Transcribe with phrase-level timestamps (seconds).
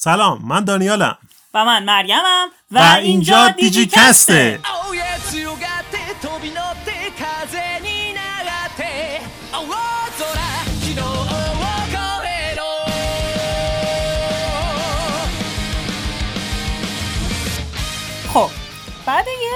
[0.00, 1.18] سلام من دانیالم.
[1.54, 4.60] و من مریمم و, و اینجا دیجی کسته
[18.32, 18.50] خب
[19.06, 19.52] بعد یه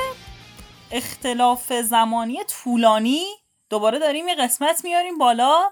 [0.91, 3.23] اختلاف زمانی طولانی
[3.71, 5.71] دوباره داریم یه قسمت میاریم بالا.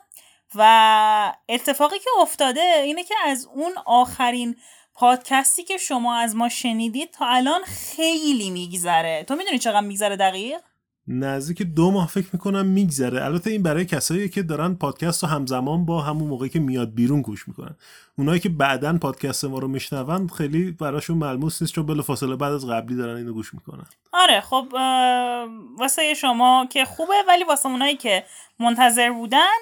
[0.54, 4.56] و اتفاقی که افتاده اینه که از اون آخرین
[4.94, 9.24] پادکستی که شما از ما شنیدید تا الان خیلی میگذره.
[9.28, 10.60] تو می‌دونی چقدر میگذره دقیق؟
[11.06, 13.24] نزدیک دو ماه فکر می‌کنم میگذره.
[13.24, 17.22] البته این برای کسایی که دارن پادکست رو همزمان با همون موقعی که میاد بیرون
[17.22, 17.76] گوش می‌کنن.
[18.18, 22.52] اونایی که بعدا پادکست ما رو میشنون خیلی براشون ملموس نیست چون بلا فاصله بعد
[22.52, 23.86] از قبلی دارن اینو گوش می‌کنن.
[24.12, 24.66] آره خب
[25.78, 28.24] واسه شما که خوبه ولی واسه اونایی که
[28.58, 29.56] منتظر بودن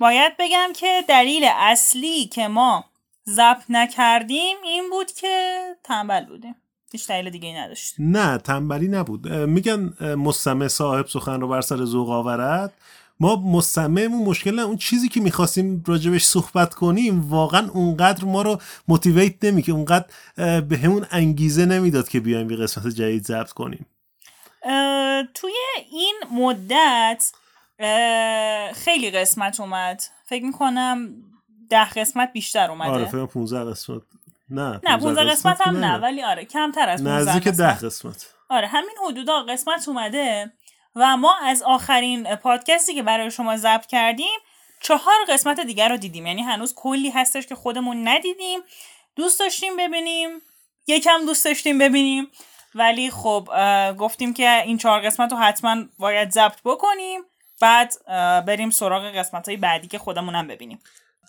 [0.00, 2.84] باید بگم که دلیل اصلی که ما
[3.28, 6.54] ضبط نکردیم این بود که تنبل بودیم.
[6.92, 9.28] هیچ دلیل دیگه ای نداشت نه تنبلی نبود.
[9.28, 12.72] میگن مستمع صاحب سخن رو بر سر ذوق آورد.
[13.20, 18.58] ما مستمعمون مشکل نه اون چیزی که می‌خواستیم راجبش صحبت کنیم واقعا اونقدر ما رو
[18.88, 20.06] موتیویت نمی‌کنه اونقدر
[20.60, 23.86] به همون انگیزه نمی‌داد که بیایم یه قسمت جدید ضبط کنیم.
[25.34, 25.52] توی
[25.90, 27.32] این مدت
[28.74, 30.02] خیلی قسمت اومد.
[30.26, 31.14] فکر می‌کنم
[31.70, 32.90] ده قسمت بیشتر اومده.
[32.90, 34.02] آره فکر 15 قسمت.
[34.50, 38.26] نه نه 15 قسمت هم نه ولی آره کمتر از 15 نزدیک ده قسمت.
[38.48, 40.52] آره همین حدودا قسمت اومده
[40.96, 44.38] و ما از آخرین پادکستی که برای شما ضبط کردیم
[44.80, 46.26] چهار قسمت دیگر رو دیدیم.
[46.26, 48.60] یعنی هنوز کلی هستش که خودمون ندیدیم.
[49.16, 50.30] دوست داشتیم ببینیم
[50.86, 52.28] یکم دوست داشتیم ببینیم.
[52.74, 53.48] ولی خب
[53.98, 57.20] گفتیم که این چهار قسمت رو حتما باید ضبط بکنیم.
[57.60, 57.94] بعد
[58.46, 60.78] بریم سراغ قسمت های بعدی که خودمونم ببینیم.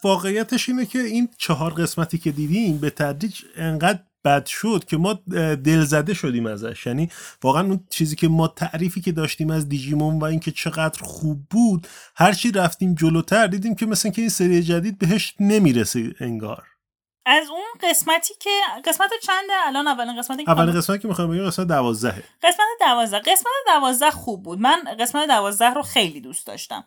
[0.04, 5.14] واقعیتش اینه که این چهار قسمتی که دیدیم به تدریج انقدر بد شد که ما
[5.64, 6.86] دلزده شدیم ازش.
[6.86, 7.10] یعنی
[7.44, 11.88] واقعا اون چیزی که ما تعریفی که داشتیم از دیجیمون و اینکه چقدر خوب بود
[12.16, 16.64] هرچی رفتیم جلوتر دیدیم که مثلا که این سری جدید بهش نمی‌رسه انگار.
[17.32, 18.50] از اون قسمتی که
[18.86, 23.20] قسمت چنده الان؟ اولین قسمتی که اولین قسمتی که می‌خوام بگم قسمت دوازدهه قسمت دوازده.
[23.20, 24.60] قسمت دوازده خوب بود.
[24.60, 26.84] من قسمت دوازده رو خیلی دوست داشتم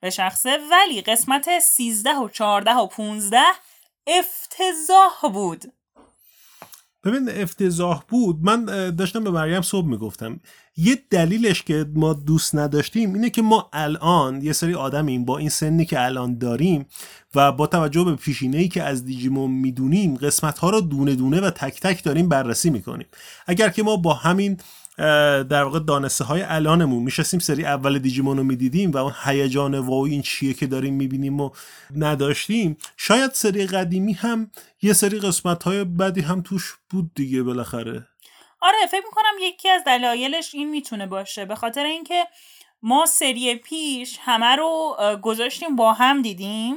[0.00, 3.40] به شخصه ولی قسمت 13 و 14 و 15
[4.06, 5.72] افتضاح بود.
[7.04, 8.38] ببین افتضاح بود.
[8.42, 10.40] من داشتم به مریم صبح می‌گفتم.
[10.76, 15.48] یه دلیلش که ما دوست نداشتیم اینه که ما الان یه سری آدمیم با این
[15.48, 16.86] سنی که الان داریم
[17.34, 21.40] و با توجه به پیشینه ای که از دیجیمون می‌دونیم قسمت ها رو دونه دونه
[21.40, 23.06] و تک تک داریم بررسی می‌کنیم.
[23.46, 24.56] اگر که ما با همین
[24.98, 27.02] در واقع دانسته های الانمون.
[27.02, 31.40] میشستیم سری اول دیجیمون رو می‌دیدیم و اون هیجان وای این چیه که داریم می‌بینیم
[31.40, 31.50] و
[31.96, 32.76] نداشتیم.
[32.96, 34.50] شاید سری قدیمی هم
[34.82, 38.08] یه سری قسمت های بدی هم توش بود دیگه بالاخره.
[38.60, 41.44] آره فکر می‌کنم یکی از دلایلش این می‌تونه باشه.
[41.44, 42.24] به خاطر اینکه
[42.82, 46.76] ما سری پیش همه رو گذاشتیم با هم دیدیم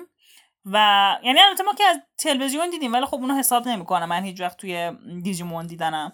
[0.66, 0.78] و
[1.24, 4.10] یعنی البته ما که از تلویزیون دیدیم ولی خب اونو حساب نمی‌کنم.
[4.10, 4.92] من هیچ وقت توی
[5.24, 6.14] دیجیمون دیدنم.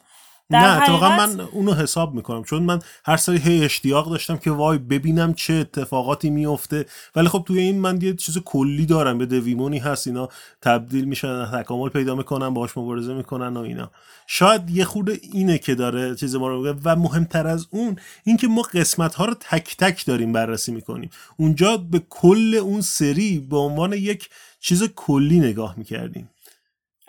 [0.49, 4.77] نه اتفاقا من اونو حساب می‌کنم چون من هر سری هی اشتیاق داشتم که وای
[4.77, 6.85] ببینم چه اتفاقاتی میفته
[7.15, 10.29] ولی خب توی این من یه چیز کلی دارم به دویمونی هست اینا
[10.61, 13.91] تبدیل میشن تکامل پیدا می‌کنن باهاش مبارزه می‌کنن و اینا.
[14.27, 18.61] شاید یه خورده اینه که داره چیز ما رو و مهمتر از اون اینکه ما
[18.61, 21.09] قسمت ها رو تک تک داریم بررسی می‌کنیم.
[21.37, 24.29] اونجا به کل اون سری به عنوان یک
[24.59, 26.29] چیز کلی نگاه می‌کردیم.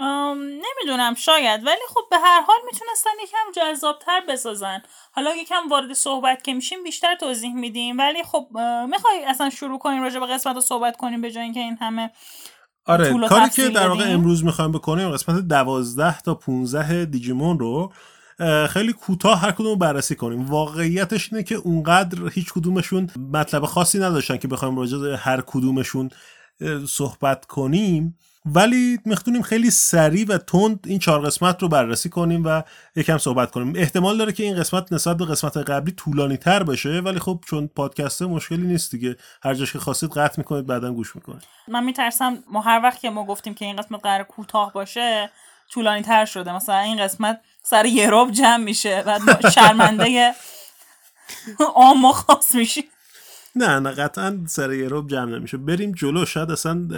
[0.01, 1.67] نمی‌دونم شاید.
[1.67, 4.83] ولی خب به هر حال می‌تونستن یکم جذابتر بسازن.
[5.13, 7.99] حالا یکم وارد صحبت که میشیم بیشتر توضیح میدیم.
[7.99, 8.49] ولی خب
[8.89, 12.11] می‌خوای اصلا شروع کنیم راجع به قسمت رو صحبت کنیم به جای اینکه این همه
[12.87, 17.93] آره کاری که در واقع امروز می‌خوایم بکنیم قسمت دوازده تا 15 دیجیمون رو
[18.69, 20.47] خیلی کوتاه هر کدوم بررسی کنیم.
[20.47, 26.11] واقعیتش اینه که اونقدر هیچ کدومشون مطلب خاصی نداشتن که بخوایم راجع هر کدومشون
[26.89, 28.19] صحبت کنیم.
[28.47, 32.63] ولی می‌خوانیم خیلی سریع و تند این چهار قسمت رو بررسی کنیم و
[32.97, 33.73] یکم صحبت کنیم.
[33.77, 37.67] احتمال داره که این قسمت نسبت به قسمت قبلی طولانی تر بشه ولی خب چون
[37.67, 39.17] پادکسته مشکلی نیست دیگه.
[39.43, 41.43] هر جاش که خواستید قطع می‌کنید بعدا گوش می‌کنید.
[41.69, 45.31] من میترسم ما هر وقت که ما گفتیم که این قسمت قرار کوتاه باشه
[45.71, 46.53] طولانی تر شده.
[46.53, 49.19] مثلا این قسمت سر یه جمع میشه و
[49.51, 50.35] شرمنده
[51.75, 52.85] آم خاص میشی
[53.59, 55.57] نه نه قطعا سر یه روب جمع نمیشه.
[55.57, 56.89] بریم جلو شاید اصلا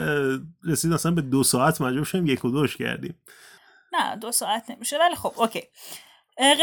[0.65, 3.15] رسید اصلا به دو ساعت مجبور شیم یک و دوش کردیم.
[3.93, 5.63] نه دو ساعت نمیشه ولی خب اوکی.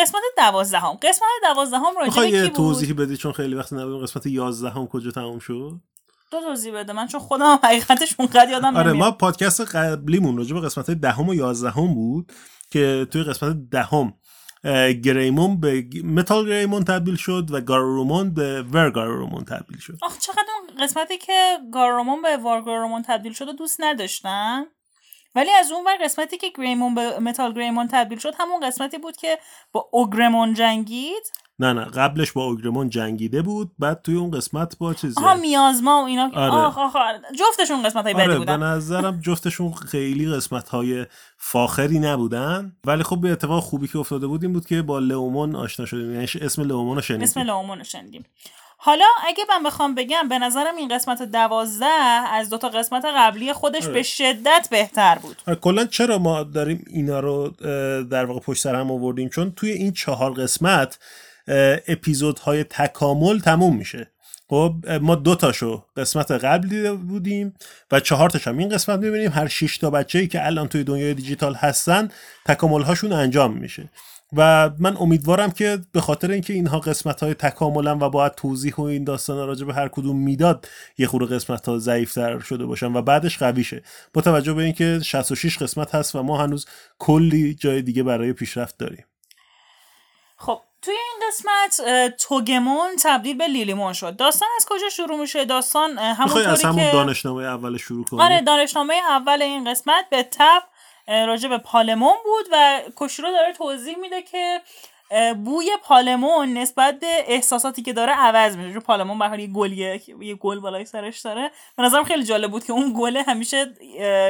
[0.01, 0.94] قسمت دوازدهم.
[0.94, 5.39] قسمت دوازدهم راجع به یه توضیحی بدی؟ چون خیلی وقت نبودیم قسمت یازدهم کجا تموم
[5.39, 5.71] شد؟
[6.31, 6.93] دو توضیح بده.
[6.93, 9.05] من چون خودم حقیقتش اونقدر یادم آره نمیاد.
[9.05, 12.31] ما پادکست قبلیمون راجع به قسمت دهم و یازدهم بود
[12.71, 14.13] که توی قسمت دهم اه،
[15.04, 19.98] گریمون به متال گریمون تبدیل شد و گارورومون به ور گارورومون تبدیل شد.
[20.01, 24.68] آخ چقدر اون قسمتی که گارومون به وارگارومون تبدیل شد و دوست نداشتم
[25.36, 29.18] ولی از اون ور قسمتی که گریمون به متال گریمون تبدیل شد همون قسمتی بود
[29.18, 29.39] که
[29.71, 34.94] با اوگرمون جنگید؟ نه نه قبلش با اوگرمون جنگیده بود بعد توی اون قسمت با
[34.94, 35.13] چیزی.
[35.18, 36.31] آها میازما و اینا.
[36.33, 36.51] آره.
[36.51, 37.21] آخ آخ آره.
[37.39, 41.06] جفتشون قسمت های بدی آره به بودن نظرم جفتشون خیلی قسمت های
[41.38, 42.75] فاخری نبودن.
[42.86, 46.13] ولی خب به اتفاق خوبی که افتاده بود این بود که با لئومون آشنا شدیم.
[46.13, 47.24] یعنی اسم لئومون رو شنیدیم.
[47.24, 48.25] اسم لامون رو شنیدیم.
[48.80, 51.86] حالا اگه من بخوام بگم به نظرم این قسمت دوازده
[52.31, 53.94] از دوتا قسمت قبلی خودش آره.
[53.94, 55.42] به شدت بهتر بود.
[55.48, 57.50] آره، کلا چرا ما داریم اینا رو
[58.03, 61.00] در واقع پشت سر هم آوردیم؟ چون توی این چهار قسمت
[61.88, 64.11] اپیزودهای تکامل تموم میشه.
[64.49, 67.53] خب ما دو تاشو قسمت قبل دیده بودیم
[67.91, 69.31] و چهار تاش هم این قسمت می‌بینیم.
[69.31, 72.09] هر شش تا بچه‌ای که الان توی دنیای دیجیتال هستن
[72.45, 73.89] تکامل هاشون انجام میشه.
[74.33, 78.81] و من امیدوارم که به خاطر اینکه اینها قسمت های تکاملن و باید توضیح و
[78.81, 80.67] این داستان راجع به هر کدوم می‌داد
[80.97, 83.83] یه خورده قسمت ها ضعیفتر شده باشن و بعدش قوی شه
[84.13, 86.65] با توجه به اینکه 66 قسمت هست و ما هنوز
[87.00, 89.05] کلی جای دیگه برای پیشرفت داریم.
[90.38, 91.81] خب توی این قسمت
[92.18, 94.15] توگمون تبدیل به لیلیمون شد.
[94.15, 98.21] داستان از کجا شروع میشه؟ داستان می‌خوای از همونطوری همون که دانشنامه اول شروع کنیم
[98.21, 100.63] آره دانشنامه اول این قسمت به تب
[101.07, 104.62] راجع به پالمون بود و کشورو داره توضیح میده که
[105.45, 108.74] بوی پالمون نسبت به احساساتی که داره عوض میشه.
[108.74, 111.51] چون پالمون به یه گلیه یه گل بالای سرش داره.
[111.77, 113.74] به نظرم خیلی جالب بود که اون گله همیشه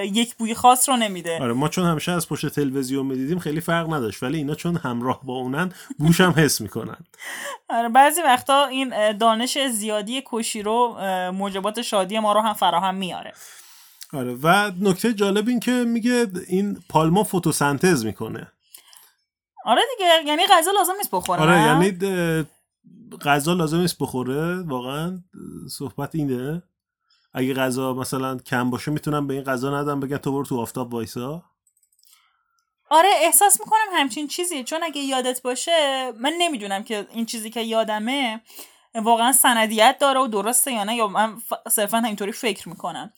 [0.03, 1.41] یک بوی خاص رو نمیده.
[1.41, 5.19] آره ما چون همیشه از پشت تلویزیون می‌دیدیم خیلی فرق نداشت ولی اینا چون همراه
[5.23, 6.97] با اونن بوش هم حس می‌کنن.
[7.69, 13.33] آره بعضی وقتا این دانش زیادی کوشیرو اه، موجبات شادی ما رو هم فراهم میاره.
[14.13, 18.47] آره و نکته جالب این که میگه این پالما فتوسنتز می‌کنه.
[19.67, 22.45] آره دیگه یعنی غذا لازم نیست بخوره آره نه؟ یعنی
[23.21, 25.19] غذا لازم نیست بخوره واقعا.
[25.71, 26.63] صحبت اینه.
[27.33, 30.93] اگه غذا مثلا کم باشه می‌تونم به این غذا ندم بگن تو برو تو آفتاب
[30.93, 31.43] وایسا.
[32.89, 37.61] آره احساس می‌کنم همچین چیزی چون اگه یادت باشه من نمی‌دونم که این چیزی که
[37.61, 38.41] یادمه
[38.95, 41.37] واقعا سندیت داره و درسته یا نه یا من
[41.71, 43.13] صرفا اینطوری فکر می‌کنم.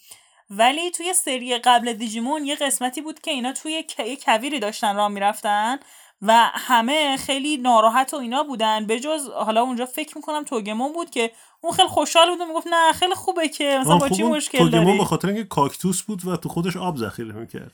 [0.50, 5.08] ولی توی سری قبل دیجیمون یه قسمتی بود که اینا توی یه کویری داشتن راه
[5.08, 5.80] می‌رفتن.
[6.22, 8.86] و همه خیلی ناراحت و اینا بودن.
[8.86, 11.32] به جز حالا اونجا فکر می‌کنم توگمون بود که
[11.62, 14.86] اون خیلی خوشحال بود و می‌گفت نه خیلی خوبه که مثلا با چی مشکل توگمون
[14.86, 17.72] داری؟ به خاطر اینکه کاکتوس بود و تو خودش آب ذخیره می‌کرد.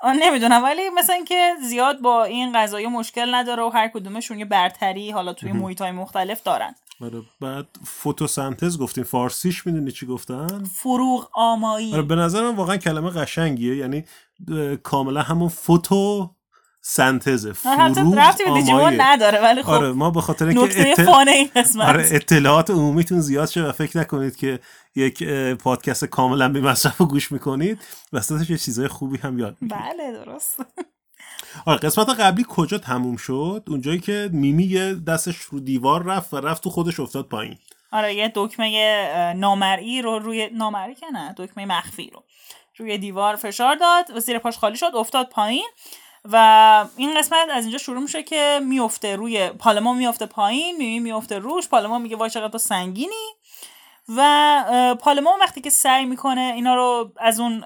[0.00, 0.64] آه نمی‌دونم.
[0.64, 5.32] ولی مثلا اینکه زیاد با این قضایی مشکل نداره و هر کدومشون یه برتری حالا
[5.32, 6.74] توی محیط های مختلف دارن.
[7.00, 7.66] آره بعد
[8.00, 9.04] فتوسنتز گفتیم.
[9.04, 11.92] فارسیش می‌دونی چی گفتن؟ فروغ آمایی.
[11.92, 13.76] آره به نظرم واقعا کلمه قشنگیه.
[13.76, 14.04] یعنی
[14.82, 16.35] کاملا همون فوتو
[16.88, 19.02] سنتزه حتی فروغ رفتی به دیجیمون آماییه.
[19.02, 20.96] نداره ولی خب آره ما به خاطر اینکه
[21.28, 21.88] این قسمت.
[21.88, 24.60] آره اطلاعات عمومیتون زیاد شه و فکر نکنید که
[24.94, 25.22] یک
[25.54, 27.80] پادکست کاملا بی مصرف گوش می‌کنید.
[28.12, 29.84] وسطش یه چیزای خوبی هم یاد می‌گیرید.
[29.84, 30.56] بله درست.
[31.66, 36.62] آره قسمت قبلی کجا تموم شد؟ اونجایی که میمی دستش رو دیوار رفت و رفت
[36.62, 37.56] تو خودش افتاد پایین.
[37.92, 42.24] آره یه دکمه نامرئی رو روی نامرئی که نه دکمه مخفی رو
[42.78, 45.68] روی دیوار فشار داد و زیر پاش خالی شد افتاد پایین.
[46.32, 51.38] و این قسمت از اینجا شروع میشه که میفته روی پالما میفته پایین میمی میفته
[51.38, 53.26] روش پالما میگه وای چقدر تو سنگینی.
[54.16, 57.64] و پالما وقتی که سعی می‌کنه اینا رو از اون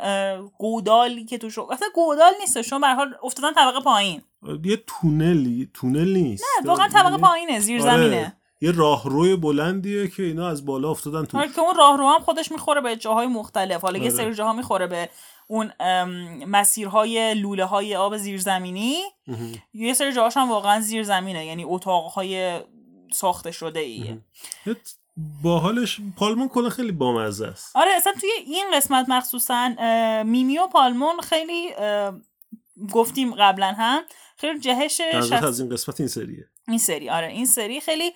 [0.59, 4.23] گودالی که توش اصلا گودال نیست شما به حال افتادن طبقه پایین.
[4.65, 6.45] یه تونلی تونل نیست.
[6.65, 8.37] واقعا طبقه پایینه زیر آره، زمینه.
[8.61, 11.39] یه راهروی بلندیه که اینا از بالا افتادن تو.
[11.39, 13.81] آره که اون راه رو هم خودش می‌خوره به جاهای مختلف.
[13.81, 14.11] حالا یه آره.
[14.11, 15.09] سری جاها می‌خوره به
[15.51, 15.73] اون
[16.47, 18.97] مسیرهای لوله های آب زیرزمینی.
[19.73, 22.61] یه سری جاهاش هم واقعا زیر زمینه یعنی اتاقهای
[23.13, 24.19] ساخته شده ایه
[25.43, 27.77] باحالش پالمون کلا خیلی بامزه است.
[27.77, 29.69] آره اصلا توی این قسمت مخصوصا
[30.27, 31.71] میمی و پالمون خیلی
[32.93, 34.03] گفتیم قبلا هم
[34.37, 35.33] خیلی جهش شخص...
[35.33, 36.49] از این قسمت این سریه.
[36.71, 37.11] این سری.
[37.11, 38.13] آره این سری خیلی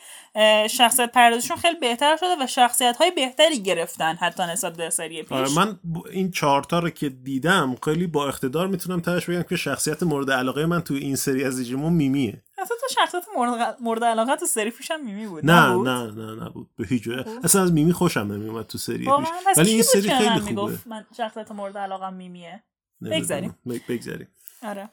[0.69, 5.33] شخصیت پردازشون خیلی بهتر شده و شخصیت های بهتری گرفتن حتی نسبت به سری پیش.
[5.33, 5.79] آره من
[6.13, 10.67] این چهارتا رو که دیدم خیلی با اقتدار می‌تونم تهش بگم که شخصیت مورد علاقه
[10.67, 12.43] من تو این سری از دیجیمون میمیه.
[12.59, 16.11] اصلا تو شخصیت مورد, مورد علاقه تو سری پیش هم میمی بود نه نبود؟ نه
[16.11, 16.71] نه نبود.
[16.77, 19.09] به هیچ وجه اصلا از میمی خوشم نمیومد تو سری پیش.
[19.57, 20.79] ولی این بود سری خیلی خوبه.
[20.87, 22.63] من شخصیت مورد علاقه میمیه؟
[23.01, 23.21] نمی‌دونم.
[23.21, 23.59] بگذریم.
[23.69, 24.29] بگ- بگذریم
[24.63, 24.91] آره.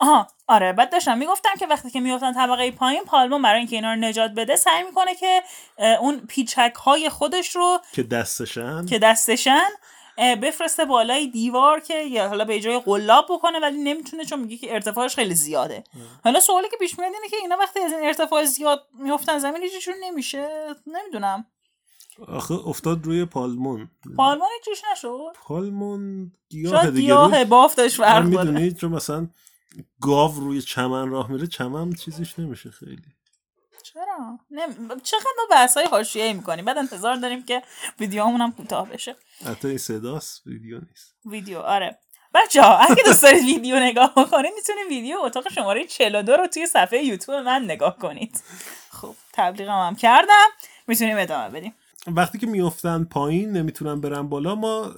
[0.00, 3.94] آها آره بعد داشتم می‌گفتم که وقتی که میفتن طبقه پایین پالمون برای اینکه اینا
[3.94, 5.42] رو نجات بده سعی می‌کنه که
[6.00, 8.86] اون پیچک های خودش رو که دستشن.
[8.86, 9.68] که دستشن
[10.18, 14.74] بفرسته بالای دیوار که یا حالا به جای قلاب بکنه ولی نمی‌تونه چون میگه که
[14.74, 15.84] ارتفاعش خیلی زیاده.
[16.24, 19.62] حالا سوالی که پیش میاد اینه که اینا وقتی از این ارتفاع زیاد میفتن زمین
[19.62, 20.48] هیچیشون نمیشه؟
[20.86, 21.46] نمی‌دونم.
[22.28, 23.90] آخه افتاد روی پالمون.
[24.16, 28.50] پالمون چیش نشد؟ پالمون گیاه دیگه گیاه بافتش فرق داره.
[28.50, 29.28] می‌دونید چون مثلا
[30.00, 33.02] گاو روی چمن راه میره چمن چیزیش نمیشه خیلی.
[33.82, 35.00] چرا؟ نم...
[35.00, 37.62] چقدر ما بحث های حاشیه‌ای می‌کنیم؟ بعد انتظار داریم که
[38.00, 39.16] ویدیوهامون هم کوتاه بشه.
[39.46, 41.16] حتی این صداست ویدیو نیست.
[41.24, 41.98] ویدیو آره.
[42.34, 46.66] بچه ها اگه دوست دارید ویدیو نگاه کنید می‌تونید ویدیو اتاق شماره 42 رو توی
[46.66, 48.42] صفحه یوتیوب من نگاه کنید.
[48.90, 50.48] خب تبلیغم هم کردم.
[50.86, 51.74] می‌تونیم ادامه بدیم.
[52.06, 54.94] وقتی که میفتن پایین نمی‌تونن برن بالا ما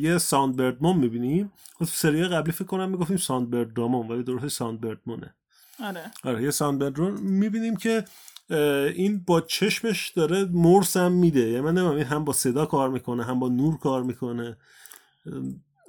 [0.00, 1.52] یه ساندبردمون می‌بینیم.
[1.78, 5.34] تو سری قبلی فکر کنم می‌گفتیم ساندبردمون ولی درست ساندبردمونه.
[5.84, 6.10] آره.
[6.24, 8.04] آره یه ساندبردمون می‌بینیم که
[8.94, 11.40] این با چشمش داره مرس هم میده.
[11.40, 14.56] یعنی من نمی‌دونم این هم با صدا کار می‌کنه هم با نور کار می‌کنه.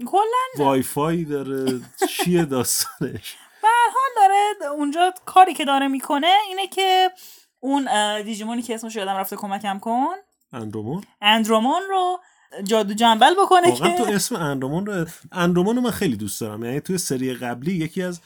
[0.05, 6.67] کلا وای فای داره چیه داستانش؟ به حال داره اونجا کاری که داره می‌کنه اینه
[6.67, 7.11] که
[7.59, 7.87] اون
[8.21, 10.15] دیجیمونی که اسمش یادم رفته کمکم کن.
[10.53, 12.19] اندرومون؟ اندرومون رو
[12.63, 16.63] جادو جنبل بکنه واقعا تو که اسم اندرومون رو اندرومون رو من خیلی دوست دارم.
[16.63, 18.21] یعنی توی سری قبلی یکی از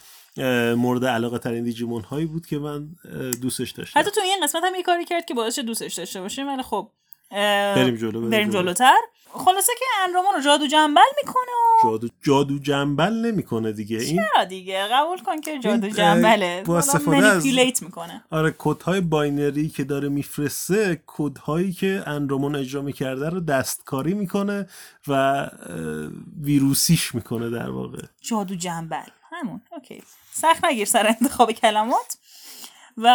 [0.78, 2.90] مورد علاقه ترین دیجیمون هایی بود که من
[3.42, 4.00] دوستش داشتم.
[4.00, 6.92] حتی تو این قسمت هم یه کاری کرد که باعث دوستش داشته باشیم ولی خب
[7.32, 8.62] بریم جلو بریم, بریم جلو.
[8.62, 8.96] جلوتر.
[9.32, 11.52] خلاصه که اندرومون رو جادو جنبل می‌کنه
[11.84, 13.98] و جادو جادو جنبل نمی‌کنه دیگه.
[13.98, 16.64] این چرا دیگه؟ قبول کن که جادو جنبله.
[16.66, 17.46] با استفاده از-
[17.82, 18.24] می‌کنه.
[18.32, 24.68] آره کدهای binary که داره میفرسته کدهایی که اندرومون اجرا می‌کرده رو دستکاری می‌کنه
[25.08, 25.48] و
[26.42, 28.02] ویروسیش می‌کنه در واقع.
[28.22, 29.10] جادو جنبل.
[29.32, 29.62] همون.
[29.72, 30.04] OK.
[30.32, 32.18] سخت نگیر سر انتخاب کلمات.
[32.98, 33.08] و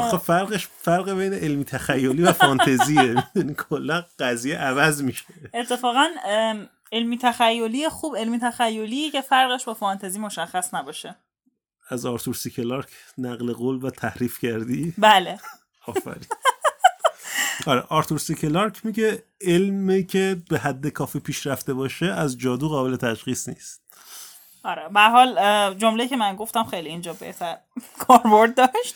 [0.00, 3.14] آخه فرقش فرق بین علمی تخیلی و فانتزیه.
[3.68, 5.24] کلا قضیه عوض میشه.
[5.54, 6.08] اتفاقا
[6.92, 8.16] علمی تخیلی خوب.
[8.16, 11.16] علمی تخیلی که فرقش با فانتزی مشخص نباشه.
[11.88, 15.38] از آرتور سی کلارک نقل قول و تحریف کردی؟ بله.
[15.86, 16.26] آفرین.
[17.66, 22.96] آره آرتور سی کلارک میگه علمی که به حد کافی پیشرفته باشه از جادو قابل
[22.96, 23.83] تشخیص نیست.
[24.64, 25.34] آره به حال
[25.74, 27.58] جمله که من گفتم خیلی اینجا بهتر
[27.98, 28.94] کاربرد داشت.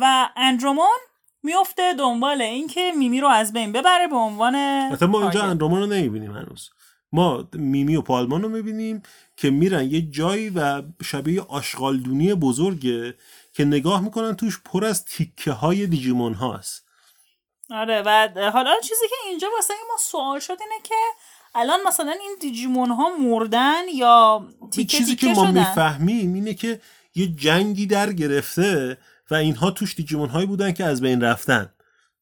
[0.00, 0.98] و اندرومون
[1.42, 4.54] میفته دنبال اینکه میمی رو از بین ببره به عنوان
[4.92, 5.50] مثلا ما اینجا target.
[5.50, 6.70] اندرومان رو نمی‌بینیم هنوز.
[7.12, 9.02] ما میمی و پالمان رو می‌بینیم
[9.36, 13.14] که میرن یه جایی و شبیه آشغالدونی بزرگه
[13.52, 16.86] که نگاه می‌کنن توش پر از تیکه های دیجیمون هاست
[17.70, 20.94] آره و حالا چیزی که اینجا واسه ما سوال شد اینه که
[21.54, 26.54] الان مثلا این دیجیمون ها مردن یا تیکه چیزی تیکه که ما شدن؟ می‌فهمیم اینه
[26.54, 26.80] که
[27.14, 28.98] یه جنگی در گرفته
[29.30, 31.72] و اینها توش دیجیمون هایی بودن که از بین رفتن.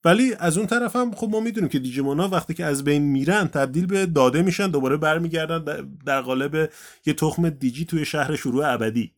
[0.05, 3.03] ولی از اون طرف هم خب ما می‌دونیم که دیجیمون ها وقتی که از بین
[3.03, 5.65] میرن تبدیل به داده میشن دوباره برمیگردن
[6.07, 6.71] در- قالب
[7.07, 9.13] یه تخم دیجی توی شهر شروع ابدی.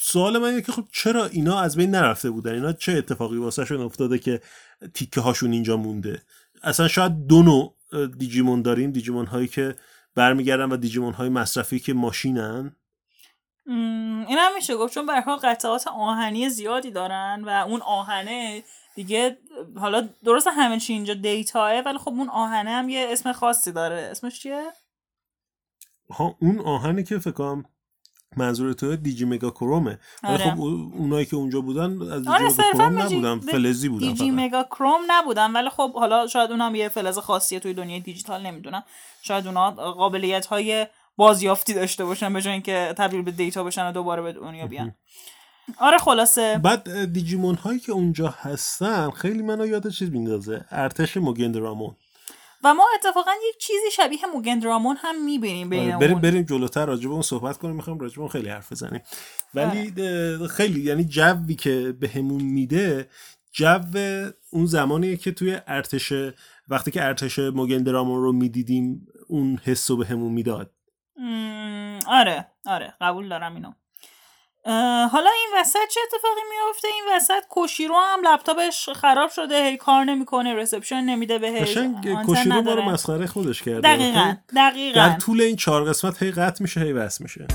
[0.00, 3.80] سوال من اینه که خب چرا اینا از بین نرفته بودن؟ اینا چه اتفاقی واسهشون
[3.80, 4.40] افتاده که
[4.94, 6.22] تیکه هاشون اینجا مونده؟
[6.62, 7.74] اصلا شاید دو نوع
[8.18, 9.76] دیجیمون داریم دیجیمون هایی که
[10.14, 12.76] برمیگردن و دیجیمون های مصرفی که ماشینن
[13.66, 18.64] این هم میشه گفت چون حال قطعات آهنی زیادی دارن و اون آهنه
[18.94, 19.38] دیگه
[19.76, 24.08] حالا درست همه چی اینجا دیتاه ولی خب اون آهنه هم یه اسم خاصی داره
[24.10, 24.64] اسمش چیه؟
[26.10, 27.64] ها اون آهنی که فکر کنم
[28.36, 29.98] منظور تو دیجی مگا کرومه.
[30.24, 30.50] آره.
[30.50, 34.30] خب او- اونایی که اونجا بودن از دیجی آره مگا کروم نبودن فلزی بودن دیجی.
[34.30, 35.52] مگا کروم نبودن.
[35.52, 38.84] ولی خب حالا شاید اونم یه فلز خاصیه توی دنیای دیجیتال نمی‌دونم.
[39.22, 43.92] شاید اونا قابلیت های بازیافتی داشته باشن به جای اینکه تبدیل به دیتا بشن و
[43.92, 44.94] دوباره به دنیا بیان.
[45.78, 46.60] آره خلاصه.
[46.64, 50.64] بعد دیجیمون هایی که اونجا هستن خیلی منو یاد چیز میندازه.
[50.70, 51.96] ارتش موگندرامون.
[52.66, 57.08] و ما اتفاقا یک چیزی شبیه موگندرامون هم می‌بینیم بین آره، بریم بریم جلوتر راجع
[57.08, 59.02] اون صحبت کنیم می‌خوام راجع اون خیلی حرف بزنیم.
[59.54, 63.08] ولی اه، خیلی یعنی جوی که بهمون میده
[63.52, 63.80] جو
[64.50, 66.12] اون زمانیه که توی ارتش
[66.68, 70.72] وقتی که ارتش موگندرامون رو می‌دیدیم اون حس رو بهمون می‌داد.
[72.06, 73.72] آره آره قبول دارم اینو.
[75.12, 80.04] حالا این وسط چه اتفاقی میافته؟ این وسط کوشیرو هم لپتاپش خراب شده هی کار
[80.04, 81.78] نمی‌کنه رسپشن نمیده بهش
[82.26, 82.82] کوشیرو ما رو.
[82.82, 83.80] مسخره خودش کرده.
[83.80, 85.16] دقیقا در دقیقا.
[85.20, 87.46] طول این چهار قسمت هی قطع میشه هی وصل میشه.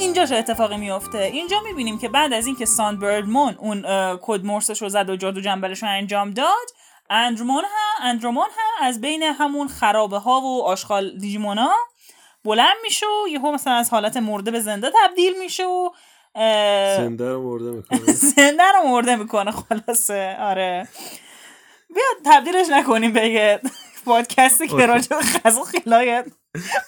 [0.00, 3.84] اینجا چه اتفاقی میفته؟ اینجا می‌بینیم که بعد از اینکه ساندبردمون اون
[4.22, 6.66] کد مرسش رو زد و جادو جنبلش رو انجام داد
[7.10, 11.70] اندرومون هم اندرومون هم از بین همون خرابه ها و آشغال دیجیمونا
[12.44, 15.90] بلند میشه و یهو مثلا از حالت مرده به زنده تبدیل میشه و
[16.96, 18.12] زنده رو مرده می‌کنه.
[18.36, 20.88] زنده رو مرده می‌کنه خلاصه آره.
[21.94, 23.60] بیا تبدیلش نکنیم به یه
[24.04, 26.22] پادکستی که راجع به غذا خیلی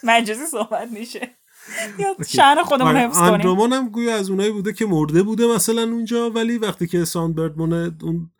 [0.02, 1.41] مجازی صحبت میشه.
[1.98, 3.32] یا شهر خودمون حفظ کنیم.
[3.32, 7.72] اندرومان هم گویا از اونایی بوده که مرده بوده مثلا اونجا ولی وقتی که ساندبردمون
[8.02, 8.30] اون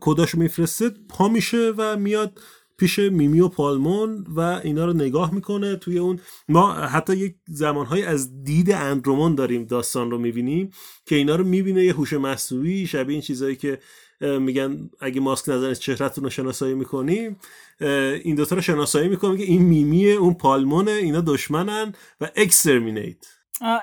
[0.00, 2.40] کداشو میفرسته پا میشه و میاد
[2.78, 6.20] پیش میمی و پالمون و اینا رو نگاه می‌کنه توی اون.
[6.48, 10.70] ما حتی یک زمانهایی از دید اندرومان داریم داستان رو می‌بینیم
[11.06, 13.78] که اینا رو می‌بینه یه هوش مصنوعی شبیه این چیزایی که
[14.20, 17.36] میگن اگه ماسک نزنید چهرهتون رو شناسایی می‌کنیم
[17.80, 23.16] این دوتا رو شناسایی می‌کنیم که این میمیه اون پالمونه اینا دشمنن و اکسترمینیت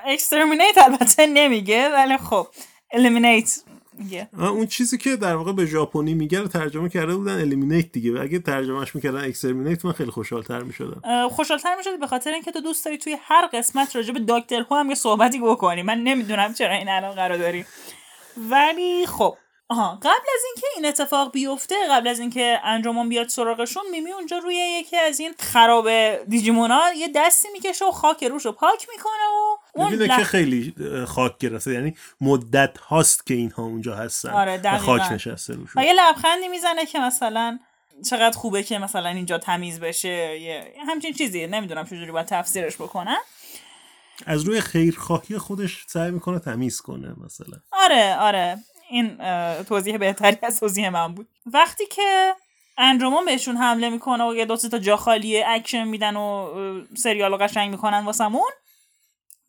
[0.06, 2.46] اکسترمینیت البته نمیگه ولی خب
[2.92, 3.60] eliminate
[3.98, 4.28] میگه.
[4.38, 8.12] اون چیزی که در واقع به ژاپنی میگه رو ترجمه کرده بودن eliminate دیگه.
[8.12, 11.28] و اگه ترجمهش می‌کردن exterminate من خیلی خوشحالتر می‌شدم.
[11.28, 14.76] خوشحالتر می‌شد به خاطر اینکه تو دوست داری توی هر قسمت راجع به دکتر هو
[14.76, 15.82] هم یه صحبتی بکنی.
[15.82, 17.64] من نمی‌دونم چرا این اصرار داری
[18.50, 19.36] ولی خب
[19.68, 24.38] آها قبل از اینکه این اتفاق بیفته قبل از اینکه انجامان بیاد سراغشون میمی اونجا
[24.38, 29.12] روی یکی از این خراب دیجیمونا یه دستی می‌کشه و خاک روش رو پاک می‌کنه
[29.12, 30.16] و اون لح...
[30.16, 30.74] که خیلی
[31.08, 34.30] خاک گرفته یعنی مدت هاست که اینها اونجا هستن.
[34.30, 37.58] آره و خاک نشسته روش و یه لبخندی می‌زنه که مثلا
[38.10, 43.20] چقدر خوبه که مثلا اینجا تمیز بشه یه همچین چیزیه نمی‌دونم چجوری باید تفسیرش بکنم.
[44.26, 47.58] از روی خیرخواهی خودش سعی می‌کنه تمیز کنه مثلا.
[47.72, 48.58] آره آره.
[48.94, 49.16] این
[49.62, 51.28] توضیح بهتری از توضیح من بود.
[51.46, 52.34] وقتی که
[52.78, 56.48] اندرومان بهشون حمله می‌کنه و یه دو تا جا خالی اکشن میدن و
[56.96, 58.50] سریال رو قشنگ می‌کنن واسمون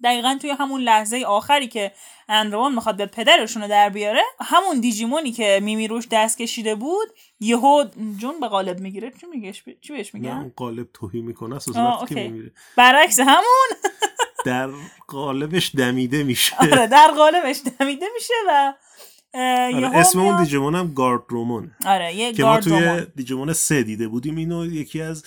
[0.04, 1.92] دقیقا توی همون لحظه آخری که
[2.30, 7.08] اندرومان می‌خواد به پدرشون رو در بیاره همون دیجیمونی که میمی روش دست کشیده بود
[7.40, 7.86] یهو
[8.18, 9.12] جون به قالب می‌گیره.
[9.22, 12.52] چی میگه چی بهش میگن؟ قالب تهی می‌کنه از وقتی که میمیره.
[12.76, 13.70] برعکس همون.
[14.46, 14.70] در
[15.08, 16.56] قالبش دمیده میشه.
[16.60, 18.74] آره در قالبش دمیده میشه و
[19.36, 24.08] آره اسم اون دیجیمون هم گارد رومون آره یه که ما توی دیجیمون سه دیده
[24.08, 24.36] بودیم.
[24.36, 25.24] اینو یکی از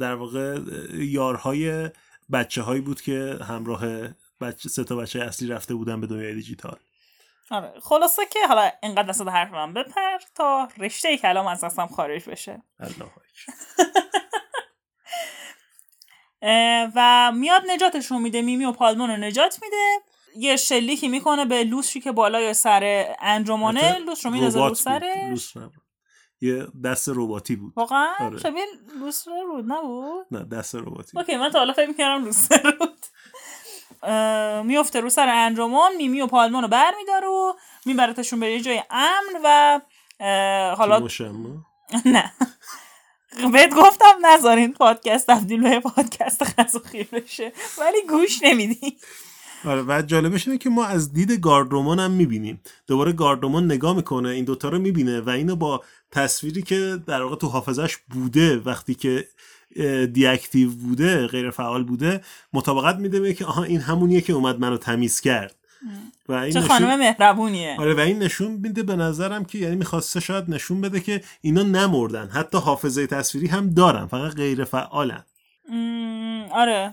[0.00, 0.58] در واقع
[0.94, 1.90] یارهای
[2.32, 3.82] بچه هایی بود که همراه
[4.40, 6.76] بچه سه تا بچه اصلی رفته بودن به دنیای دیجیتال.
[7.50, 12.28] آره خلاصه که حالا اینقدر وسط حرف من بپر تا رشته کلام از دستم خارج
[12.28, 12.62] بشه.
[12.80, 13.10] الله
[16.96, 19.98] و میاد نجاتشون میده میمی و پالمون رو نجات میده.
[20.38, 25.54] یه شلیکی می‌کنه به لوستری که بالای سر اندرومانه لوستر رو میندازه رو سرش.
[26.40, 27.72] یه دست رباتی بود.
[27.76, 28.38] واقعا؟ آره.
[28.38, 28.64] شبیه
[29.00, 33.06] لوستر نبود؟ نه دست رباتی OK من تا حالا فکر می‌کردم لوستر
[34.66, 37.52] میفته رو سر اندرومان میمی و پالمان رو بر میداره و
[37.86, 39.80] میبرتشون به یه جای امن و
[40.74, 41.08] حالا
[42.06, 42.32] نه.
[43.52, 47.52] بهت گفتم نذارین پادکست تبدیل به پادکست خزوخی بشه.
[47.78, 48.98] ولی گوش نمیدی.
[49.66, 52.60] آره و جالبش اینه که ما از دید گاردرومان هم می‌بینیم.
[52.86, 57.36] دوباره گاردرومان نگاه می‌کنه این دوتا رو می‌بینه و اینو با تصویری که در واقع
[57.36, 59.24] تو حافظش بوده وقتی که
[60.12, 62.20] دیاکتیو بوده غیر فعال بوده
[62.52, 65.54] مطابقت میده که آها این همونیه که اومد منو تمیز کرد.
[66.28, 67.76] و این چه خانم مهربونیه.
[67.78, 71.62] آره و این نشون میده به نظرم که یعنی می‌خواسته شاید نشون بده که اینا
[71.62, 72.28] نمردن.
[72.28, 75.24] حتی حافظه تصویری هم دارن فقط غیر فعالن.
[76.52, 76.92] آره.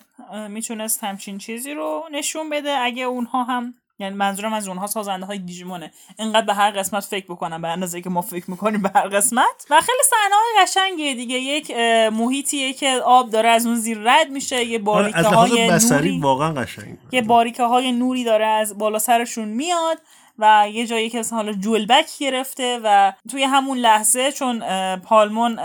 [0.49, 2.77] می‌تونست همچین چیزی رو نشون بده.
[2.77, 5.91] اگه اونها هم یعنی منظورم از اونها سازنده های دیجیمونه.
[6.19, 9.65] اینقدر به هر قسمت فکر بکنم به اندازه که ما فکر می‌کنیم به هر قسمت.
[9.69, 11.35] و خیلی صحنه های قشنگیه دیگه.
[11.35, 11.71] یک
[12.13, 14.65] محیطیه که آب داره از اون زیر رد میشه.
[14.65, 19.97] یه باریکه های نوری واقعا قشنگ یه باریکه های نوری داره از بالا سرشون میاد
[20.39, 24.63] و یه جایی که حالا جولبک گرفته و توی همون لحظه چون
[24.95, 25.59] پالمون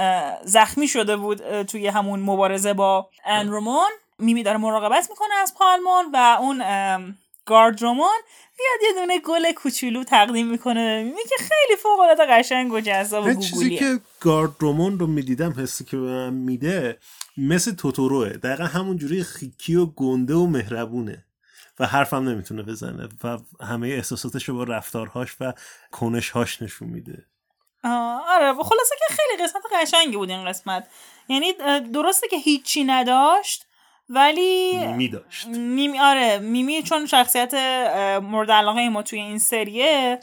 [0.45, 6.37] زخمی شده بود توی همون مبارزه با انرومون میمی داره مراقبت می‌کنه از پالمون و
[6.41, 6.59] اون
[7.45, 8.19] گاردرومون.
[8.59, 13.27] میاد یه دونه گل کوچولو تقدیم می‌کنه میگه که خیلی فوق العاده قشنگ و جذاب
[13.27, 16.99] و چیزی که گاردرومون رو می‌دیدم حسی که به من میده
[17.37, 18.29] مثل توتوروه.
[18.29, 21.25] دقیقا همون جوری خیکی و گنده و مهربونه
[21.79, 25.53] و حرفم نمی‌تونه بزنه و همه احساساتش رو با رفتارهاش و
[25.93, 27.27] کنشهاش نشون میده.
[28.29, 28.55] آره.
[28.55, 30.89] خلاصه که خیلی قسمت قشنگی بود این قسمت.
[31.29, 31.53] یعنی
[31.93, 33.68] درسته که هیچی نداشت
[34.09, 35.47] ولی میمی داشت.
[35.47, 37.55] میمی آره میمی چون شخصیت
[38.23, 40.21] مورد علاقه ما توی این سریه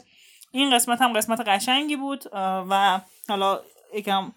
[0.52, 2.24] این قسمت هم قسمت قشنگی بود
[2.70, 3.60] و حالا
[3.94, 4.32] یکم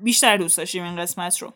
[0.00, 1.52] بیشتر دوست داشتیم این قسمت رو.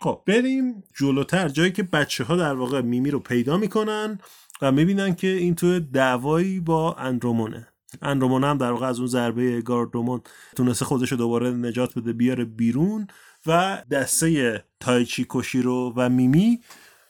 [0.00, 1.48] خب بریم جلوتر.
[1.48, 4.18] جایی که بچه ها در واقع میمی رو پیدا می‌کنن
[4.62, 7.66] و می‌بینن که این توی دعوایی با اندرومونه.
[8.02, 10.20] اندرومون هم در واقع از اون ضربه گاردرومون
[10.56, 13.06] تونسته خودش رو دوباره نجات بده بیاره بیرون.
[13.46, 16.60] و دسته تایچی کوشیرو و میمی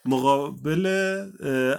[0.05, 0.85] مقابل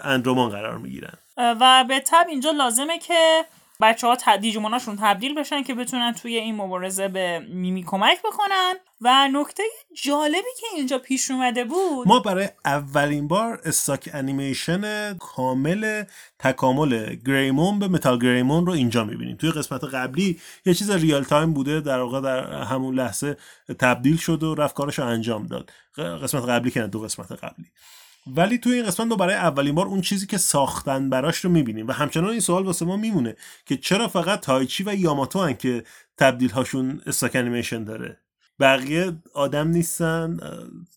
[0.05, 1.15] اندرومان قرار می‌گیرن.
[1.37, 3.45] و به تب اینجا لازمه که
[3.81, 8.75] بچه ها تبدیل بشن که بتونن توی این مبارزه به میمی کمک بکنن.
[9.05, 9.62] و نکته
[10.03, 16.05] جالبی که اینجا پیش اومده بود ما برای اولین بار stock animation کامل
[16.38, 19.37] تکامل گریمون به متال گریمون رو اینجا می‌بینیم.
[19.37, 23.37] توی قسمت قبلی یه چیز real time بوده در واقع در همون لحظه
[23.79, 25.71] تبدیل شد و رفت کارش رو انجام داد.
[25.97, 27.67] قسمت قبلی که دو قسمت قبلی.
[28.27, 31.88] ولی توی این قسمت ما برای اولین بار اون چیزی که ساختن براش رو می‌بینیم
[31.88, 33.37] و همچنان این سوال واسه ما میمونه
[33.67, 35.85] که چرا فقط تایچی و یاماتو هن که
[36.19, 38.19] تبدیل هاشون stock animation داره؟
[38.62, 40.38] بقیه آدم نیستن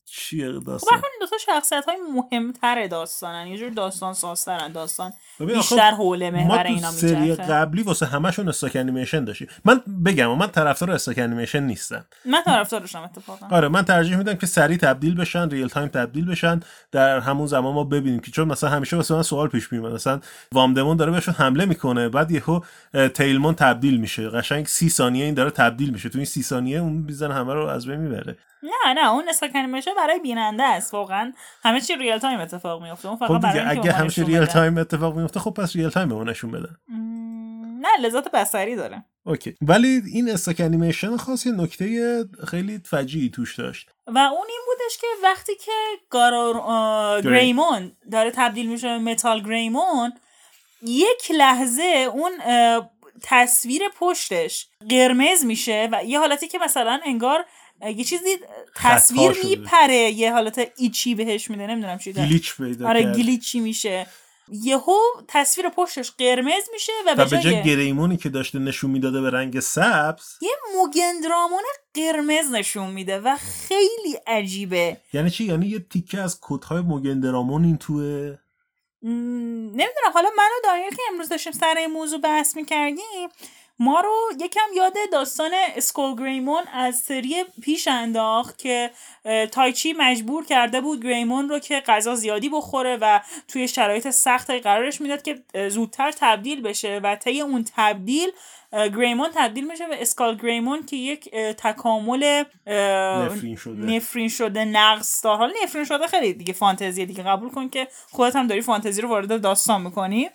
[0.06, 5.92] چیه داستان؟ خب دو تا شخصیت های مهمتر داستانن یه جور داستان سازترن داستان بیشتر
[5.92, 11.20] حول محور اینا سری قبلی واسه همشون stock animation داشتی من بگم من طرفدار stock
[11.20, 12.06] animation نیستم.
[12.26, 13.56] من طرفدارشم اتفاقا.
[13.56, 16.60] آره من ترجیح میدم که سری تبدیل بشن real time تبدیل بشن.
[16.92, 20.20] در همون زمان ما ببینیم که چون مثلا همیشه واسه من سوال پیش میاد مثلا
[20.52, 22.62] وامدمون داره بهشون حمله می‌کنه بعد یهو
[23.14, 24.30] تیلمون تبدیل میشه.
[24.30, 26.10] قشنگ سی ثانیه این داره تبدیل میشه.
[26.10, 28.38] تو این سی ثانیه اون می‌زنه همه رو از بین می‌بره.
[28.66, 30.94] نه نه اون stock animation برای بیننده است.
[30.94, 34.46] واقعا همه چی real time اتفاق میفته اون فقط خب برای اگه همه چی ریال
[34.46, 36.76] تایم اتفاق میفته خب پس real time به نشون بدن
[37.86, 39.06] نه لذت بصری داره.
[39.26, 39.56] اوکی.
[39.62, 43.90] ولی این stock animation خاص یه نکته خیلی فجیعی توش داشت.
[44.08, 45.72] و اون این بودش که وقتی که
[46.10, 50.14] گارور گریمون داره تبدیل میشه به متال گریمون
[50.82, 52.32] یک لحظه اون
[53.22, 57.46] تصویر پشتش قرمز میشه و یه حالتی که مثلا انگار
[57.82, 58.38] یه چیزی
[58.76, 64.08] تصویر میپره یه حالت ایچی بهش میده نمی‌دونم چی گلیچ پیدا آره گلیچی میشه.
[64.52, 69.60] یهو تصویر پشتش قرمز میشه و, به جای گریمونی که داشته نشون می‌داده به رنگ
[69.60, 73.36] سبز یه موگندرامون قرمز نشون میده و
[73.68, 74.98] خیلی عجیبه.
[75.14, 78.38] یعنی چی؟ یعنی یه تیکه از کدهای موگندرامون این توه؟
[79.02, 80.12] نمی‌دونم.
[80.14, 83.30] حالا من و دانیل که امروز داشتیم سر این موضوع بحث می‌کردیم
[83.80, 88.92] ما رو یکم یاد داستان اسکول گریمون از سری پیش انداخت که
[89.52, 95.02] تایچی مجبور کرده بود گریمون رو که غذا زیادی بخوره و توی شرایط سخت قرارش
[95.02, 98.32] می‌داد که زودتر تبدیل بشه و طی اون تبدیل
[98.74, 105.38] گریمون تبدیل میشه به اسکال گریمون که یک تکامل نفرین شده, نفرین شده نقص دار
[105.38, 105.54] حالا.
[105.64, 107.24] نفرین شده خیلی دیگه فانتزیه دیگه.
[107.24, 110.30] قبول کن که خودت هم داری فانتزی رو وارد داستان می‌کنی.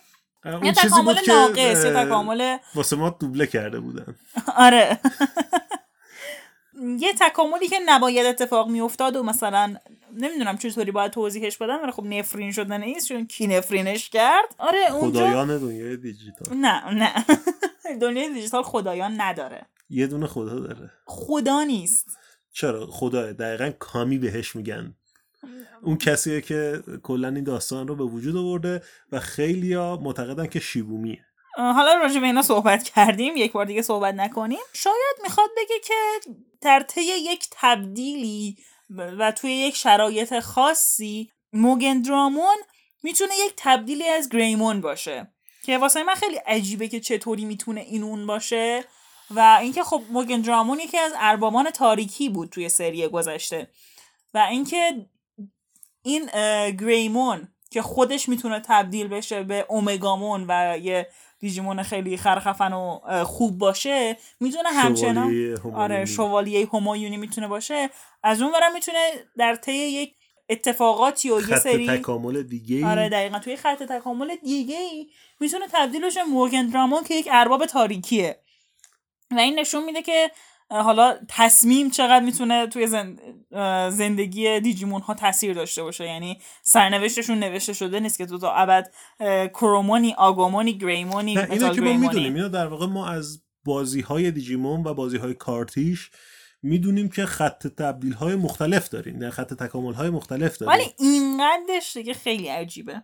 [0.45, 4.15] یه تکامل ناقص یه تکامل واسه ما دوبله کرده بودن.
[4.57, 4.99] آره.
[6.99, 9.75] یه تکاملی که نباید اتفاق میافتاد و مثلا
[10.13, 14.91] نمی‌دونم چطوری باید توضیحش بدم ولی خب نفرین شده نیست چون کی نفرینش کرد؟ آره
[14.93, 16.57] اونجا خدایان دنیای دیجیتال.
[16.57, 17.25] نه نه.
[18.01, 19.65] دنیای دیجیتال خدایان نداره.
[19.89, 20.91] یه دونه خدا داره.
[21.05, 22.17] خدا نیست.
[22.51, 24.95] چرا؟ خدا دقیقا کامی بهش میگن.
[25.81, 31.25] اون کسیه که کلا این داستان رو به وجود آورده و خیلیا معتقدن که شیبومیه.
[31.55, 34.59] حالا راجع به اینا صحبت کردیم یک بار دیگه صحبت نکنیم.
[34.73, 35.93] شاید می‌خواد بگه که
[36.61, 38.57] در طی یک تبدیلی
[38.89, 42.57] و توی یک شرایط خاصی موگندرامون
[43.03, 45.27] می‌تونه یک تبدیلی از گریمون باشه.
[45.63, 48.83] که واسه من خیلی عجیبه که چطوری می‌تونه این اون باشه
[49.31, 53.67] و اینکه خب موگندرامون یکی از اربابان تاریکی بود توی سری گذشته.
[54.33, 55.05] و اینکه
[56.03, 56.25] این
[56.71, 61.07] گریمون که خودش می‌تونه تبدیل بشه به اومگامون و یه
[61.39, 67.89] دیجیمون خیلی خرخفن و خوب باشه می‌تونه همچنان آره شوالیه همایونی می‌تونه باشه.
[68.23, 70.13] از اون برم می‌تونه در طی یک
[70.49, 75.09] اتفاقاتی و یه سری تکامل دیگه آره دقیقا توی خط تکامل دیگه ای
[75.39, 78.39] می‌تونه تبدیل بشه مورگن درامون که یک ارباب تاریکیه.
[79.31, 80.31] و این نشون میده که
[80.71, 82.87] حالا تصمیم چقدر می‌تونه توی
[83.91, 88.91] زندگی دیجیمون ها تاثیر داشته باشه؟ یعنی سرنوشتشون نوشته شده نیست که تو تا ابد
[89.53, 92.35] کرومونی آگومونی گریمونی اینو که ما می‌دونیم.
[92.35, 96.09] اینو در واقع ما از بازی های دیجیمون و بازی های کارتیش
[96.61, 99.19] می‌دونیم که خط تبدیل های مختلف داریم.
[99.19, 100.73] در خط تکامل های مختلف داریم.
[100.73, 103.03] ولی اینقدرش دیگه خیلی عجیبه.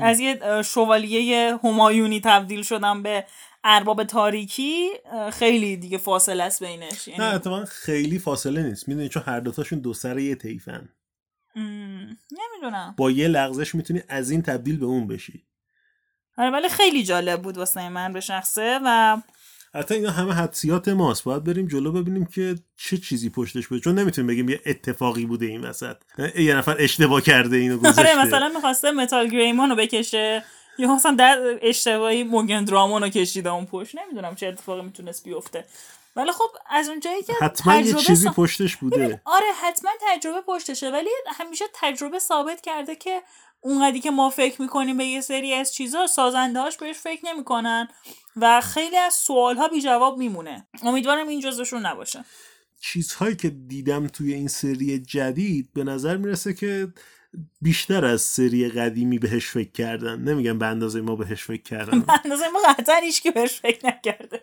[0.00, 3.24] از یه شوالیه همایونی تبدیل شدم به
[3.64, 4.88] ارباب تاریکی
[5.32, 7.08] خیلی دیگه فاصله است بینش.
[7.08, 7.20] یعنی...
[7.20, 8.88] نه اتفاقا خیلی فاصله نیست.
[8.88, 10.88] می‌دونی چون هر دوتاشون دو سر یه تیفن
[11.56, 12.94] نمی‌دونم.
[12.96, 15.44] با یه لغزش می‌تونی از این تبدیل به اون بشی.
[16.38, 19.16] آره ولی خیلی جالب بود واسه من به شخصه و
[19.74, 21.24] حتی اینا همه حدسیات ماست.
[21.24, 23.80] باید بریم جلو ببینیم که چه چیزی پشتش بوده.
[23.80, 25.96] چون نمی‌تونیم بگیم یه اتفاقی بوده این وسط.
[26.38, 28.00] یه نفر اشتباه کرده اینو گذاشته.
[28.00, 30.44] آره مثلا می‌خواسته متال گریمون رو بکشه.
[30.82, 33.98] یا مثلا در اشتباهی موگن درامون رو کشیده اون پشت.
[33.98, 35.64] نمی‌دونم چه اتفاقی می‌تونست بیفته.
[36.16, 39.22] ولی خب از اونجایی که حتما یه چیزی سا- پشتش بوده.
[39.24, 40.90] آره حتما تجربه پشتشه.
[40.90, 43.22] ولی همیشه تجربه ثابت کرده که
[43.60, 47.88] اونقدی که ما فکر می‌کنیم به یه سری از چیزا سازندهاش بهش فکر نمی‌کنن
[48.36, 50.66] و خیلی از سوال ها بی جواب میمونه.
[50.82, 52.24] امیدوارم این جزشون نباشه.
[52.80, 56.88] چیزهایی که دیدم توی این سری جدید به نظر می‌رسه که
[57.60, 60.20] بیشتر از سری قدیمی بهش فکر کردن.
[60.20, 62.04] نمیگم به اندازه ما بهش فکر کردن.
[62.24, 64.42] اندازه ما قطعا هیچ که بهش فکر نکرده.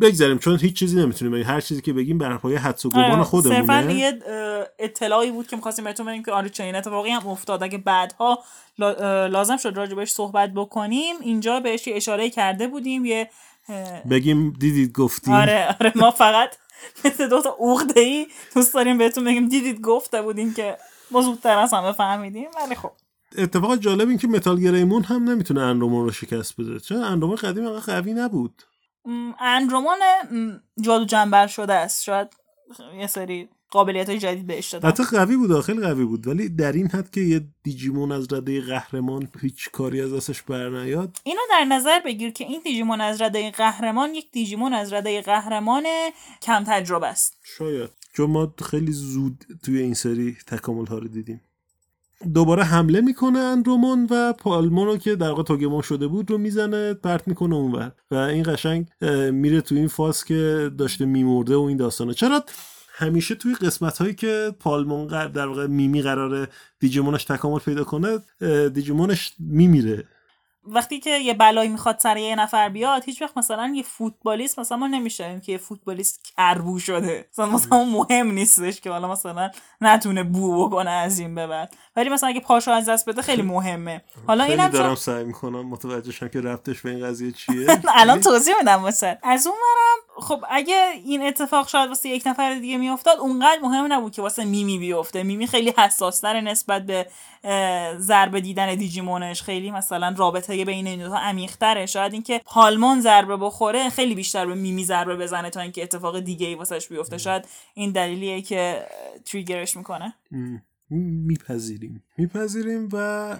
[0.00, 1.46] بگذاریم چون هیچ چیزی نمی‌تونیم بگیم.
[1.46, 5.30] هر چیزی که بگیم بر پایه حدس و گمان آره، صرفا خودمونه یه اه، اطلاعی
[5.30, 7.62] بود که می‌خواستیم بهتون بدیم که آره چنین اتفاقی هم افتاد.
[7.62, 8.44] اگه بعدها
[9.28, 13.30] لازم شد راجبش صحبت بکنیم اینجا بهش یه اشاره کرده بودیم یه
[14.10, 15.34] بگیم دیدید گفتیم.
[15.34, 16.56] آره آره ما فقط
[17.04, 20.76] مثل دو تا عقده ای دوست داریم بهتون بگیم دیدید گفته بودیم که
[21.10, 22.92] ما زودتر از همه فهمیدیم ولی خب.
[23.38, 26.80] اتفاق جالب این که متال گریمون هم نمی‌تونه اندرومون رو شکست بده.
[26.80, 28.62] چون اندرومون قدیم انقدر قوی نبود؟
[29.40, 29.98] اندرومون
[30.80, 32.02] جادو جنبر شده است.
[32.02, 32.28] شاید
[32.98, 34.88] یه سری قابلیت های جدید بهش دادن.
[34.88, 36.26] حتی قوی بود خیلی قوی بود.
[36.26, 41.16] ولی در این حد که یه دیجیمون از رده قهرمان هیچ کاری از دستش برنیاد
[41.24, 45.86] اینو در نظر بگیر که این دیجیمون از رده قهرمان یک دیجیمون از رده قهرمان
[46.42, 47.38] کم تجربه است.
[47.42, 47.90] شاید.
[48.20, 51.40] چون ما خیلی زود توی این سری تکامل ها رو دیدیم.
[52.34, 56.94] دوباره حمله می‌کنه اندرومون و پالمون رو که در واقع توگمون شده بود رو می‌زنه
[56.94, 57.92] پرت می‌کنه اونور.
[58.10, 58.86] و این قشنگ
[59.32, 62.44] میره تو این فاز که داشته میمرده و این داستانه چرا
[62.92, 66.48] همیشه توی قسمت هایی که پالمون در واقع میمی قراره
[66.80, 68.18] دیجیمونش تکامل پیدا کنه
[68.68, 70.04] دیجیمونش میمیره.
[70.74, 74.78] وقتی که یه بلایی می‌خواد سر یه نفر بیاد هیچ وقت مثلا یه فوتبالیست مثلا
[74.78, 77.28] ما نمیشنیم که یه فوتبالیست کربو شده.
[77.32, 81.74] مثلا مثلا مهم نیستش که حالا مثلا نتونه بو بکنه از این به بعد.
[81.96, 84.02] ولی مثلا اگه پاشو از دست بده خیلی مهمه.
[84.26, 87.66] حالا اینم دارم سعی می‌کنم متوجه شم که ربطش به این قضیه چیه.
[88.00, 89.18] الان توضیح میدم واسه.
[89.22, 89.56] از اون
[90.20, 94.44] خب اگه این اتفاق شاید واسه یک نفر دیگه میافتاد اونقدر مهم نبود که واسه
[94.44, 95.22] میمی بیفته.
[95.22, 97.06] میمی خیلی حساستر نسبت به
[97.98, 101.86] ضربه دیدن دیجیمونش خیلی مثلا رابطه بین این دوتا عمیق‌تره.
[101.86, 106.46] شاید اینکه پالمون ضربه بخوره خیلی بیشتر به میمی ضربه بزنه تا اینکه اتفاق دیگه
[106.46, 108.86] ای واسش بیفته شاید این دلیلیه که
[109.24, 110.14] تریگرش می‌کنه.
[111.26, 112.04] میپذیریم.
[112.18, 113.36] میپذیریم و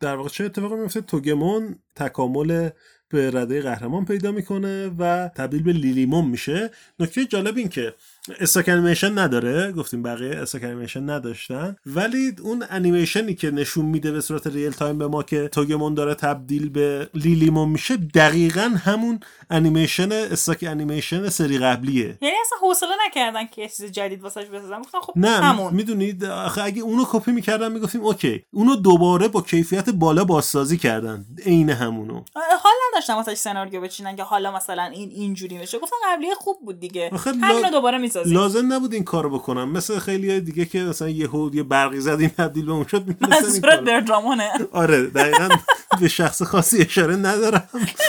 [0.00, 2.70] در واقع چه اتفاقی میفته توگمون تکامل
[3.12, 6.70] به رده قهرمان پیدا می‌کنه و تبدیل به لیلیمون میشه.
[7.00, 7.94] نکته جالب این که
[8.40, 11.76] stock animation نداره؟ گفتیم بقیه stock animation نداشتن.
[11.86, 16.14] ولی اون انیمیشنی که نشون میده به صورت real time به ما که توگمون داره
[16.14, 22.18] تبدیل به لیلیمون میشه دقیقا همون انیمیشن stock animation سری قبلیه.
[22.20, 24.80] یعنی اصلا حوصله نکردن که یه چیز جدید واسش بسازن.
[24.80, 25.74] گفتن خب نه همون.
[25.74, 28.44] می‌دونید آخه اگه اونو کپی می‌کردن می‌گفتیم اوکی.
[28.50, 31.24] اونو دوباره با کیفیت بالا بازسازی کردن.
[31.46, 32.24] عین همونو.
[32.34, 36.80] حال نداشتم واسه سناریو بچینن که حالا مثلا این اینجوری بشه گفتن قبلی خوب بود
[36.80, 37.10] دیگه.
[37.42, 38.38] همینو دوباره می‌سازیم.
[38.38, 39.72] لازم نبود این کارو بکنم.
[39.72, 43.80] مثل خیلی دیگه که مثلا یهو یه برقی زد این تبدیل به اون شد منظورت
[43.80, 45.48] بردرامونه آره دقیقا
[46.00, 47.68] به شخص خاصی اشاره ندارم.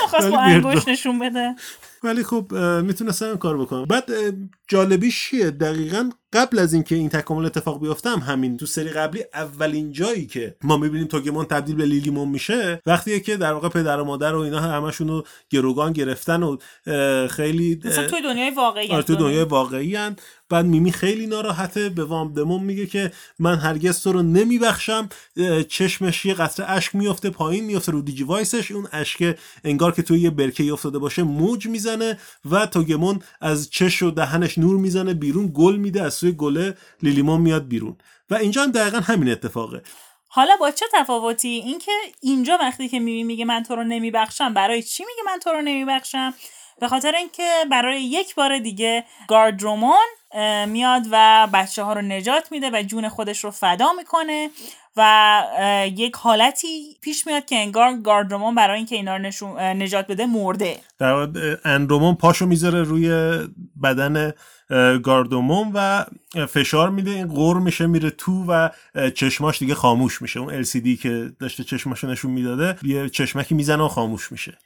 [0.09, 1.55] خواست با انگوش نشون بده.
[2.03, 3.85] ولی خب می‌تونستم این کار بکنم.
[3.85, 4.09] بعد
[4.67, 9.23] جالبیش چیه؟ دقیقا قبل از اینکه این تکامل اتفاق بیفته هم همین تو سری قبلی
[9.33, 13.99] اولین جایی که ما می‌بینیم توگمون تبدیل به لیلیمون میشه وقتیه که در واقع پدر
[13.99, 16.57] و مادر و اینا همشون رو گروگان گرفتن و
[17.27, 20.15] خیلی مثلا توی دنیای واقعی آره تو دنیای واقعی هن.
[20.53, 21.89] بعد میمی خیلی ناراحته.
[21.89, 25.09] به وامدمون میگه که من هرگز تو رو نمیبخشم.
[25.69, 28.71] چشمش یه قطره اشک میفته پایین میفته رو دیجی وایسش.
[28.71, 32.19] اون اشک انگار که توی یه برکه افتاده باشه موج می‌زنه
[32.51, 37.41] و توگمون از چش و دهنش نور می‌زنه بیرون گل میده از سوی گله لیلیمون
[37.41, 37.97] میاد بیرون.
[38.29, 39.81] و اینجا هم دقیقا همین اتفاقه.
[40.27, 44.83] حالا با چه تفاوتی؟ اینکه اینجا وقتی که می‌بینی میگه من تو رو نمیبخشم برای
[44.83, 46.33] چی میگه من تو رو نمیبخشم؟
[46.81, 50.05] به خاطر اینکه برای یک بار دیگه گاردرومون
[50.67, 54.49] میاد و بچه ها رو نجات میده و جون خودش رو فدا می‌کنه
[54.97, 55.43] و
[55.95, 60.77] یک حالتی پیش میاد که انگار گاردرومون برای اینکه اینا رو نجات بده مرده.
[60.99, 61.27] در
[61.65, 63.09] اندرومون پاشو می‌ذاره روی
[63.83, 64.33] بدن
[65.03, 66.05] گاردومون و
[66.45, 68.69] فشار میده این غور میشه میره تو و
[69.15, 70.39] چشماش دیگه خاموش میشه.
[70.39, 74.57] اون LCD که داشته چشماشو نشون می‌داده یه چشمکی می‌زنه و خاموش میشه.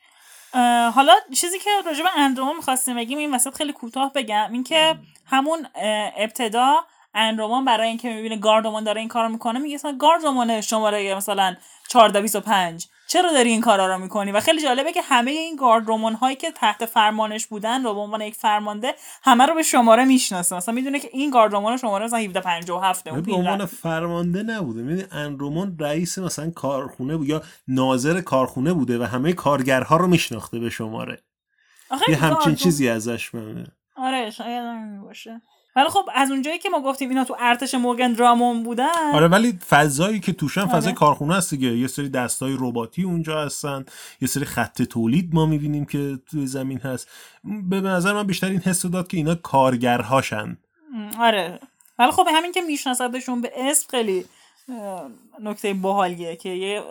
[0.93, 5.67] حالا چیزی که راجع به اندرومون می‌خواستیم بگیم این وسط خیلی کوتاه بگم اینکه همون
[5.75, 6.75] اه، ابتدا
[7.13, 11.55] اندرومان برای اینکه می‌بینه گاردومان داره این کارو می‌کنه میگه مثلا گاردومان شماره مثلا
[11.89, 16.35] 1425 چرا داری این کارا رو می‌کنی؟ و خیلی جالبه که همه این گاردرومون هایی
[16.35, 20.55] که تحت فرمانش بودن رو به عنوان یک فرمانده همه رو به شماره می‌شناسه.
[20.55, 24.81] مثلا می‌دونه که این گاردرومون شماره مثلا 1757 به عنوان فرمانده نبوده.
[24.81, 30.59] می‌دونی انرومون رئیس مثلا کارخونه بود یا ناظر کارخونه بوده و همه کارگرها رو میشناخته
[30.59, 31.19] به شماره.
[32.09, 35.41] یه همچین چیزی ازش میمونه آره شاید باشه.
[35.77, 39.11] ولی خب از اونجایی که ما گفتیم اینا تو ارتش موگن درامون بودن.
[39.13, 40.99] آره ولی فضایی که توشن فضای آره.
[40.99, 41.77] کارخونه هست دیگه.
[41.77, 43.85] یه سری دستای رباتی اونجا هستن.
[44.21, 47.07] یه سری خط تولید ما می‌بینیم که توی زمین هست.
[47.43, 50.57] به نظر من بیشتر این حس داد که اینا کارگرهاشن.
[51.19, 51.59] آره.
[51.99, 54.25] ولی خب همین که میشناسدشون به اسم خیلی
[55.43, 56.83] نکته باحالیه که یه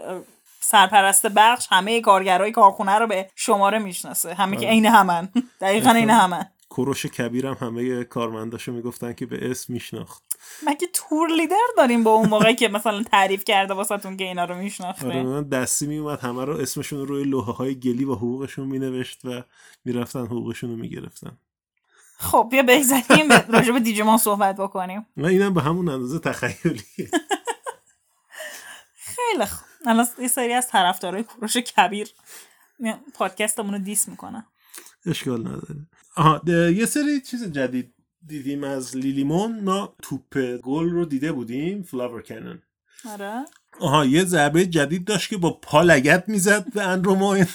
[0.61, 4.35] سرپرست بخش همه کارگرای کارخونه رو به شماره می‌شناسه.
[4.35, 4.75] همه که آره.
[4.75, 5.29] عین همن.
[5.61, 6.47] دقیقا عین همن.
[6.77, 10.23] کوروش کبیرم همه کارمنداشو می‌گفتن که به اسم میشناخت.
[10.67, 14.55] مگه تور لیدر داریم با اون موقعی که مثلا تعریف کرده واسهتون که اینا رو
[14.55, 19.25] میشناخته آره من دستی میومد همه رو اسمشون روی لوحه های گلی و حقوقشون مینوشت
[19.25, 19.43] و
[19.85, 21.39] می‌رفتن حقوقشون رو می‌گرفتن.
[22.19, 25.07] خب بیا بگذاریم راجع به دیجیمون صحبت بکنیم.
[25.17, 26.85] نه اینم به همون اندازه تخیلی
[29.17, 29.67] خیلی خوب.
[29.87, 32.09] الان یه سری از طرفدارای کوروش کبیر
[33.15, 34.47] پادکستمون رو diss می‌کنن.
[35.07, 35.87] اشکال نداره.
[36.17, 37.95] آها یه سری چیز جدید
[38.27, 42.63] دیدیم از لیلیمون ما توپ گل رو دیده بودیم flower cannon
[43.05, 43.45] آره.
[43.81, 47.47] آها یه ضربه جدید داشت که با پا لگد می‌زد به اندرومون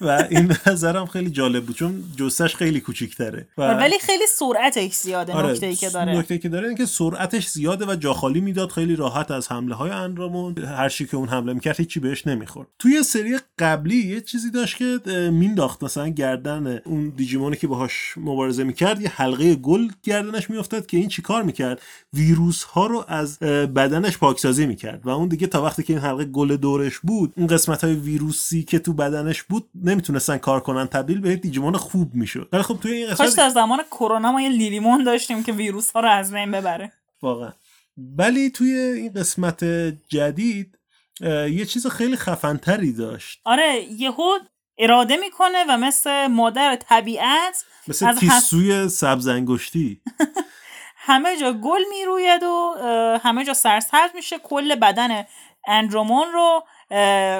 [0.00, 3.48] و این نظرم خیلی جالب بود چون جثش خیلی کوچیک‌تره.
[3.58, 6.18] ولی خیلی سرعتش زیاده آره نکته ای که داره.
[6.18, 10.58] نکته که داره اینکه سرعتش زیاده و جاخالی می‌داد خیلی راحت از حمله های اندرومون
[10.58, 12.68] هر چی که اون حمله می‌کرد هیچی بهش نمی‌خورد.
[12.78, 15.00] توی سری قبلی یه چیزی داشت که
[15.32, 20.96] مینداخت مثلا گردن اون دیجیمونی که باهاش مبارزه می‌کرد یه حلقه گل گردنش میافتاد که
[20.96, 25.82] این چیکار می‌کرد؟ ویروس ها رو از بدنش پاکسازی می‌کرد و اون دیگه تا وقتی
[25.82, 30.38] که این حلقه گل دورش بود اون قسمت های ویروسی که تو بدنش بود نمی‌تونستن
[30.38, 32.48] کار کنن تبدیل به دیجیمون خوب می‌شد.
[32.52, 36.00] ولی خب توی این قسمت در زمان کرونا ما یه لیلیمون داشتیم که ویروس ها
[36.00, 36.92] رو از بین ببره.
[37.22, 37.52] واقعا.
[37.96, 39.64] ولی توی این قسمت
[40.08, 40.78] جدید
[41.50, 43.40] یه چیز خیلی خفنتری داشت.
[43.44, 44.38] آره یهو
[44.78, 50.00] اراده می‌کنه و مثل مادر طبیعت مثل تیسوی سبز انگشتی.
[51.02, 52.74] همه جا گل می‌روید و
[53.22, 55.24] همه جا سرسبز میشه کل بدن
[55.66, 56.62] اندرومون رو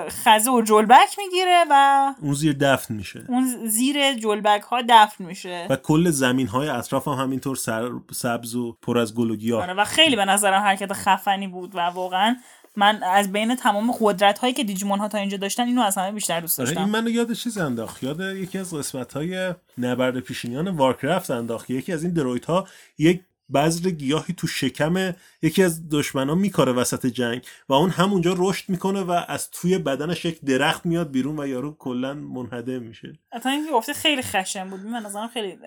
[0.09, 3.25] خزه و جلبک می‌گیره و اون زیر دفن میشه.
[3.29, 5.67] اون زیر جلبک ها دفن میشه.
[5.71, 9.63] و کل زمین های اطراف هم همینطور سر سبز و پر از گل و گیاه.
[9.63, 12.37] آره، و خیلی به نظرم حرکت خفنی بود و واقعا
[12.77, 16.13] من از بین تمام قدرت هایی که دیجیمون ها تا اینجا داشتن اینو از همه
[16.13, 20.69] بیشتر دوست داشتم این منو یاد چیز انداخت؟ یاد یکی از قسمت های نبرد پیشینیان
[20.69, 21.71] وارکرافت انداخت.
[21.71, 22.67] یکی از این درویت ها
[22.99, 23.23] یک
[23.55, 29.01] بذر گیاهی تو شکم یکی از دشمنان میکاره وسط جنگ و اون همونجا رشد می‌کنه
[29.01, 33.19] و از توی بدنش یک درخت میاد بیرون و یارو کلا منهدم میشه.
[33.33, 34.81] اصلا این گفته خیلی خشن بود.
[34.81, 35.59] من نظرم خیلی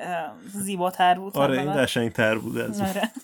[0.53, 1.37] زیباتر بود.
[1.37, 3.11] آره این قشنگتر بود از آره.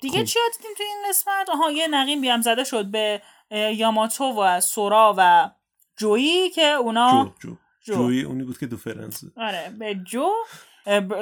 [0.00, 4.60] دیگه چی دیدیم تو این قسمت؟ آها یه نقیم بیام زده شد به یاماتو و
[4.60, 5.50] سورا و
[5.96, 7.56] جویی که اونا جو, جو.
[7.84, 7.94] جو.
[7.94, 10.28] جویی اونی بود که دو فرانسه آره به جو.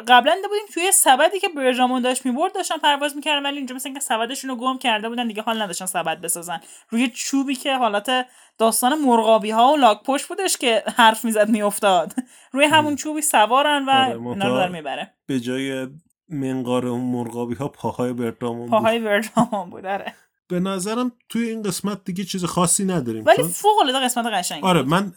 [0.08, 4.00] قبلا بودیم توی سبدی که برژامون داشت می‌برد داشتن پرواز می‌کردن ولی اینجا مثل اینکه
[4.00, 6.60] سبدشون رو گم کرده بودن دیگه حال نداشتن سبد بسازن.
[6.88, 8.26] روی چوبی که حالت
[8.58, 12.12] داستان مرغابی ها و لاک پشت بودش که حرف می‌زد میافتاد.
[12.52, 15.14] روی همون چوبی سوارن و آره، اینا رو می‌بره.
[15.26, 15.88] به جای
[16.28, 20.14] منقار اون مرغابی ها پاهای برژامون پاهای برژامون بود آره.
[20.48, 24.82] به نظرم توی این قسمت دیگه چیز خاصی نداریم ولی فوق العاده قسمت قشنگی آره
[24.82, 25.12] من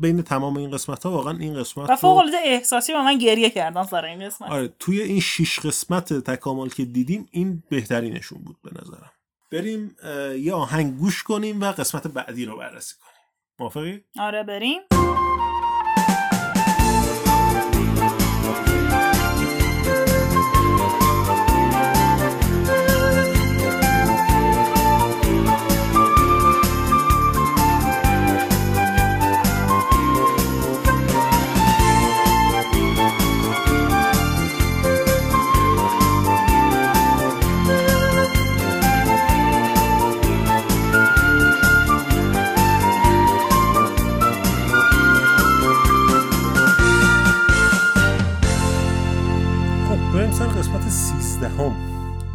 [0.00, 3.50] بین تمام این قسمت ها واقعا این قسمت و فوق العاده احساسی و من گریه
[3.50, 4.50] کردم سر این قسمت.
[4.50, 9.10] آره توی این شش قسمت تکامل که دیدیم این بهترینشون بود به نظرم.
[9.52, 9.96] بریم
[10.38, 13.12] یه آهنگ گوش کنیم و قسمت بعدی رو بررسی کنیم.
[13.58, 14.80] موافقی؟ آره بریم.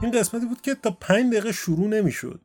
[0.08, 2.42] این قسمتی بود که تا پنج دقیقه شروع نمی‌شد.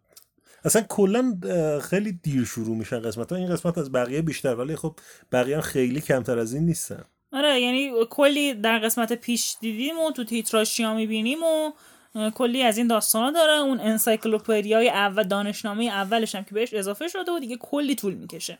[0.64, 1.38] اصلا کلا
[1.82, 4.94] خیلی دیر شروع میشن قسمت ها این قسمت از بقیه بیشتر ولی خب
[5.32, 7.04] بقیه هم خیلی کمتر از این نیستن.
[7.32, 11.72] آره یعنی کلی در قسمت پیش دیدیم و تو تیتراشیا می‌بینیم و
[12.30, 13.52] کلی از این داستانا داره.
[13.52, 18.58] اون انسایکلوپدیای اول دانشنامه اولش هم که بهش اضافه شده و دیگه کلی طول می‌کشه.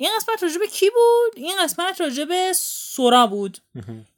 [0.00, 3.58] این قسمت راجب کی بود؟ این قسمت راجب سورا بود.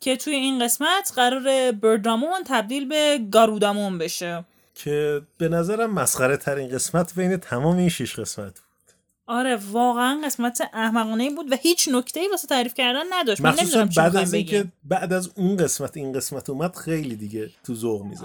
[0.01, 4.45] که توی این قسمت قرار بردامون تبدیل به گارودامون بشه.
[4.75, 8.95] که به نظرم مسخره ترین قسمت بین تمام این شش قسمت بود.
[9.27, 13.41] آره واقعا قسمت احمقانه بود و هیچ نکته ای واسه تعریف کردن نداشت.
[13.41, 14.65] مخصوصا بعد از اینکه.
[14.85, 18.25] بعد از اون قسمت این قسمت اومد خیلی دیگه تو ذوق می‌زد.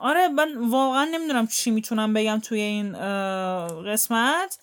[0.00, 2.92] آره من واقعا نمی‌دونم چی می‌تونم بگم توی این
[3.92, 4.58] قسمت.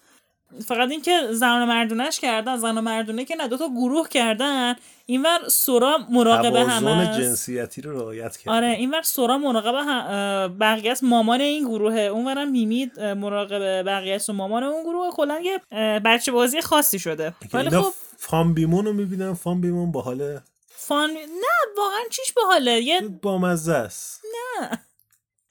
[0.65, 4.75] فقط اینکه زن و مردونش کردن زن و مردونه که نه دوتا گروه کردن.
[5.05, 7.19] اینور سورا مراقب است.
[7.19, 8.53] جنسیتی رو رعایت کرد.
[8.53, 11.03] آره اینور سورا مراقب هم- بقیه است.
[11.03, 11.99] مامان این گروهه.
[11.99, 15.61] اونورم میمی مراقب بقیه است و مامان اون گروه کلا یه
[15.99, 17.33] بچه بازی خاصی شده.
[17.53, 20.39] ولی خب فان بیمون رو می‌بینم فان بیمون با حال
[20.69, 24.21] فان نه واقعا چیش باحاله؟ یه بامزه است.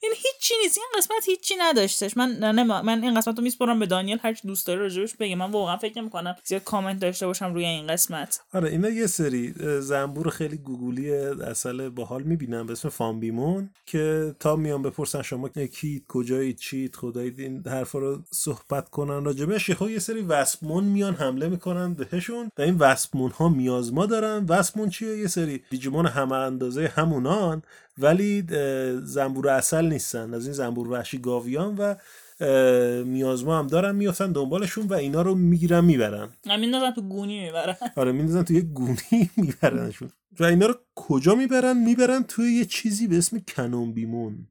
[0.03, 0.77] این هیچی نیست.
[0.77, 2.17] این قسمت هیچی نداشتش.
[2.17, 4.17] من نه, من این قسمت رو میسپرم به دانیل.
[4.21, 5.35] هر چی دوست داره راجبش بگه.
[5.35, 8.39] من واقعا فکر نمی‌کنم زیاد کامنت داشته باشم روی این قسمت.
[8.53, 14.35] آره اینا یه سری زنبور خیلی گوگولی اصل باحال می‌بینم به اسم فان بیمون که
[14.39, 19.69] تا میان بپرسن شما کیت کجایید چیت خدایید این حرفا رو صحبت کنن راجبش.
[19.69, 22.51] یهو یه سری وسپمون میان حمله می‌کنن بهشون.
[22.57, 24.45] و این وسپمون ها میازما دارن.
[24.49, 27.61] وسپمون چیه؟ یه سری دیجیمون همه اندازه همونان.
[27.97, 28.43] ولی
[29.03, 30.33] زنبور اصل نیستن.
[30.33, 31.95] از این زنبور وحشی گاویان و
[33.03, 36.29] میازما هم دارن میافتن دنبالشون و اینا رو می‌گیرن می‌برن.
[36.45, 40.09] من میندازم تو گونی می‌برم آره میندازن توی یه گونی میبرنشون.
[40.39, 44.47] و اینا رو کجا می‌برن؟ می‌برن توی یه چیزی به اسم کنون بیمون.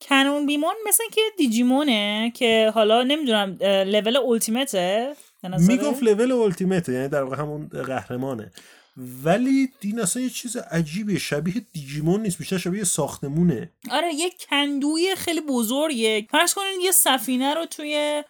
[0.00, 5.14] کنون بیمون مثل که دیجیمونه که حالا نمی‌دونم لول اولتیمته؟
[5.58, 8.50] می‌گفت لول اولتیمته یعنی در واقع همون قهرمانه.
[9.24, 13.72] ولی این اصلا یه چیز عجیبه شبیه دیجیمون نیست بیشتر شبیه ساختمونه.
[13.90, 16.26] آره یه کندوی خیلی بزرگه.
[16.30, 18.22] فرض کنین یه سفینه رو توی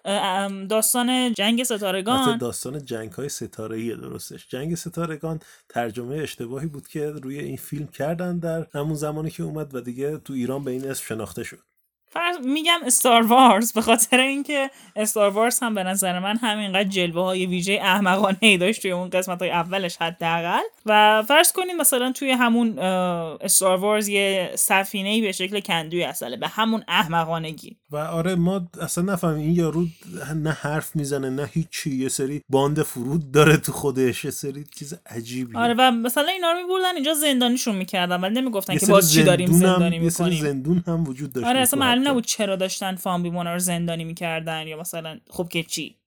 [0.68, 2.38] داستان جنگ ستارگان.
[2.38, 4.48] داستان جنگ های ستاره درستش.
[4.48, 9.74] جنگ ستارگان ترجمه اشتباهی بود که روی این فیلم کردن در همون زمانی که اومد
[9.74, 11.67] و دیگه تو ایران به این اسم شناخته شد.
[12.10, 17.22] فرض میگم استار وارز به خاطر اینکه استار وارز هم به نظر من همینقدر جلوه
[17.22, 20.62] های ویژه احمقانه ای داشت توی اون قسمت های اولش حداقل.
[20.86, 26.36] و فرض کنید مثلا توی همون استار وارز یه سفینه ای به شکل کندوی اصله
[26.36, 27.76] به همون احمقانگی.
[27.90, 29.86] و آره ما اصلا نفهمیم این یارو
[30.34, 34.94] نه حرف می‌زنه نه هیچی یه سری باند فرود داره تو خودش یه سری چیز
[35.06, 35.56] عجیبی.
[35.56, 39.52] آره و مثلا اینا رو میبردن اینجا زندانیشون می‌کردن ولی نمی‌گفتن که باز چی داریم
[39.52, 40.52] زندانی یه سری می‌کنیم.
[40.52, 42.10] زندون هم وجود داشت آره اصلا معلوم حتی.
[42.10, 45.98] نبود چرا داشتن فام بیمونا رو زندانی می‌کردن یا مثلا خب که چی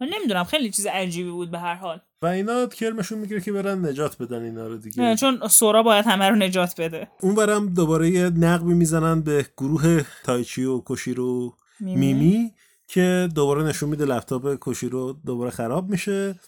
[0.00, 3.86] من نمی‌دونم خیلی چیز عجیبی بود به هر حال و اینا کرمشون می‌گیره که برن
[3.86, 8.10] نجات بدن اینا رو نه، دیگه چون سورا باید همه رو نجات بده اونورم دوباره
[8.10, 12.12] یه نقبی می‌زنن به گروه تایچی و کوشیرو میمی.
[12.12, 12.52] میمی
[12.88, 16.40] که دوباره نشون میده لپتاپ کوشیرو دوباره خراب میشه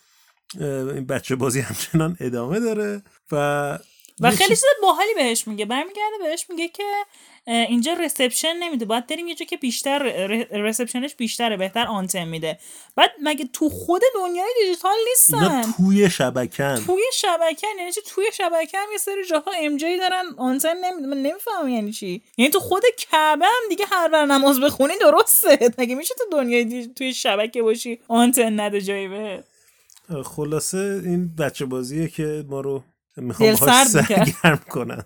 [0.60, 3.78] این بچه بازی همچنان ادامه داره و
[4.20, 5.64] و خیلی چیز- باحالی بهش میگه.
[5.64, 6.82] برمیگرده بهش میگه که
[7.46, 8.84] اینجا رسپشن نمیده.
[8.84, 9.98] باید بریم یه جا که بیشتر
[10.52, 12.58] رسپشنش بیشتره بهتر آنتن میده.
[12.96, 14.90] بعد مگه تو خود دنیای دیجیتال
[15.32, 19.76] اینا نیستن؟ توی شبکن توی شبکه یعنی چی؟ توی شبکه هم یه سری جاها ام
[19.76, 21.06] جی دارن آنتن نمیده.
[21.08, 22.22] من نمی‌فهمم یعنی چی.
[22.38, 25.58] یعنی تو خود کعبه هم دیگه هر بر نماز بخونی درسته.
[25.78, 29.44] مگه میشه تو دنیای دی- توی شبکه باشی آنتن نده جایی به؟
[30.24, 32.82] خلاصه این بچه بازیه که ما رو
[33.16, 33.54] می‌خوام.
[33.54, 35.04] سرگرم کنن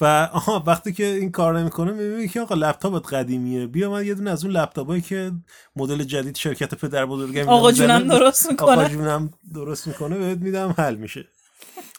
[0.00, 3.66] و آها وقتی که این کار نمی‌کنه می‌بینی که آقا لپتاپت قدیمیه.
[3.66, 5.32] بیا من یه دونه از اون لپتاپایی که
[5.76, 10.74] مدل جدید شرکت پدر بزرگم آقا جونم درست آقا می‌کنه جونم درست می‌کنه بهت میدم
[10.78, 11.28] حل میشه.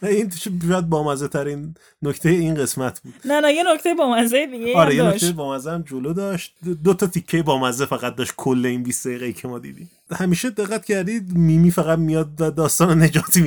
[0.03, 3.13] این شاید بامزه ترین نکته این قسمت بود.
[3.25, 6.55] نه نه یه نکته با مزه دیگه آره یه نکته بامزه هم جلو داشت.
[6.83, 9.91] دو تا تیکه بامزه فقط داشت کل این 20 دقیقه که ما دیدیم.
[10.11, 13.37] همیشه دقت کردید میمی فقط میاد و داستان رو نجات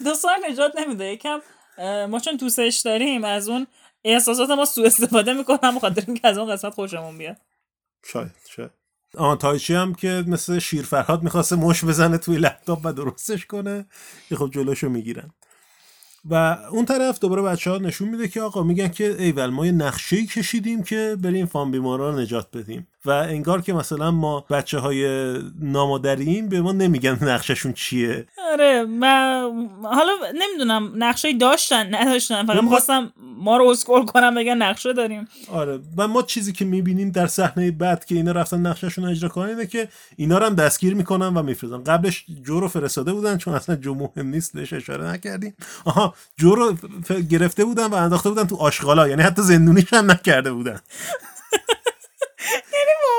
[0.00, 1.04] میده دوستان نجات نمیده.
[1.04, 1.40] یکم
[2.10, 3.66] ما چون دوستش داریم از اون
[4.04, 7.36] احساسات ما سوء استفاده می‌کنم بخاطر اینکه از اون قسمت خوشمون بیاد.
[8.04, 8.70] شاید شاید.
[9.18, 13.86] آن تایچی هم که مثل شیر فرهاد می‌خواسته مش بزنه توی لپتاپ و درستش کنه
[14.28, 15.30] که خب جلوشو می‌گیرن.
[16.30, 19.72] و اون طرف دوباره بچه ها نشون میده که آقا میگن که ایول ما یه
[19.72, 22.86] نقشه کشیدیم که بریم فان بیمارا رو نجات بدیم.
[23.06, 28.26] و انگار که مثلا ما بچه های نامادریم به ما نمیگن نقششون چیه.
[28.52, 29.06] آره و
[29.82, 32.46] حالا نمی‌دونم نقشه داشتن نداشتن.
[32.46, 35.28] فقط ما- می‌خواستم ما رو اسکول کنم بگن نقشه داریم.
[35.52, 39.28] آره و ما چیزی که می‌بینیم در صحنه بعد که اینا رفتن نقششون رو اجرا
[39.28, 41.84] کنن اینه که اینا رو هم دستگیر می‌کنن و میفرستن.
[41.84, 45.54] قبلش جو رو فرستاده بودن چون اصلا جو مهم نیست بهش اشاره نکردیم.
[45.84, 46.76] آها جو رو
[47.30, 49.08] گرفته بودن و انداخته بودن تو آشغالا.
[49.08, 50.80] یعنی حتی زندونیش هم نکرده بودن.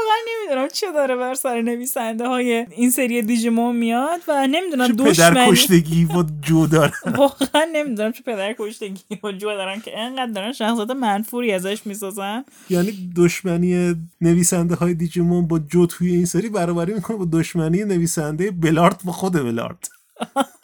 [0.06, 5.04] واقعا نمی‌دونم چه داره بر سر نویسنده های این سری دیجیمون میاد و نمی‌دونم چه
[5.04, 10.32] پدر کشتگی و جو داره واقعا نمی‌دونم چه پدر کشتگی و جو دارن که انقدر
[10.32, 12.46] دارن شخصیت منفوری ازش می‌سازن.
[12.70, 18.52] یعنی دشمنی نویسنده های دیجیمون با جو توی این سری برابری می‌کنه با دشمنی نویسنده
[18.52, 19.90] بلارت با خود بلارت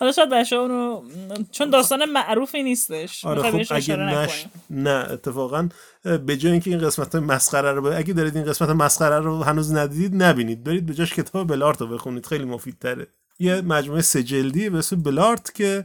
[0.00, 1.02] حالا شاید بچه اونو
[1.50, 3.24] چون داستان معروفی نیستش.
[3.24, 4.46] آره خب اگه نش...
[4.70, 5.68] نه اتفاقا
[6.26, 7.86] به جای اینکه این قسمت مسخره رو ب...
[7.86, 10.64] اگه دارید این قسمت مسخره رو هنوز ندیدید نبینید.
[10.64, 13.06] برید به جاش کتاب بلارت رو بخونید خیلی مفیدتره.
[13.38, 15.84] یه مجموعه سه جلدی به اسم بلارت که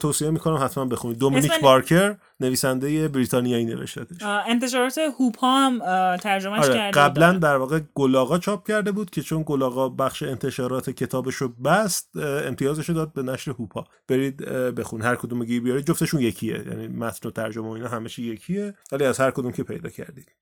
[0.00, 1.18] توصیه می‌کنم حتما بخونید.
[1.18, 5.78] دومینیک بارکر نویسنده بریتانیایی نوشتهش آه، انتشارات هوپا هم
[6.16, 7.32] ترجمهش آره کرده قبلا.
[7.32, 12.88] در واقع گلاغا چاپ کرده بود که چون گلاغا بخش انتشارات کتابش رو بست امتیازش
[12.88, 13.86] رو داد به نشر هوپا.
[14.08, 14.36] برید
[14.74, 15.02] بخون.
[15.02, 15.86] هر کدوم گیر بیارید.
[15.86, 19.62] جفتشون یکیه یعنی متن و ترجمه و اینا همش یکیه ولی از هر کدوم که
[19.62, 20.32] پیدا کردید.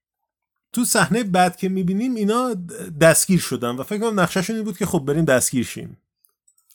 [0.72, 2.54] تو صحنه بعد که می‌بینیم اینا
[3.00, 5.96] دستگیر شدن و فکر کنم نقشهشون این بود که خب بریم دستگیر شیم.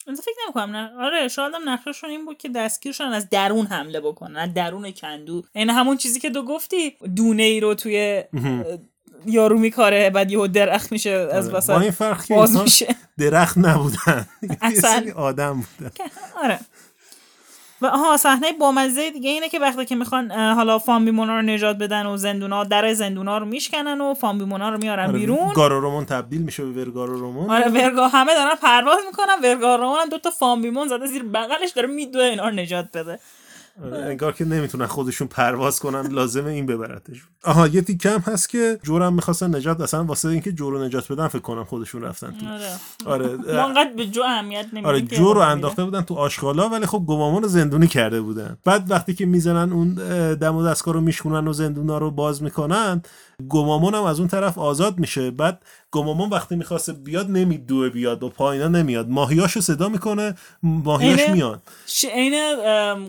[0.08, 0.90] البته فکر نمی‌کنم نه.
[0.98, 4.90] آره شاید هم نقششون این بود که دستگیر شدن از درون حمله بکنن از درون
[4.90, 5.42] کندو.
[5.52, 8.24] این همون چیزی که تو گفتی دونه ای رو توی
[9.26, 11.56] یارو میکاره بعد یهو درخت میشه از آره.
[11.88, 12.96] وسط که باز میشه.
[13.18, 14.26] درخت نبودن.
[14.60, 15.12] اصلا.
[15.16, 15.90] آدم بودن.
[16.42, 16.60] آره.
[17.80, 22.06] و آها صحنه بامزه دیگه اینه که وقتی که می‌خوان حالا فامبیمونا رو نجات بدن
[22.06, 25.52] و زندونا در زندونا رو میشکنن و فامبیمونا رو میارن آره، بیرون.
[25.52, 30.30] گارورومون تبدیل میشه به ورگارورومون آره ورگا همه دارن پرواز می‌کنن ورگا رو دو تا
[30.30, 33.18] فامبیمون زده زیر بغلش داره میدوه اینا رو نجات بده.
[33.82, 38.78] انگار که نمی‌تونن خودشون پرواز کنن لازمه این ببرتشون آها یه تیکه هم هست که
[38.82, 42.46] جورم می‌خواستن نجات اصلا واسه اینکه جو رو نجات بدن فکر کنم خودشون رفتن تو.
[42.46, 43.28] آره.
[43.28, 43.36] آره.
[43.36, 47.04] ما انقدر به جو اهمیت نمیدیم آره جو رو انداخته بودن تو آشغالا ولی خب
[47.06, 48.56] گمامان رو زندونی کرده بودن.
[48.64, 49.94] بعد وقتی که می‌زنن اون
[50.34, 53.02] دم و دستگاه رو میشکنن و زندونا رو باز می‌کنن
[53.48, 55.30] گمامان هم از اون طرف آزاد میشه.
[55.30, 59.08] بعد گمامان وقتی می‌خواسته بیاد نمیدوه بیاد و پایینا نمیاد.
[59.08, 61.62] ماهیاشو صدا می‌کنه ماهیاش میاد.
[62.12, 62.34] عین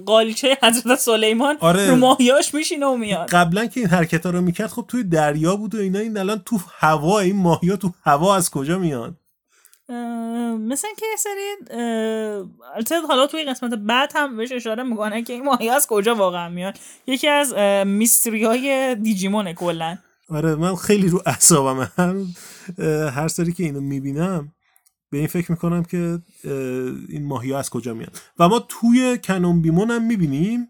[0.05, 1.89] قالیچه حضرت سلیمان آره.
[1.89, 3.29] رو ماهیاش میشینه و میاد.
[3.29, 6.41] قبلا که این حرکت ها رو می‌کرد خب توی دریا بود و اینا این الان
[6.45, 9.15] تو هوا این ماهی تو هوا از کجا میاد
[10.59, 11.41] مثل که یه سری
[12.75, 16.49] البته حالا توی قسمت بعد هم بهش اشاره می‌کنه که این ماهی از کجا واقعا
[16.49, 16.73] میاد
[17.07, 17.53] یکی از
[17.87, 19.97] میستری های دیجیمونه کلا.
[20.29, 22.27] آره من خیلی رو اعصابم هم
[23.09, 24.53] هر سری که اینو می‌بینم
[25.09, 26.19] به این فکر می‌کنم که
[27.09, 30.67] این ماهی از کجا میاد و ما توی کنون بیمون هم می‌بینیم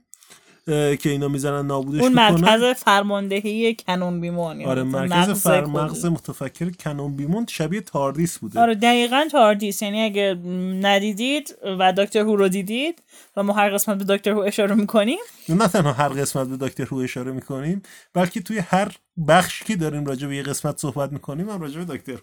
[0.96, 2.60] که اینا می‌زنن نابودش اون می‌کنن.
[2.60, 5.68] مرکز فرماندهی کنون بیمون آره مرکز مغز فر کل.
[5.68, 8.60] مغز متفکر کنون بیمون شبیه تاردیس بوده.
[8.60, 9.82] آره دقیقا تاردیس.
[9.82, 10.36] یعنی اگه
[10.82, 13.02] ندیدید و دکتر هو رو دیدید
[13.36, 15.20] و ما هر قسمت به دکتر هو اشاره می‌کنیم.
[15.50, 17.82] نه تنها هر قسمت به دکتر هو اشاره می‌کنیم
[18.14, 18.92] بلکه توی هر
[19.28, 22.20] بخش که داریم راجع به یه قسمت صحبت می‌کنیم هم راجع به دکتر هو.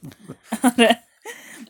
[0.79, 0.99] آره.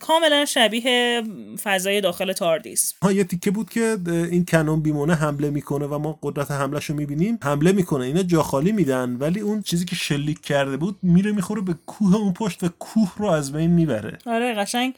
[0.00, 1.22] کاملا شبیه
[1.62, 2.94] فضای داخل تاردیس.
[3.02, 6.96] ها یه تیکه بود که این کنون بیمونه حمله می‌کنه و ما قدرت حملهش رو
[6.96, 8.04] می‌بینیم حمله می‌کنه.
[8.04, 12.16] اینا جا خالی میدن ولی اون چیزی که شلیک کرده بود میره می‌خوره به کوه
[12.16, 14.18] اون پشت و کوه رو از بین می‌بره.
[14.26, 14.94] آره قشنگ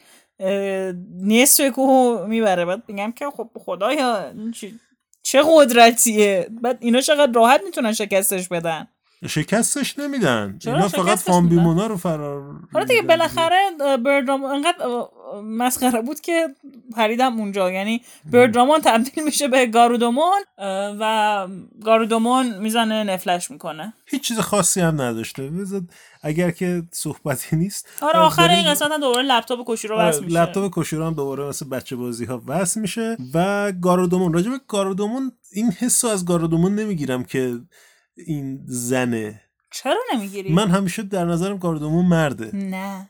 [1.21, 2.65] نصف کوه می‌بره.
[2.65, 4.33] بعد میگم که خب خدایا
[5.23, 8.87] چه قدرتیه؟ بعد اینا چقدر راحت می‌تونن شکستش بدن؟
[9.27, 10.59] شکستش نمیدن.
[10.65, 13.57] اینا فقط میدن؟ بیمونا رو فرار حالا دیگه بالاخره
[14.05, 14.75] بردرام انقدر
[15.43, 16.47] مسخره بود که
[16.95, 17.71] پریدم اونجا.
[17.71, 18.01] یعنی
[18.31, 20.41] بردرامان تبدیل میشه به گارودومون
[20.99, 21.47] و
[21.85, 23.93] گارودومون می‌زنه نفلش می‌کنه.
[24.05, 25.51] هیچ چیز خاصی هم نداشته.
[26.23, 30.23] اگر که صحبتی نیست آره آخر این قسمت هم دوباره لپتاپ کشی رو آره، وصل
[30.23, 30.39] میشه.
[30.39, 33.17] لپتاپ کوشیرو هم دوباره مثل بچه بازی ها وصل میشه.
[33.33, 37.59] و گارودومون راجع به گارودومون این حس از گارودومون نمی‌گیرم که
[38.25, 39.41] این زنه.
[39.71, 42.55] چرا نمی‌گیری؟ من همیشه در نظرم گارودومون مرده.
[42.55, 43.09] نه.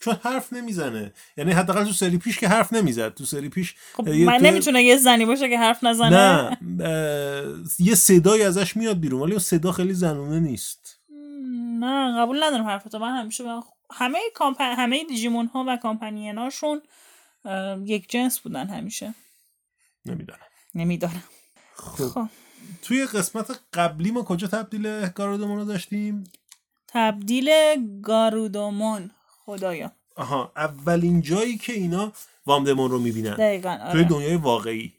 [0.00, 1.12] چون حرف نمی‌زنه.
[1.36, 3.14] یعنی حداقل تو سری پیش که حرف نمی‌زد.
[3.14, 6.10] تو سری پیش خب یه من تو- نمی‌تونه یه زنی باشه که حرف نزنه.
[6.10, 11.00] نه اه، یه صدایی ازش میاد بیرون ولی اون صدا خیلی زنونه نیست.
[11.80, 13.62] نه قبول ندارم حرفتو من همیشه من
[13.92, 14.74] همه کامپن...
[14.76, 16.82] همه دیجیمون ها و کامپنیناشون
[17.44, 19.14] اه، یک جنس بودن همیشه.
[20.06, 20.38] نمی‌دونم.
[20.74, 21.24] نمیدارم.
[21.74, 22.08] خب.
[22.08, 22.28] خب.
[22.82, 26.24] توی قسمت قبلی ما کجا تبدیل گارودومون رو داشتیم؟
[26.88, 27.50] تبدیل
[28.02, 29.10] گارودومون.
[29.44, 29.92] خدایا.
[30.16, 32.12] آها اولین جایی که اینا
[32.46, 33.34] وامدمون رو می‌بینن.
[33.34, 34.04] دقیقا توی آره.
[34.04, 34.92] دنیای واقعی.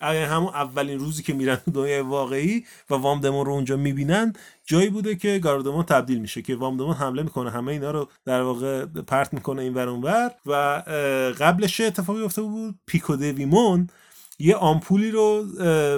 [0.00, 4.32] همون اولین روزی که میرن تو دنیای واقعی و وامدمون رو اونجا می‌بینن
[4.64, 7.50] جایی بوده که گاردمون تبدیل میشه که وامدمون حمله می‌کنه.
[7.50, 10.52] همه اینا رو در واقع پرت می‌کنه این ور اونور و
[11.38, 13.88] قبلش اتفاقی افتاده بود؟ پیکو دویمون
[14.38, 15.46] یه آمپولی رو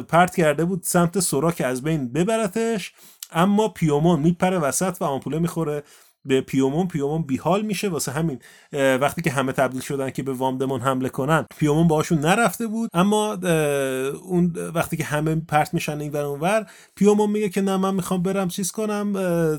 [0.02, 2.92] پرت کرده بود سمت سورا که از بین ببرتش
[3.32, 5.82] اما پیومون میپره وسط و آمپوله می‌خوره.
[6.28, 8.38] به پیومون پیومون بیحال میشه واسه همین.
[8.72, 12.90] وقتی که همه تبدیل شدن که به وامدمون حمله کنن پیومون باشون نرفته بود.
[12.94, 13.32] اما
[14.24, 18.22] اون وقتی که همه پرت میشن این ور اونور پیومون میگه که نه من می‌خوام
[18.22, 19.12] برم چیز کنم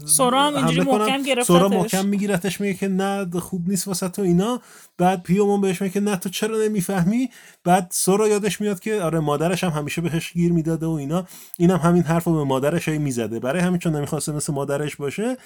[0.05, 4.61] سورا هم اینجوری محکم سورا محکم میگیرتش میگه که نه خوب نیست واسه تو اینا.
[4.97, 7.29] بعد پیومون بهش میگه که نه تو چرا نمی‌فهمی؟
[7.63, 11.25] بعد سورا یادش میاد که آره مادرش هم همیشه بهش گیر می‌داده و اینا.
[11.57, 13.39] اینم هم همین حرفو به مادرش هی می‌زده.
[13.39, 15.37] برای همین چون نمی‌خواسته مثل مادرش باشه.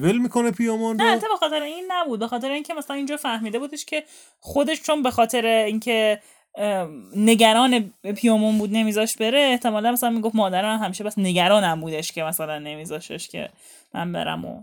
[0.00, 2.20] ول می‌کنه پیومون نه به خاطر این نبود.
[2.20, 4.04] به خاطر اینکه مثلا اینجا فهمیده بودش که
[4.40, 6.20] خودش چون به خاطر اینکه
[7.16, 12.58] نگران پیومون بود نمیذاش بره احتمالا مثلا می‌گفت مادرم همیشه بس نگرانم بودش که مثلا
[12.58, 13.50] نمیذاشش که
[13.94, 14.62] من برم و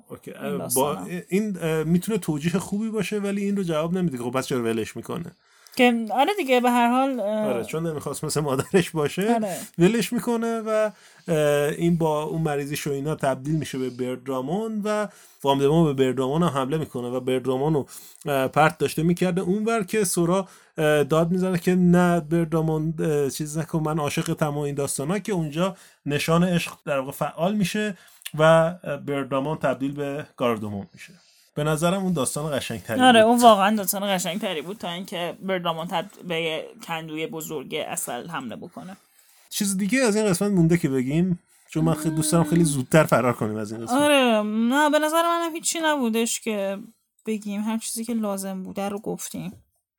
[0.76, 0.98] با
[1.30, 5.32] این می‌تونه توجیه خوبی باشه ولی این رو جواب نمیده خب بس چرا ولش می‌کنه؟
[5.76, 9.57] که آره دیگه به هر حال آره چون نمی‌خواست مثل مادرش باشه آره.
[9.80, 10.91] ولش می‌کنه و
[11.78, 15.07] این با اون مریضی و اینا تبدیل میشه به بردرامون و
[15.43, 17.88] وامدمون به بردرامون هم حمله می‌کنه و بردرامون رو
[18.47, 20.47] پرت داشته می‌کرده اونور که سورا
[21.03, 22.93] داد می‌زنه که نه بردرامون
[23.30, 27.55] چیز نکن من عاشق تمام این داستان ها که اونجا نشان عشق در واقع فعال
[27.55, 27.97] میشه
[28.39, 28.74] و
[29.05, 31.13] بردرامون تبدیل به گاردومون میشه
[31.56, 35.38] به نظرم اون داستان قشنگ تری آره اون واقعا داستان قشنگ تری بود تا اینکه
[35.41, 35.88] بردامون
[36.28, 38.97] به کندوی بزرگ اصل حمله بکنه.
[39.49, 41.39] چیز دیگه از این قسمت مونده که بگیم
[41.70, 44.02] چون من خیلی دوست دارم خیلی زودتر فرار کنیم از این قسمت.
[44.02, 46.78] آره نه به نظر منم هیچی نبودش که
[47.26, 47.62] بگیم.
[47.62, 49.54] هر چیزی که لازم بوده رو گفتیم.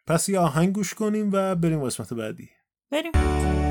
[0.06, 2.48] پس یه آهنگ گوش کنیم و بریم قسمت بعدی.
[2.90, 3.61] بریم.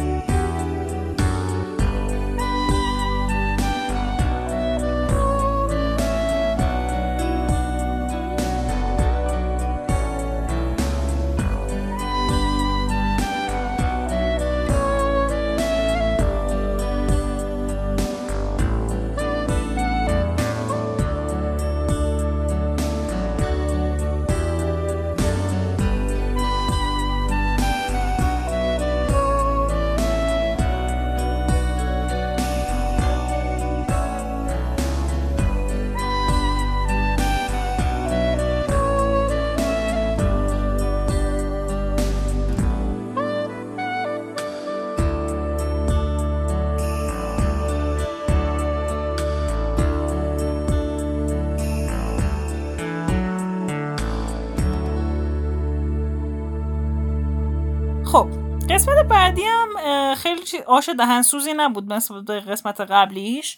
[60.51, 63.57] خیلی آش دهنسوزی نبود مثل قسمت قبلیش.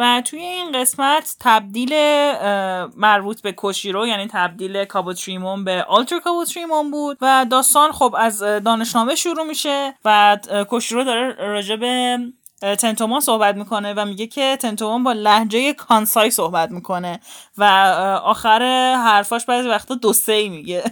[0.00, 1.92] و توی این قسمت تبدیل
[2.96, 7.18] مربوط به کوشیرو یعنی تبدیل کابوتریمون به آلتر کابوتریمون بود.
[7.20, 9.94] و داستان خب از دانشنامه شروع میشه.
[10.04, 10.38] و
[10.70, 12.18] کوشیرو داره راجع به
[13.20, 17.20] صحبت می‌کنه و میگه که تنتومان با لحجه کانسای صحبت می‌کنه.
[17.58, 17.64] و
[18.24, 20.84] آخر حرفاش بعضی وقتا دو ای میگه.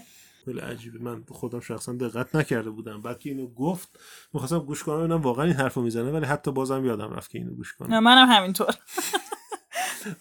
[0.47, 0.99] خیلی عجیبه.
[0.99, 3.03] من خودم شخصا دقت نکرده بودم.
[3.03, 3.99] بعد که اینو گفت
[4.33, 7.55] می‌خواستم گوش کنم ببینم واقعا این حرفو می‌زنه ولی حتی بازم یادم رفت که اینو
[7.55, 8.75] گوش کنم منم همینطور.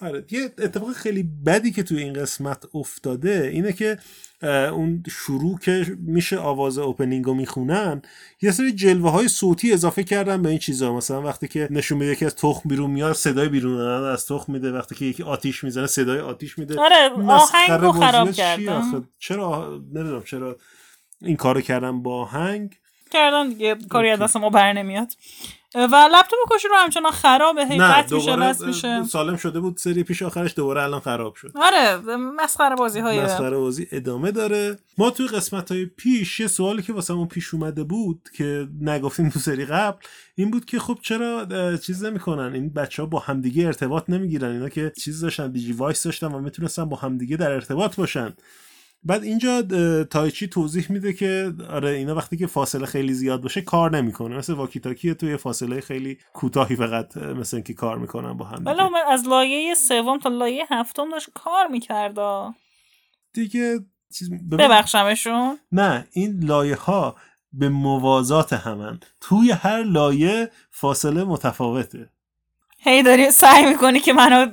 [0.01, 3.97] آره یه اتفاق خیلی بدی که توی این قسمت افتاده اینه که
[4.43, 8.01] اون شروع که میشه آواز اوپنینگ رو می‌خونن
[8.41, 10.93] یه سری جلوه های صوتی اضافه کردن به این چیزا.
[10.93, 14.71] مثلا وقتی که نشون میده که از تخم بیرون میاد صدای بیرون از تخم میده.
[14.71, 16.79] وقتی که یکی آتیش می‌زنه صدای آتیش میده.
[16.79, 19.07] آره آهنگ خراب کردن.
[19.19, 20.57] چرا نمی‌دونم چرا
[21.21, 22.79] این کارو کردن با آهنگ؟
[23.11, 25.07] کردن دیگه کاری از دست ما بر نمیاد.
[25.75, 29.03] و لپتاپ کوشیرو همچنان خرابه هی قطع میشه بس میشه.
[29.03, 31.51] سالم شده بود سری پیش آخرش دوباره الان خراب شد.
[31.55, 34.77] آره مسخره بازی های مسخره بازی ادامه داره.
[34.97, 39.39] ما توی قسمت های پیش یه سوالی که واسه پیش اومده بود که نگفتیم تو
[39.39, 39.97] سری قبل
[40.35, 41.47] این بود که خب چرا
[41.77, 44.51] چیز نمی‌کنن؟ این بچه ها با همدیگه ارتباط نمی‌گیرن.
[44.51, 48.33] اینا که چیز داشتن دیجی وایس داشتن و می‌تونستن با همدیگه در ارتباط باشن.
[49.05, 49.61] بعد اینجا
[50.03, 54.37] تایچی توضیح میده که آره اینا وقتی که فاصله خیلی زیاد باشه کار نمی‌کنه.
[54.37, 54.79] مثل واکی
[55.15, 59.73] توی فاصله خیلی کوتاهی فقط مثل اینکه کار می‌کنن با هم ولی من از لایه
[59.73, 62.15] سوم تا لایه هفتم داشت کار می‌کرد.
[63.33, 63.79] دیگه
[64.51, 65.59] ببخشمشون.
[65.71, 67.15] نه این لایه ها
[67.53, 68.99] به موازات همن.
[69.21, 72.09] توی هر لایه فاصله متفاوته.
[72.79, 74.51] هی داری سعی می‌کنی که منو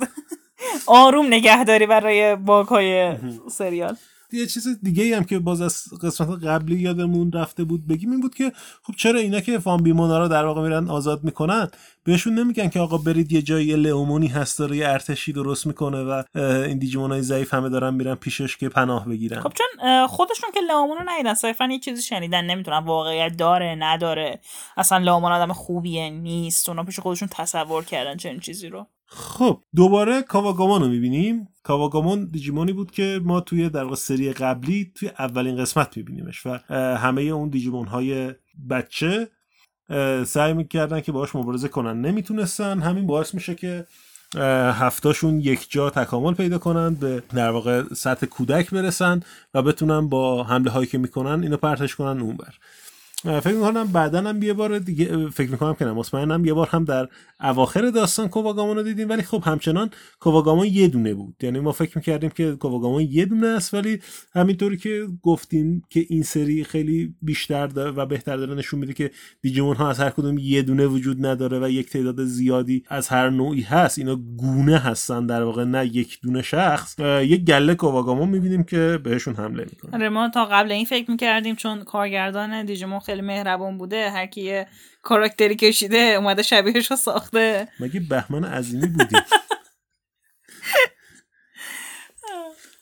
[0.87, 3.17] آروم نگه داری برای باگ های
[3.51, 3.97] سریال.
[4.33, 8.35] یه چیز دیگه هم که باز از قسمت قبلی یادمون رفته بود بگیم این بود
[8.35, 8.53] که
[8.83, 11.69] خب چرا اینا که فان بیمونا رو در واقع میرن آزاد می‌کنن
[12.05, 16.23] بهشون نمیگن که آقا برید یه جایی لئومونی هست داره یه ارتشی درست می‌کنه و
[16.39, 19.41] این دیجیمونای ضعیف همه دارن میرن پیشش که پناه بگیرن.
[19.41, 24.41] خب چون خودشون که لئومون رو ندیدن صرفا یه چیزی شنیدن نمی‌تونن واقعیت داره نداره.
[24.77, 26.69] اصلا لئومون آدم خوبیه نیست.
[26.69, 28.87] اونا پیش خودشون تصور کردن چنین چیزی رو.
[29.15, 31.49] خب دوباره کاواگامان رو می‌بینیم.
[31.63, 36.59] کاواگامان دیجیمونی بود که ما توی در سری قبلی توی اولین قسمت میبینیمش و
[36.97, 38.35] همه اون دیجیمون های
[38.71, 39.29] بچه
[40.27, 42.01] سعی می‌کردن که باهاش مبارزه کنن.
[42.01, 42.81] نمی‌تونستن.
[42.81, 43.87] همین باعث میشه که
[44.73, 49.21] هفتاشون یک جا تکامل پیدا کنن به در واقع سطح کودک برسن
[49.55, 52.55] و بتونن با حمله هایی که می‌کنن اینو پرتش کنن اون بر
[53.23, 56.85] فکر می‌کنم بعدا هم یه بار دیگه فکر می‌کنم که نه مطمئنم یه بار هم
[56.85, 57.09] در
[57.41, 61.35] اواخر داستان کوواگامان رو دیدیم ولی خب همچنان کوواگامان یه دونه بود.
[61.43, 63.99] یعنی ما فکر می‌کردیم که کوواگامان یه دونه است ولی
[64.35, 69.11] همینطوری که گفتیم که این سری خیلی بیشتر داره و بهتر داره نشون میده که
[69.43, 73.31] دیجیمون ها از هر کدوم یه دونه وجود نداره و یک تعداد زیادی از هر
[73.31, 73.99] نوعی هست.
[73.99, 76.99] اینا گونه هستن در واقع نه یک دونه شخص.
[77.23, 79.95] یک گله کوواگامان می‌بینیم که بهشون حمله می‌کنه.
[79.95, 84.69] آره ما تا قبل این فکر می‌کردیم چون کارگردان دیجیمون مهربون بوده هر کی یه
[85.03, 87.69] کاراکتری کشیده اومده شبیهش رو ساخته.
[87.81, 89.17] مگه بهمن عظیمی بودی؟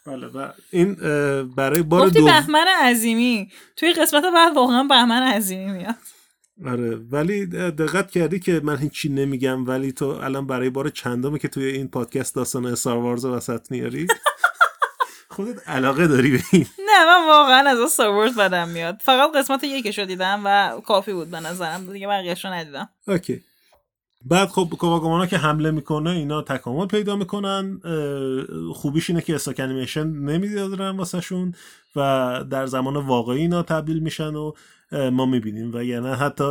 [0.07, 0.95] بله و این
[1.45, 3.51] برای بار دو بهمن عظیمی.
[3.77, 5.95] توی قسمت بعد واقعا بهمن عظیمی میاد.
[6.67, 11.49] آره ولی دقت کردی که من هیچی نمیگم ولی تو الان برای بار چندمه که
[11.49, 14.07] توی این پادکست داستان استار وارز وسط میاری؟
[15.45, 18.99] خودت علاقه داری به این؟ نه من واقعا از استار بدم میاد.
[19.05, 21.93] فقط قسمت یکش رو دیدم و کافی بود به نظرم.
[21.93, 22.89] دیگه بقیه‌اش رو ندیدم.
[23.09, 23.41] اوکی.
[24.25, 27.81] بعد خب کواگامونا که حمله می‌کنه اینا تکامل پیدا می‌کنن.
[28.75, 31.55] خوبیش اینه که stock animation نمی‌دادن واسه شون
[31.97, 32.01] و
[32.51, 34.53] در زمان واقعی اینا تبدیل میشن و
[34.93, 35.71] ما می‌بینیم.
[35.75, 36.45] و یعنی حتی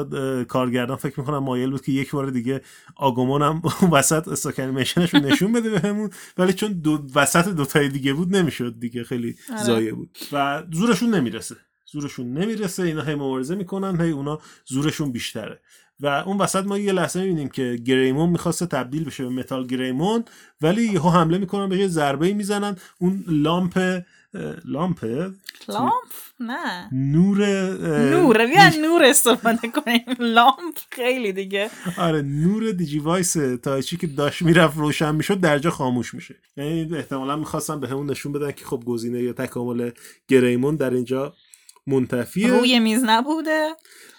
[0.48, 2.62] کارگردان فکر می‌کنم مایل بود که یک بار دیگه
[2.96, 3.62] آگومون هم
[3.96, 6.10] وسط stock animation ش نشون بده بهمون.
[6.38, 9.04] ولی چون دو وسط دوتای دیگه بود نمی‌شد دیگه.
[9.04, 9.64] خیلی آره.
[9.64, 10.18] ضایع بود.
[10.32, 11.56] و زورشون نمی‌رسه.
[11.92, 12.84] زورشون نمی‌رسه.
[12.84, 14.02] اینا هی مبارزه می‌کنن.
[14.02, 15.60] هی اونا زورشون بیشتره.
[16.00, 20.24] و اون وسط ما یه لحظه می‌بینیم که گریمون می‌خواسته تبدیل بشه به متال گریمون
[20.62, 22.76] ولی یهو حمله می‌کنن به ضربه می‌زنن.
[23.00, 24.02] اون لامپ
[24.66, 25.04] لامپ
[25.68, 25.94] لامپ؟
[26.40, 26.90] نه.
[26.94, 27.38] نور
[28.12, 30.02] نور بیا نور استفاده کنیم.
[30.20, 31.70] لامپ خیلی دیگه.
[31.98, 36.36] آره نور دیجی وایس تایچی که داشت می‌رفت روشن می‌شد درجا خاموش میشه.
[36.58, 39.92] یعنی احتمالا می‌خواستم بهمون نشون بدن که خب گزینه یا تکامل
[40.28, 41.34] گریمون در اینجا
[41.88, 42.48] منتفیه.
[42.48, 43.70] روی میز نبوده.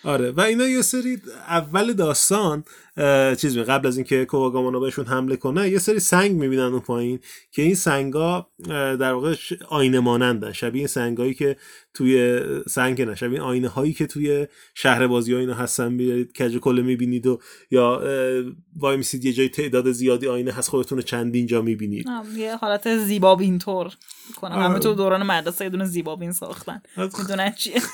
[0.05, 0.31] آره.
[0.31, 2.65] و اینا یه سری اول داستان
[3.37, 7.21] چیز می قبل از اینکه کوواگامانا بهشون حمله کنه یه سری سنگ می‌بینن اون پایین
[7.53, 9.35] که این سنگا در واقع
[9.69, 10.53] آینه مانندن.
[10.53, 11.57] شبیه سنگایی که
[11.95, 16.57] توی سنگ نه شبیه آینه هایی که توی شهر بازی ها اینا هستن بیارید کج
[16.57, 17.41] کله می‌بینید و
[17.71, 18.03] یا
[18.77, 22.07] وای میسید یه جای تعداد زیادی آینه هست خودتون چندین جا می‌بینید.
[22.37, 23.93] یه حالت زیبابین طور
[24.37, 26.83] کنم همه تو دوران مدرسه یه دونه زیبابین ساختن.
[26.97, 27.81] می‌دونن چیه؟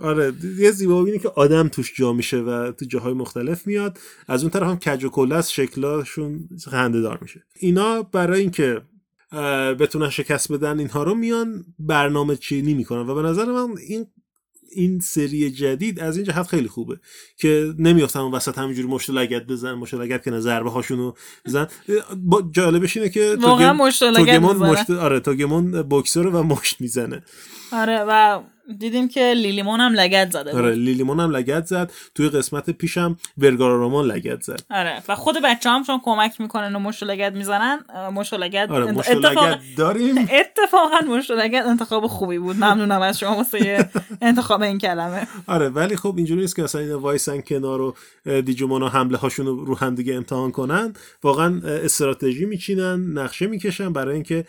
[0.00, 3.98] آره یه زیبایی که آدم توش جا میشه و تو جاهای مختلف میاد.
[4.28, 7.42] از اون طرف هم کج و کله شکلاشون خنده دار میشه.
[7.58, 8.82] اینا برای اینکه
[9.80, 13.10] بتونن شکست بدن اینها رو میان برنامه چینی می‌کنن.
[13.10, 14.06] و به نظر من این
[14.74, 17.00] این سری جدید از این جهت خیلی خوبه
[17.36, 21.12] که نمیافتن اون وسط همینجوری مشت لگت بزن مشت لگت که ضربه هاشونو
[21.46, 21.66] بزن
[22.52, 27.22] جالبش اینه که واقعا مشت لگت مشت آره توگمون بوکسر و مشت می‌زنه.
[27.72, 28.42] آره و
[28.78, 31.92] دیدیم که لیلیمون هم لگت زده آره لیلیمون هم لگت زد.
[32.14, 34.60] توی قسمت پیشم ورگارارومان لگت زد.
[34.70, 35.02] آره.
[35.08, 37.78] و خود بچه هم چون کمک می‌کنن و مشت لگت می‌زنن
[38.14, 39.58] مشت لگت آره اتفاق...
[39.76, 40.18] داریم.
[40.40, 42.56] اتفاقا مشت لگت انتخاب خوبی بود.
[42.56, 43.88] ممنونم از شما واسه
[44.22, 45.26] انتخاب این کلمه.
[45.46, 47.94] آره ولی خب اینجوری نیست که اصلا این وایسن کنار و
[48.42, 50.94] دیجومونا حمله هاشون رو رو هم دیگه امتحان کنن.
[51.22, 54.44] واقعا استراتژی میچینن نقشه می‌کشن برای اینکه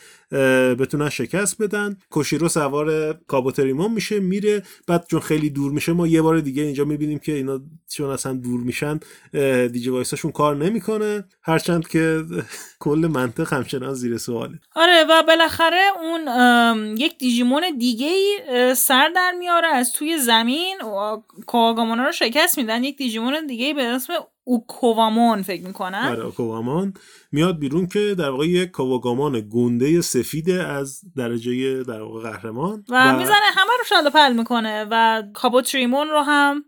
[0.80, 1.98] بتونن شکست بدن.
[2.10, 4.13] کوشیرو سوار کابوتریمون میشه.
[4.20, 8.10] میره بعد چون خیلی دور میشه ما یه بار دیگه اینجا می‌بینیم که اینا چون
[8.10, 9.00] اصلا دور میشن
[9.68, 11.24] دیجی وایساشون کار نمی‌کنه.
[11.44, 12.24] هرچند که
[12.80, 14.60] کل منطق همچنان زیر سواله.
[14.76, 18.10] آره و بالاخره اون یک دیجیمون دیگه
[18.76, 20.78] سر در میاره از توی زمین.
[21.48, 22.84] کواگامونا رو شکست میدن.
[22.84, 26.94] یک دیجیمون دیگه به اسم اوکووامون فکر می‌کنن آره اوکووامون
[27.32, 33.14] میاد بیرون که در واقع یک کواگامان گنده سفیده از درجه در واقع قهرمان و,
[33.14, 33.18] و...
[33.18, 36.66] می‌زنه همه رو شاله پل می‌کنه و کابوتریمون رو هم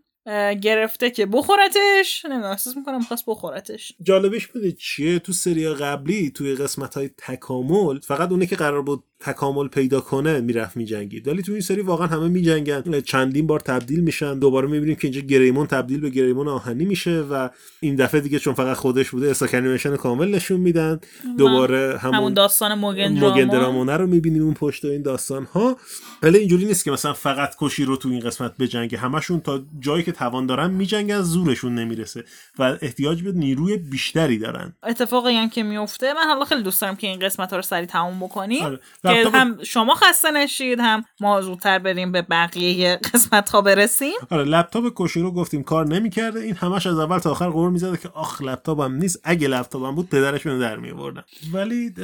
[0.62, 2.24] گرفته که بخورتش.
[2.24, 3.92] نمی‌دونم احساس می‌کنم خواست بخورتش.
[4.02, 9.04] جالبش بوده چیه؟ تو سری قبلی توی قسمت های تکامل فقط اونه که قرار بود
[9.20, 11.28] تکامل پیدا کنه می‌رفت میجنگید.
[11.28, 13.00] ولی تو این سری واقعا همه میجنگن.
[13.00, 14.38] چندین بار تبدیل میشن.
[14.38, 17.48] دوباره می‌بینیم که اینجا گریمون تبدیل به گریمون آهنی میشه و
[17.80, 21.00] این دفعه دیگه چون فقط خودش بوده استاک کامل نشون میدن.
[21.38, 25.76] دوباره همون, همون داستان موگن درامونه رو می‌بینیم اون پشت این داستان ها
[26.22, 28.98] ولی اینجوری نیست که مثلا فقط کشی رو تو این قسمت بجنگه.
[28.98, 32.24] همشون تا جایی که توان دارن میجنگن زورشون نمی‌رسه
[32.58, 34.74] و احتیاج به نیروی بیشتری دارن.
[34.82, 37.86] اتفاقی هم که میفته من حالا خیلی دوست دارم که این قسمت ها رو سریع
[37.86, 38.64] تموم بکنیم.
[38.64, 38.80] آره.
[39.06, 44.14] که هم شما خسته نشید هم ما زودتر بریم به بقیه قسمت ها برسیم.
[44.30, 46.40] آره لپتاپ کشی رو گفتیم کار نمی‌کرده.
[46.40, 49.20] این همش از اول تا آخر قرار می‌زده که آخ لپتاپم نیست.
[49.24, 51.24] اگه لپتاپم بود پدرش رو در میآوردن.
[51.52, 51.94] ولی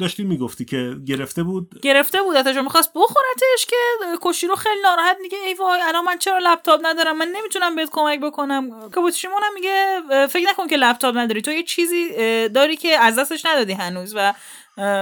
[0.00, 1.80] داشتی می‌گفتی که گرفته بود.
[1.82, 3.76] گرفته بود اتاشو می‌خواست بخورتش که
[4.22, 7.88] کشی رو خیلی ناراحت میگه ای وای الان من چرا لپتاپ ندارم؟ من نمی‌تونم بهت
[7.92, 8.90] کمک بکنم.
[8.90, 11.42] کابوتشیمون هم میگه فکر نکن که لپتاپ نداری.
[11.42, 12.08] تو یه چیزی
[12.48, 14.34] داری که از دستش ندادی هنوز و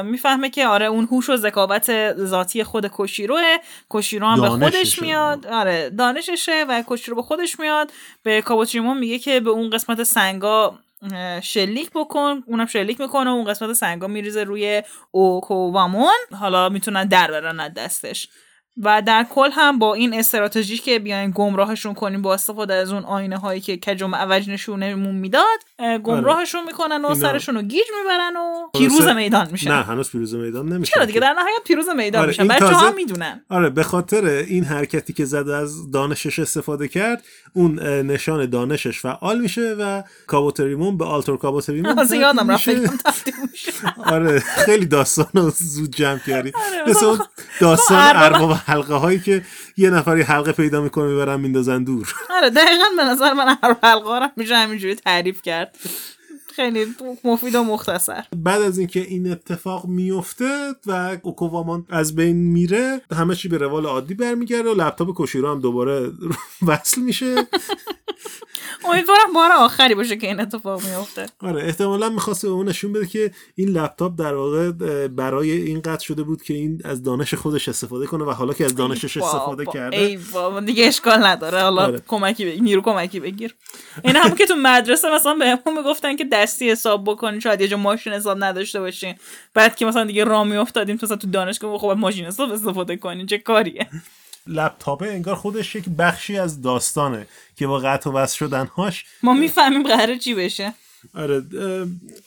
[0.04, 3.56] می‌فهمه که آره اون هوش و ذکاوت ذاتی خود کشیروه
[3.90, 5.46] کشیرو هم به خودش میاد.
[5.46, 7.90] آره دانششه و کشیرو به خودش میاد.
[8.22, 10.78] به کابوتشیمون میگه که به اون قسمت سنگا
[11.42, 12.42] شلیک بکن.
[12.46, 16.12] اونم شلیک می‌کنه اون قسمت سنگا میریزه روی اوکووامون.
[16.40, 18.28] حالا می‌تونن در برن از دستش.
[18.76, 23.04] و در کل هم با این استراتژی که بیاین گمراهشون کنیم با استفاده از اون
[23.04, 25.58] آینه هایی که کجم عوج نشونمون می‌داد
[26.02, 29.70] گمراهشون می‌کنن و سرشون رو گیج می‌برن و پیروز میدان میشن.
[29.72, 32.48] نه هنوز پیروز میدان نمیشن چرا دیگه؟ در نهایت پیروز میدان آره میشن.
[32.48, 33.44] بچه ها می‌دونن.
[33.48, 39.40] آره به خاطر این حرکتی که زد از دانشش استفاده کرد اون نشان دانشش فعال
[39.40, 42.68] میشه و کابوتریمون به آلتور کابوتریمون یادم رفت
[44.14, 46.52] آره خیلی داستان زود جمع کردی.
[46.54, 47.16] آره، مثل
[47.60, 49.42] داستان ارباب حلقه هایی که
[49.76, 52.14] یه نفری حلقه پیدا می‌کنه می‌برن میندازن دور.
[52.30, 55.76] آره دقیقا به نظر من هر حلقه رو میشه همینجوری تعریف کرد.
[56.56, 56.86] خیلی
[57.24, 58.24] مفید و مختصر.
[58.36, 63.86] بعد از اینکه این اتفاق میفته و اوکووامان از بین میره همه چی به روال
[63.86, 66.10] عادی برمیگرده و لپتاپ کوشیرو هم دوباره
[66.66, 67.34] وصل میشه.
[68.84, 71.26] امیدوارم بار آخری باشه که این اتفاق میفته.
[71.40, 74.70] آره احتمالا می‌خواسته به اون نشون بده که این لپتاپ در واقع
[75.08, 78.64] برای این قطع شده بود که این از دانش خودش استفاده کنه و حالا که
[78.64, 79.96] از دانشش استفاده کرده.
[79.96, 81.60] ای بابا دیگه اشکال نداره.
[81.60, 82.02] حالا آره.
[82.08, 83.54] کمکی بگیر نیرو کمکی بگیر.
[84.04, 87.76] این همون که تو مدرسه مثلا بهمون می‌گفتن که دستی حساب بکنین شاید یه جا
[87.76, 89.14] ماشین حساب نداشته باشین
[89.54, 93.38] بعد که مثلا دیگه راه میافتادیم مثلا تو دانشگاه خب ماشین حساب استفاده کنین چه
[93.38, 93.88] کاریه؟
[94.46, 97.26] لپتاپ انگار خودش یک بخشی از داستانه
[97.56, 99.04] که با قطع و وصل شدنهاش.
[99.22, 100.74] ما می‌فهمیم قراره چی بشه.
[101.14, 101.42] آره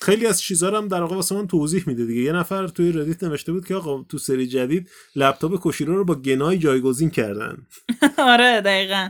[0.01, 2.21] خیلی از چیزا رو هم در واقع واسه من توضیح میده دیگه.
[2.21, 6.15] یه نفر توی ردیت نوشته بود که آقا تو سری جدید لپتاپ کوشیرو رو با
[6.15, 7.57] گنای جایگزین کردن.
[8.17, 9.09] آره دقیقا.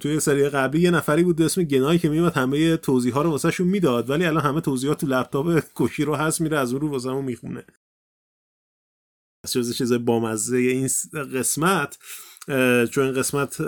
[0.00, 3.68] توی سری قبلی یه نفری بود اسم گنای که میومد همه توضیح ها رو واسهشون
[3.68, 7.64] می‌داد ولی الان همه توضیحات تو لپتاپ کوشیرو هست میره از اون رو واسمون می‌خونه.
[9.44, 10.88] از چیز بامزه این
[11.34, 11.98] قسمت
[12.90, 13.60] چون این قسمت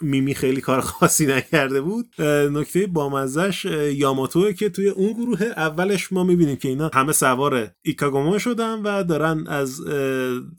[0.00, 2.22] میمی خیلی کار خاصی نکرده بود.
[2.52, 3.64] نکته بامزش
[3.94, 9.04] یاماتوه که توی اون گروه اولش ما می‌بینیم که اینا همه سوار ایکاگوما شدن و
[9.04, 9.80] دارن از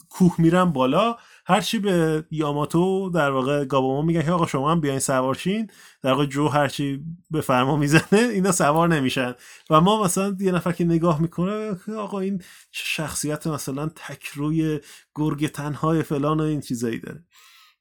[0.10, 1.18] کوه میرن بالا.
[1.46, 5.68] هرچی به یاماتو در واقع گاباما میگن که آقا شما هم بیاین سوارشین
[6.02, 9.36] در واقع جو هرچی به فرما می‌زنه اینا سوار نمیشن.
[9.70, 12.41] و ما مثلا یه نفر که نگاه می‌کنه آقا این
[12.72, 14.80] شخصیت مثلا تکروی
[15.16, 17.24] گرگ تنهای فلان و این چیزایی داره.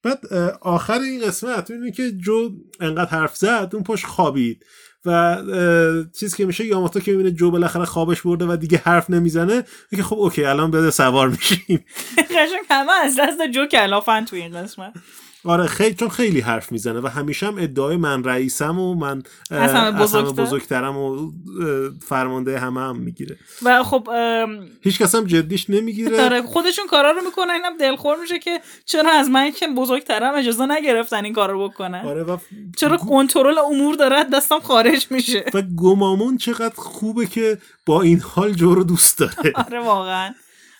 [0.03, 2.49] بعد آخر این قسمت می‌بینی که جو
[2.79, 4.65] انقدر حرف زد اون پشت خوابید.
[5.05, 5.37] و
[6.19, 10.03] چیزی که میشه یاماتو که می‌بینه جو بالاخره خوابش برده و دیگه حرف نمی‌زنه میگه
[10.03, 11.59] خب اوکی الان بده سوار میشیم.
[12.17, 14.93] قشنگ همه از دست جو کلافن توی این قسمت.
[15.45, 19.71] آره خیلی چون خیلی حرف می‌زنه و همیشه هم ادعای من رئیسم و من از
[19.71, 19.91] همه
[20.31, 21.31] بزرگترم و
[22.07, 23.37] فرمانده همه هم می‌گیره.
[23.63, 24.09] و خب
[24.81, 26.23] هیچ کس هم جدیش نمی‌گیره.
[26.23, 30.65] آره خودشون کارا رو می‌کنن اینم دلخور میشه که چرا از من که بزرگترم اجازه
[30.65, 32.37] نگرفتن این کارو بکنن؟ آره و
[32.77, 38.53] چرا کنترل امور داره دستم خارج میشه؟ و گمامون چقدر خوبه که با این حال
[38.53, 39.53] جو رو دوست داره.
[39.65, 40.33] آره واقعا.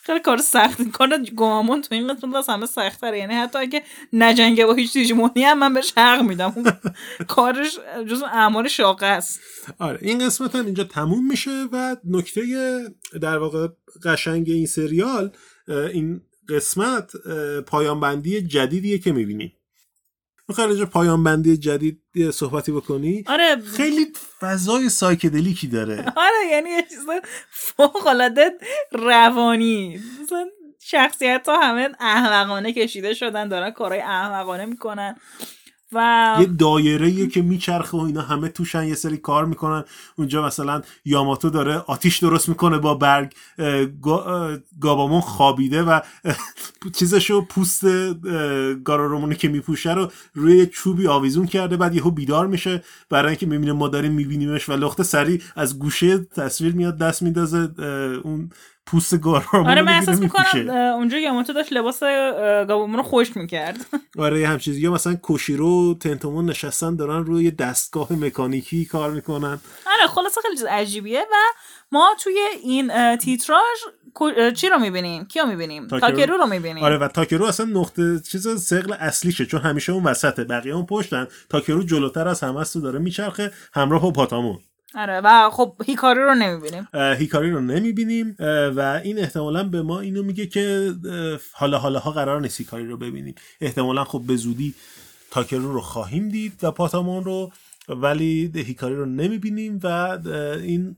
[0.05, 0.81] خیلی کار سخت.
[0.91, 3.19] کار گامون تو این قسمت از همه سختره.
[3.19, 3.83] یعنی حتی اگه
[4.13, 6.53] نجنگه با هیچ دیجیمونی هم من بهش حق میدم.
[7.27, 9.39] کارش جز اعمال شاقه است.
[9.79, 12.41] آره این قسمت هم اینجا تموم میشه و نکته
[13.21, 13.67] در واقع
[14.03, 15.31] قشنگ این سریال
[15.67, 17.11] این قسمت
[17.67, 19.53] پایان بندی جدیدیه که می‌بینیم.
[20.53, 22.01] می‌خوای راجع پایان بندی جدید
[22.31, 23.55] صحبتی بکنی؟ آره.
[23.77, 24.07] خیلی
[24.39, 26.05] فضای سایکدلیکی داره.
[26.27, 26.99] آره یعنی یه چیز
[27.51, 28.51] فوق العاده
[28.91, 29.99] روانی.
[30.23, 30.45] مثلا
[30.79, 35.15] شخصیت ها همه احمقانه کشیده شدن دارن کارهای احمقانه می‌کنن.
[35.95, 39.83] و یه دایره که میچرخه و اینا همه توشن یه سری کار می‌کنن.
[40.15, 43.33] اونجا مثلا یاماتو داره آتیش درست می‌کنه با برگ
[44.03, 45.99] گا- گابامون خوابیده و
[46.93, 47.85] چیزشو پوست
[48.83, 52.83] گارارومونی که میپوشه رو روی یه چوبی آویزون کرده بعد یهو بیدار میشه.
[53.09, 57.69] برای اینکه می‌بینه ما داریم میبینیمش و لخته سری از گوشه تصویر میاد دست میندازه
[58.23, 58.49] اون
[58.85, 61.99] پوست گارارومون آره من احساس می‌کنم اونجا یاماتو داشت لباس
[62.67, 63.85] گابومون رو خوش می‌کرد.
[64.17, 69.11] آره یه همچین یا مثلا کوشیرو و تنتومون نشستن دارن روی یه دستگاه مکانیکی کار
[69.11, 69.59] می‌کنن.
[69.87, 71.21] آره خلاصه خیلی چیز عجیبیه.
[71.21, 71.35] و
[71.91, 73.77] ما توی این تیتراژ
[74.55, 76.09] چی رو می‌بینیم؟ کیو می‌بینیم؟ تاکرو.
[76.09, 76.83] تاکرو رو می‌بینیم.
[76.83, 80.43] آره و تاکرو اصلا نقطه چیز سقل اصلیشه چون همیشه اون وسطه.
[80.43, 81.27] بقیه اون پشتن.
[81.49, 83.51] تاکرو جلوتر از همه داره میچرخه.
[83.73, 84.59] همراه با پاتامون.
[84.95, 86.87] آره و خب هیکاری رو نمی‌بینیم.
[86.93, 88.35] هیکاری رو نمی‌بینیم
[88.75, 90.93] و این احتمالا به ما اینو میگه که
[91.53, 93.35] حالا حالا ها قرار نیست هیکاری رو ببینیم.
[93.61, 94.75] احتمالا خب به زودی
[95.31, 97.51] تاکرو رو خواهیم دید و پاتامون رو
[97.89, 99.87] ولی هیکاری رو نمی‌بینیم و
[100.63, 100.95] این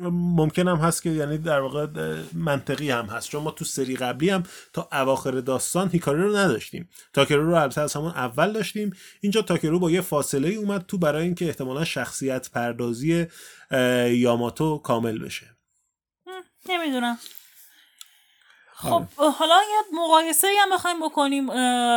[0.00, 1.86] ممکن هم هست که یعنی در واقع
[2.32, 3.28] منطقی هم هست.
[3.28, 6.88] چون ما تو سری قبلی هم تا اواخر داستان هیکاری رو نداشتیم.
[7.12, 8.92] تاکرو رو البته از همون اول داشتیم.
[9.20, 13.26] اینجا تاکرو با یه فاصله ای اومد تو برای اینکه احتمالا شخصیت پردازی
[14.10, 15.56] یاماتو کامل بشه.
[16.68, 17.18] نمی‌دونم.
[18.82, 21.46] خب حالا یه مقایسه هم بخوایم بکنیم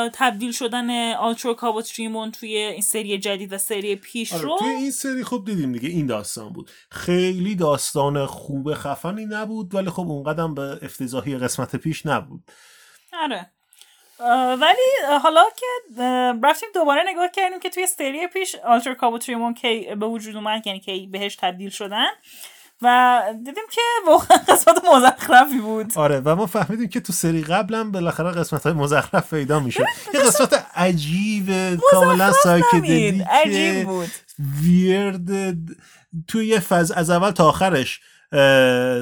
[0.10, 4.58] تبدیل شدن آلترو کابوتریمون توی این سری جدید و سری پیش آره رو.
[4.60, 6.72] توی این سری خب دیدیم دیگه این داستان بود.
[6.92, 12.44] خیلی داستان خوب خفنی نبود ولی خب اونقدر به افتضاحی قسمت پیش نبود.
[13.14, 13.52] آره.
[14.60, 15.66] ولی حالا که
[16.44, 20.80] رفتیم دوباره نگاه کردیم که توی سری پیش آلتر کابوتریمون کی به وجود اومد یعنی
[20.80, 22.08] کی بهش تبدیل شدن.
[22.82, 25.92] و دیدیم که واقعا قسمت مزخرفی بود.
[25.96, 30.20] آره و ما فهمیدیم که تو سری قبلم بالاخره قسمت های مزخرف پیدا میشه یه
[30.20, 34.10] قسمت عجیب کاملا psychedelic عجیب بود.
[34.62, 35.58] weird
[36.28, 38.02] توی یه فاز از اول تا آخرش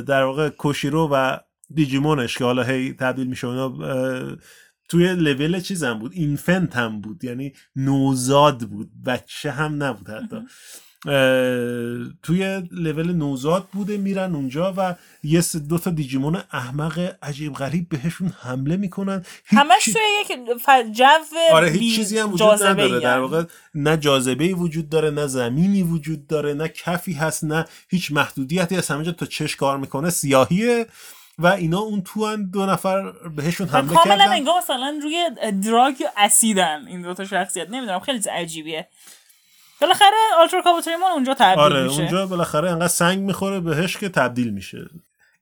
[0.08, 1.38] در واقع کوشیرو و
[1.74, 4.38] دیجیمونش که حالا هی تبدیل میشه اونا
[4.90, 6.12] توی لول چیزم بود.
[6.14, 7.24] infant هم بود.
[7.24, 8.92] یعنی نوزاد بود.
[9.06, 10.42] بچه هم نبود حتی.
[12.24, 18.34] توی لول نوزاد بوده میرن اونجا و یه دو تا دیجیمون احمق عجیب غریب بهشون
[18.42, 19.26] حمله می‌کنن.
[19.46, 21.06] همش توی یک جو
[21.52, 23.00] آره هیچ چیزی هم وجود نداره.
[23.00, 23.22] در هم.
[23.22, 23.44] واقع
[23.76, 28.92] نه جاذبه وجود داره نه زمینی وجود داره نه کفی هست نه هیچ محدودیتی هست.
[28.92, 30.86] همینجا تا چش کار می‌کنه سیاهیه
[31.40, 34.32] و اینا اون تو هن دو نفر بهشون و حمله کاملا کردن.
[34.32, 35.30] انگار مثلا روی
[35.64, 37.70] دراگ اسیدن این دو تا شخصیت.
[37.70, 38.88] نمی‌دونم خیلی عجیبیه.
[39.84, 42.02] بالاخره آلترا کابوتریمون اونجا تبدیل آره میشه.
[42.02, 44.90] اونجا بالاخره انقدر سنگ می‌خوره بهش که تبدیل میشه.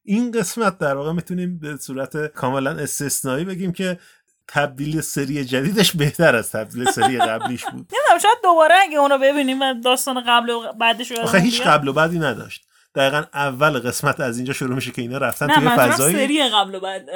[0.03, 3.99] این قسمت در واقع می‌تونیم به صورت کاملا استثنایی بگیم که
[4.47, 7.73] تبدیل سری جدیدش بهتر از تبدیل سری قبلیش بود.
[7.73, 11.61] نمی‌دونم شاید دوباره اگه اونو ببینیم و داستان قبل و بعدش رو آخه هیچ.
[11.61, 12.67] قبل و بعدی نداشت.
[12.95, 16.15] دقیقا اول قسمت از اینجا شروع میشه که اینا رفتن توی فضایی.
[16.15, 17.09] سری قبل و بعد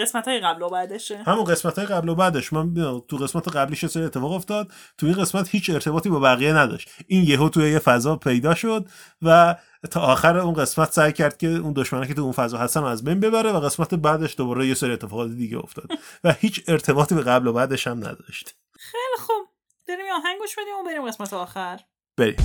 [0.00, 1.22] قسمت های قبل و بعدشه.
[1.26, 2.52] همون قسمت های قبل و بعدش.
[2.52, 2.74] من
[3.08, 4.72] تو قسمت قبلیش سری اتفاق افتاد.
[4.98, 6.90] تو این قسمت هیچ ارتباطی با بقیه نداشت.
[7.06, 8.88] این یهو توی یه فضا پیدا شد
[9.22, 9.56] و
[9.90, 13.04] تا آخر اون قسمت سعی کرد که اون دشمنه که تو اون فضا هستن از
[13.04, 15.86] بین ببره و قسمت بعدش دوباره یه سری اتفاقات دیگه افتاد.
[16.24, 18.56] و هیچ ارتباطی به قبل و بعدش هم نداشت.
[18.78, 19.46] خیلی خوب.
[19.88, 21.80] بریم آهنگ گوش بدیم و بریم قسمت آخر.
[22.16, 22.36] بریم.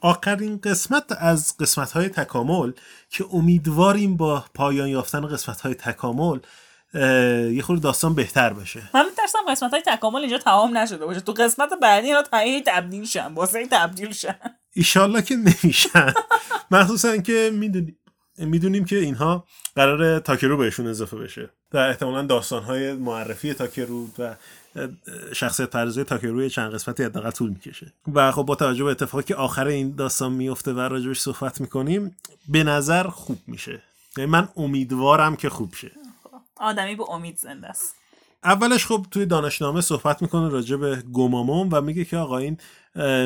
[0.00, 2.72] آخرین قسمت از قسمت های تکامل
[3.10, 6.38] که امیدواریم با پایان یافتن قسمت های تکامل
[7.54, 8.82] یه خورده داستان بهتر بشه.
[8.94, 11.20] من میترسم قسمت های تکامل اینجا تمام نشده باشه.
[11.20, 13.34] تو قسمت بعدی اینا تایی تبدیل شن.
[13.34, 14.34] واسه تبدیل شن.
[14.72, 16.14] ایشالله که نمیشن.
[16.70, 17.96] مخصوصا که می‌دونیم
[18.38, 19.44] می‌دونیم که اینها
[19.76, 21.50] قرار تاکرو بهشون اضافه بشه.
[21.72, 24.34] و احتمالا داستانهای معرفی تاکرو و
[25.32, 27.92] شخصیت پردازی تاکروی چند قسمتی حداقل طول می‌کشه.
[28.14, 32.16] و خب با توجه به اتفاقی که آخر این داستان میفته و راجبش صحبت می‌کنیم
[32.48, 33.82] به نظر خوب میشه.
[34.16, 35.90] یعنی من امیدوارم که خوب شه.
[36.56, 37.94] آدمی به امید زنده است.
[38.44, 42.58] اولش خب توی دانشنامه صحبت می‌کنه راجع به گومامون و میگه که آقا این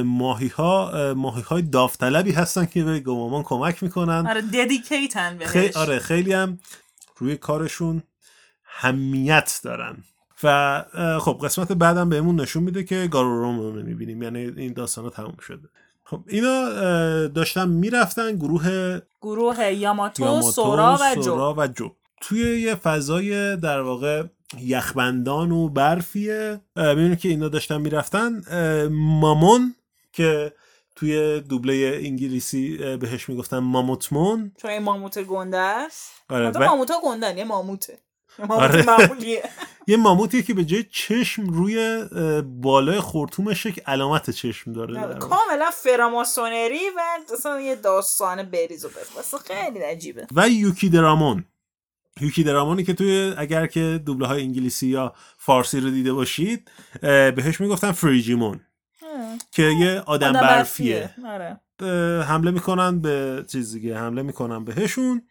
[0.04, 4.26] ماهی ها ماهی های داوطلبی هستن که به گومامون کمک می‌کنن.
[4.26, 5.48] آره ددیکیتن بهش.
[5.48, 5.68] خی...
[5.68, 6.58] آره خیلی هم
[7.16, 8.02] روی کارشون
[8.64, 10.04] همیت دارن.
[10.42, 10.84] و
[11.20, 15.68] خب قسمت بعدم بهمون نشون میده که گاروروم رو می‌بینیم یعنی این داستان تموم شده
[16.04, 16.68] خب اینا
[17.26, 21.54] داشتن می‌رفتن گروه گروه یاماتو, سورا و جو.
[21.56, 24.22] و جو توی یه فضای در واقع
[24.60, 28.42] یخبندان و برفیه می‌بینیم که اینا داشتن می‌رفتن
[28.90, 29.74] مامون
[30.12, 30.52] که
[30.96, 36.58] توی دوبله انگلیسی بهش می‌گفتن ماموتمون چون این ماموت گنده است آره.
[36.58, 37.98] ماموت گنده یه ماموته
[38.48, 38.84] آره.
[39.86, 42.04] یه ماموتیه که به جای چشم روی
[42.44, 45.18] بالای خورتومش یک علامت چشم داره.
[45.18, 47.00] کاملا فراماسونری و
[47.32, 50.26] اصلا یه داستان بریز و بس خیلی عجیبه.
[50.34, 51.44] و یوکی درامون.
[52.20, 56.70] یوکی درامونی که توی اگر که دوبله های انگلیسی یا فارسی رو دیده باشید
[57.00, 58.60] بهش می‌گفتن فریجیمون.
[59.50, 61.60] که یه آدم, برفیه, آره.
[62.26, 65.22] حمله می‌کنن به چیز دیگه حمله می‌کنن بهشون.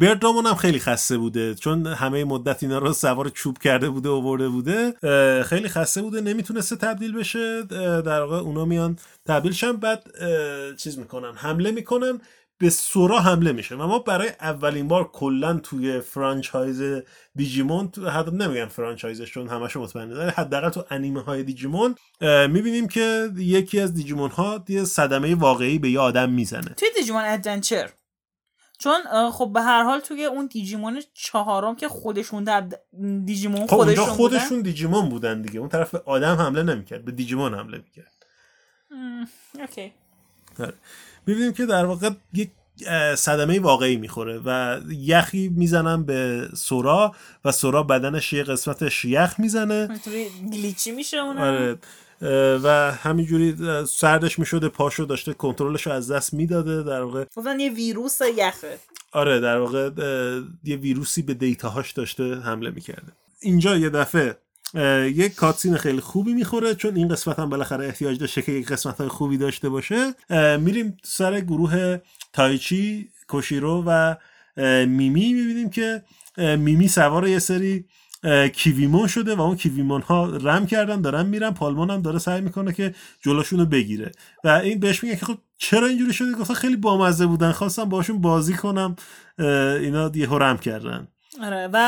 [0.00, 4.22] بردامون هم خیلی خسته بوده چون همه مدت اینا رو سوار چوب کرده بوده و
[4.22, 4.94] برده بوده.
[5.42, 7.62] خیلی خسته بوده نمی‌تونسته تبدیل بشه.
[8.02, 10.04] در واقع اونا میان تبدیل شن بعد
[10.76, 12.20] چیز می‌کنن حمله می‌کنن.
[12.62, 13.74] به سورا حمله میشه.
[13.74, 17.02] و ما برای اولین بار کلا توی فرانچایز
[17.34, 23.80] دیجیمون حتی نمیگم فرانچایزش چون همش مطمئنه حداقل تو انیمه های دیجیمون می‌بینیم که یکی
[23.80, 26.74] از دیجیمون ها یه صدمه واقعی به یه آدم می‌زنه.
[26.76, 27.90] توی دیجیمون ادونچر
[28.78, 32.68] چون خب به هر حال توی اون دیجیمون چهارم که خودشون در
[33.24, 34.62] دیجیمون خب خودشون, خودشون بودن.
[34.62, 35.60] دیجیمون بودن دیگه.
[35.60, 38.26] اون طرف به آدم حمله نمی‌کرد به دیجیمون حمله می‌کرد.
[39.58, 39.92] اوکی.
[40.60, 40.74] آره.
[41.26, 42.50] می‌بینیم که در واقع یک
[43.16, 47.14] صدمه واقعی می‌خوره و یخی می‌زنن به سورا
[47.44, 50.00] و سورا بدنش یه قسمتش یخ می‌زنه.
[50.52, 51.78] گلیچی میشه آره
[52.62, 53.56] و همینجوری
[53.88, 57.24] سردش می‌شده پاشو داشته کنترلش رو از دست می‌داده در واقع
[57.58, 58.78] یه ویروس یخه.
[59.12, 59.90] آره در واقع
[60.64, 63.12] یه ویروسی به دیتاهاش داشته حمله می‌کرده.
[63.40, 64.38] اینجا یه دفعه
[65.14, 68.98] یک کاتسین خیلی خوبی می‌خوره چون این قسمت هم بالاخره احتیاج داشته که یک قسمت
[68.98, 70.14] های خوبی داشته باشه.
[70.58, 71.98] میریم سر گروه
[72.32, 74.14] تایچی کوشیرو و
[74.86, 75.32] میمی.
[75.34, 76.02] می‌بینیم که
[76.36, 77.84] میمی سوار یه سری
[78.52, 81.50] کیویمون شده و اون کیویمون ها رم کردن دارن میرن.
[81.50, 84.12] پالمون هم داره سعی می‌کنه که جلوشون رو بگیره.
[84.44, 87.52] و این بهش میگه که خب چرا اینجوری شده؟ گفتن خیلی بامزه بودن.
[87.52, 88.96] خواستم باشون بازی کنم.
[89.38, 91.08] اینا یه رم کردن.
[91.40, 91.68] آره.
[91.72, 91.78] و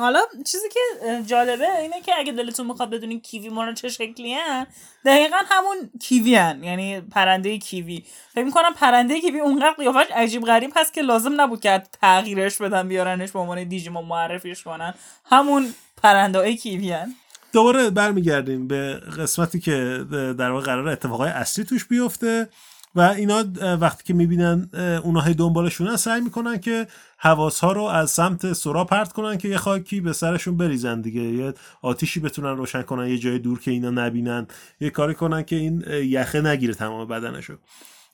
[0.00, 0.80] حالا چیزی که
[1.26, 4.66] جالبه اینه که اگه دلتون می‌خواد بدونین کیوی ما چه شکلی هن
[5.04, 8.04] دقیقا همون کیوی هن یعنی پرنده کیوی.
[8.34, 12.88] فکر می‌کنم پرنده کیوی اونقدر قیافش عجیب غریب هست که لازم نبود که تغییرش بدن
[12.88, 14.94] بیارنش به عنوان دیجیمون معرفیش کنن.
[15.24, 17.14] همون پرنده های کیوی هن.
[17.52, 20.04] دوباره برمیگردیم به قسمتی که
[20.38, 22.48] در واقع قرار اتفاقای اصلی توش بیفته.
[22.94, 23.44] و اینا
[23.80, 24.70] وقتی که می‌بینن
[25.04, 26.86] اونا هی دنبالشون سعی می‌کنن که
[27.18, 31.20] حواس ها رو از سمت سورا پرت کنن که یه خاکی به سرشون بریزن دیگه.
[31.20, 34.46] یه آتیشی بتونن روشن کنن یه جای دور که اینا نبینن.
[34.80, 37.58] یه کاری کنن که این یخه نگیره تمام بدنشو.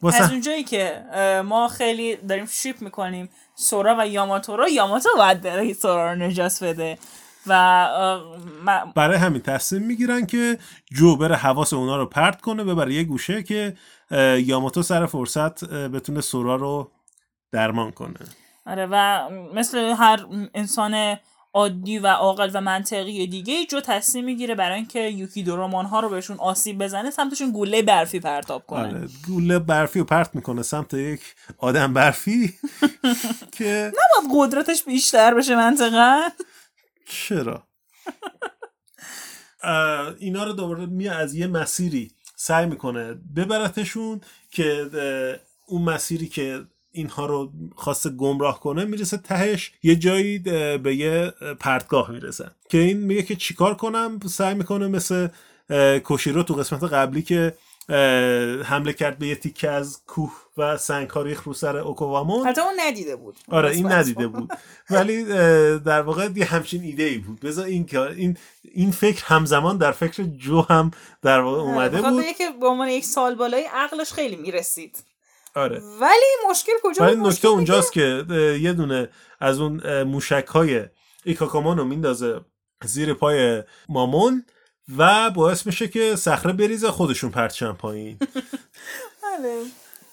[0.03, 0.23] واسه...
[0.23, 1.03] از اونجایی که
[1.45, 6.63] ما خیلی داریم شیپ می‌کنیم سورا و یاماتو رو یاماتو باید بره سورا رو نجاس
[6.63, 6.99] بده.
[7.49, 7.89] و
[8.95, 10.59] برای همین تصمیم می‌گیرن که
[10.93, 13.77] جو بره حواس اونا رو پرت کنه ببره یه گوشه که
[14.39, 16.91] یاماتو سر فرصت بتونه سورا رو
[17.53, 18.15] درمان کنه.
[18.67, 21.17] آره و مثل هر انسان
[21.55, 26.09] عادی و عاقل و منطقی دیگه جو تصمیم می‌گیره برای اینکه یوکی دورامان ها رو
[26.09, 28.81] بهشون آسیب بزنه سمتشون گوله برفی پرتاب کنه.
[28.81, 31.21] آره گوله برفی رو پرت می‌کنه سمت یک
[31.59, 32.55] آدم برفی
[33.57, 36.21] که نباید قدرتش بیشتر بشه منطقا.
[37.09, 37.63] چرا؟
[40.19, 44.91] اینا رو دوباره می از یه مسیری سعی می‌کنه ببرتشون که
[45.67, 50.39] اون مسیری که اینها رو خواسته گمراه کنه می‌رسه تهش یه جایی
[50.79, 55.29] به یه پرتگاه می‌رسن که این میگه که چیکار کنم؟ سعی می‌کنه مثل
[56.05, 57.55] کوشیرو تو قسمت قبلی که
[58.65, 62.75] حمله کرد به یه تیکه از کوه و سنگ ریخ رو سر اوکوامون حتی اون
[62.81, 63.39] ندیده بود.
[63.49, 64.51] آره این ندیده بود.
[64.91, 65.25] ولی
[65.79, 67.41] در واقع یه همچین ایده ای بود.
[67.41, 70.91] بذار این این این فکر همزمان در فکر جو هم
[71.23, 72.25] در واقع اومده بود.
[72.39, 75.05] که به عنوان یک سال بالای عقلش خیلی می‌رسید.
[75.55, 75.83] آره.
[76.01, 78.25] ولی مشکل کجا ولی نکته اونجاست که
[78.61, 79.09] یه دونه
[79.41, 80.85] از اون موشک های
[81.25, 82.41] ایکاکامون رو میندازه
[82.85, 84.45] زیر پای مامون
[84.97, 88.19] و باعث میشه که صخره بریزه خودشون پرچم پایین.
[89.23, 89.63] بله.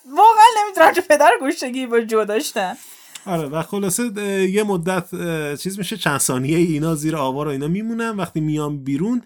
[0.05, 2.77] واقعا نمی‌دونم که پدر گوشتگی با جو داشتن.
[3.25, 4.03] آره و خلاصه
[4.49, 5.09] یه مدت
[5.61, 8.09] چیز میشه چند ثانیه اینا زیر آوار و اینا میمونن.
[8.09, 9.21] وقتی میان بیرون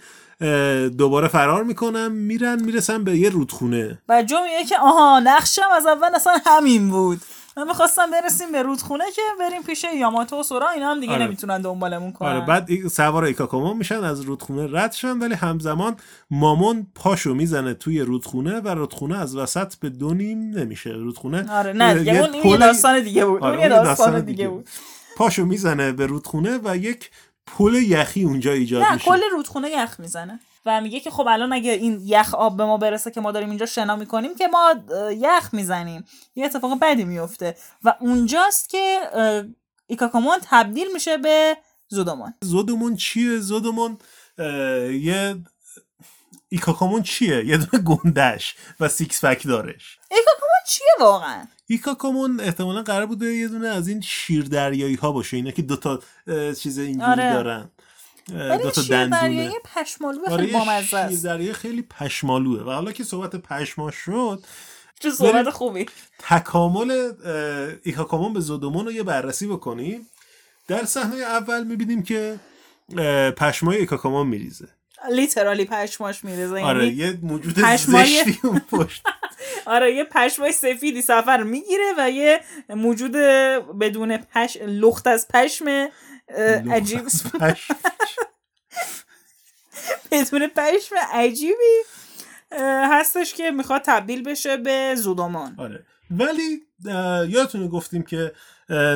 [0.98, 4.00] دوباره فرار می‌کنم میرن می‌رسن به یه رودخونه.
[4.10, 7.22] و جو میگه که آها نقشم از اول اصلا همین بود.
[7.58, 11.26] من می‌خواستم برسیم به رودخونه که بریم پیش یاماتو و سورا اینا هم دیگه آره.
[11.26, 12.30] نمی‌تونن دنبالمون کنن.
[12.30, 15.96] آره بعد سوار ایکاکومون میشن از رودخونه رد شن ولی همزمان
[16.32, 20.90] مامون پاشو می‌زنه توی رودخونه و رودخونه از وسط به دو نیم نمیشه.
[20.90, 23.44] رودخونه آره نه دیگه یه اون پل- داستان دیگه بود.
[23.44, 24.70] آره، اون داستان دیگه بود.
[25.18, 27.10] پاشو می‌زنه به رودخونه و یک
[27.48, 29.06] پل یخی اونجا ایجاد نه میشه.
[29.06, 30.40] کل رودخونه یخ می‌زنه.
[30.66, 33.50] و میگه که خب الان اگه این یخ آب به ما برسه که ما داریم
[33.50, 34.76] اینجا شنا می‌کنیم که ما
[35.12, 36.06] یخ می‌زنیم.
[36.36, 39.00] یه اتفاق بدی میفته و اونجاست که
[39.88, 41.58] ایکاکامون تبدیل میشه به
[41.88, 42.34] زودومون.
[42.42, 43.98] زودومون چیه؟ زودومون
[45.02, 45.36] یه
[46.50, 50.00] ایکاکامون چیه؟ یه دونه گندش و six pack دارش.
[50.12, 55.38] ایکاکامون چیه واقعا؟ ایکاکامون احتمالا قرار بوده یه دونه از این شیر دریایی ها باشه.
[55.38, 56.00] اینا که دوتا
[56.60, 57.34] چیز اینجوری آره.
[57.34, 57.72] دارن.
[58.34, 61.24] دوتا شیر دندونه پشمالو آره خیلی بامزه است.
[61.26, 62.62] دریایی خیلی پشمالوه.
[62.62, 64.44] و حالا که صحبت پشما شد
[65.00, 65.50] چه صحبت.
[65.50, 65.86] خوبی.
[66.20, 67.12] تکامل
[67.84, 70.08] ایکاکامون به زودومون رو یه بررسی بکنیم.
[70.68, 72.40] در صحنه اول می‌بینیم که
[73.38, 74.68] پشمای ایکاکامون میریزه.
[75.12, 79.04] لیترالی پشماش میرزه آره یعنی یه موجود پشمای- زشتی اون پشت.
[79.66, 83.12] آره یه پشمای سفیدی سفر می‌گیره و یه موجود
[83.80, 85.66] بدون پش لخت از پشم
[86.72, 87.02] عجیب.
[90.12, 91.84] بدون پشم عجیبی.
[92.92, 95.86] هستش که می‌خواد تبدیل بشه به زودومون آره.
[96.12, 96.62] ولی
[97.32, 98.32] یادتونه گفتیم که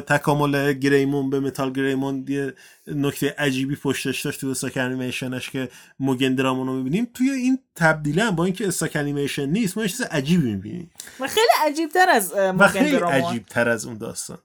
[0.08, 2.54] تکامل گریمون به متال گریمون یه
[2.88, 5.70] نکته عجیبی پشتش داشت تو stock animation ش که
[6.00, 7.12] موگن درامون رو می‌بینیم.
[7.14, 10.92] توی این تبدیله هم با اینکه stock animation نیست ما یه چیز عجیبی می‌بینیم.
[11.20, 12.96] و خیلی عجیب تر از اه، و موگن خیلی.
[12.96, 14.38] عجیب تر از اون داستان.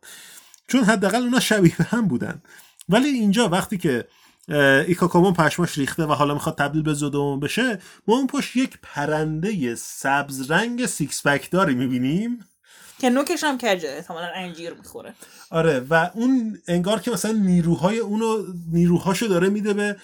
[0.68, 2.42] چون حداقل اونا شبیه به هم بودن.
[2.88, 4.04] ولی اینجا وقتی که
[4.48, 7.78] اه، ایکاکامون پشماش ریخته و حالا می‌خواد تبدیل به زودومون بشه
[8.08, 12.44] ما اون پشت یک پرنده سبز رنگ six pack داری می‌بینیم؟
[12.98, 15.14] که نوکش هم کجه احتمالا انجیر می‌خوره.
[15.50, 19.96] آره و اون انگار که مثلا نیروهای اونو نیروهاشو داره میده به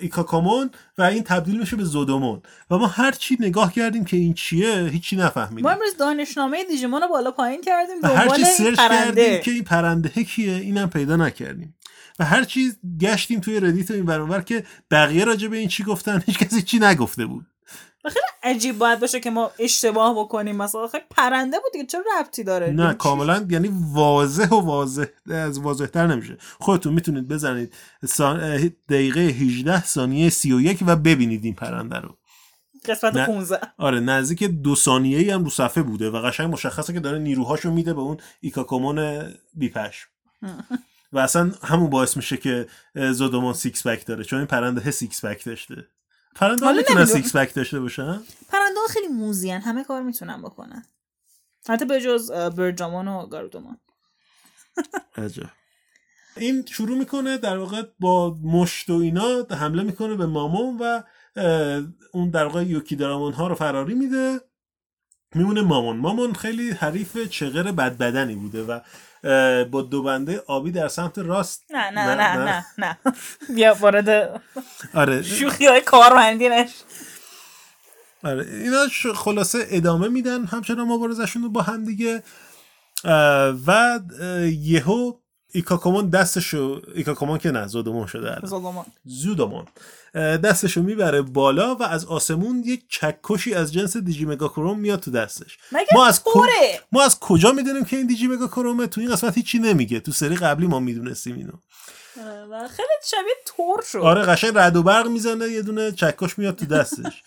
[0.00, 4.34] ایکاکامون و این تبدیل میشه به زودومون و ما هر چی نگاه کردیم که این
[4.34, 5.64] چیه هیچی نفهمیدیم.
[5.64, 9.64] ما امروز دانشنامه دیجیمون رو بالا پایین کردیم و هر چی سرچ کردیم که این
[9.64, 11.75] پرنده کیه اینم پیدا نکردیم.
[12.18, 15.84] و هر چی گشتیم توی ردیت و این برانور که بقیه راجع به این چی
[15.84, 17.46] گفتن هیچ کسی چی نگفته بود.
[18.42, 20.56] عجیب باید باشه که ما اشتباه بکنیم.
[20.56, 25.04] مثلا خیلی پرنده بود دیگه چه ربطی داره؟ نه یعنی؟ کاملا یعنی واضح و واضح
[25.30, 26.38] از واضحتر نمیشه.
[26.60, 27.74] خودتون می‌تونید بزنید
[28.88, 32.16] دقیقه 18 ثانیه 31 و ببینید این پرنده رو.
[32.84, 33.26] قسمت نه.
[33.26, 37.70] 15 آره نزدیک دو ثانیه هم رو صفحه بوده و قشنگ مشخصه که داره نیروهاشو
[37.70, 39.24] میده به اون ایکاکومون
[39.54, 40.06] بیپش
[41.16, 42.66] و اصلا همون باعث میشه که
[43.12, 45.88] زودومون six pack داره چون این پرنده six pack داشته.
[46.34, 47.04] پرنده ها می‌تونن.
[47.04, 50.84] six pack داشته باشن؟ پرنده ها خیلی موزیان همه کار می‌تونن بکنن.
[51.68, 53.80] حتی به جز برجامان و گارودومان
[55.16, 55.50] عجب.
[56.36, 61.02] این شروع می‌کنه در واقع با مشت و اینا حمله می‌کنه به مامون و
[62.12, 64.40] اون در واقع یوکی درامون ها رو فراری میده.
[65.34, 65.96] میمونه مامون.
[65.96, 68.80] مامون خیلی حریف چغر بدبدنی بوده و
[69.70, 71.64] با دو بنده آبی در سمت راست.
[71.70, 72.98] نه نه نه نه نه.
[73.56, 74.40] بیا وارد
[74.94, 75.22] آره.
[75.22, 76.70] شوخی های کارمندی نش.
[78.24, 80.44] آره اینا خلاصه ادامه میدن.
[80.44, 82.22] همچنان مبارزشون رو با هم دیگه
[83.66, 84.00] و
[84.60, 85.12] یهو
[85.56, 88.38] ایکاکومون دستشو ایکاکومون که نه زودومون شده
[89.04, 89.64] زودومون
[90.14, 95.10] اه، دستشو می‌بره بالا و از آسمون یک چکشی از جنس دیجی مگاکروم میاد تو
[95.10, 95.58] دستش.
[95.94, 96.30] ما از, کو-
[96.92, 100.00] ما از کجا می‌دونیم که این دیجی مگاکرومه تو این قسمت هیچی نمیگه.
[100.00, 101.52] تو سری قبلی ما می‌دونستیم اینو.
[102.50, 103.98] و خیلی شبیه تور شد.
[103.98, 107.22] آره قشنگ رد و برق می‌زنه یه دونه چکش میاد تو دستش.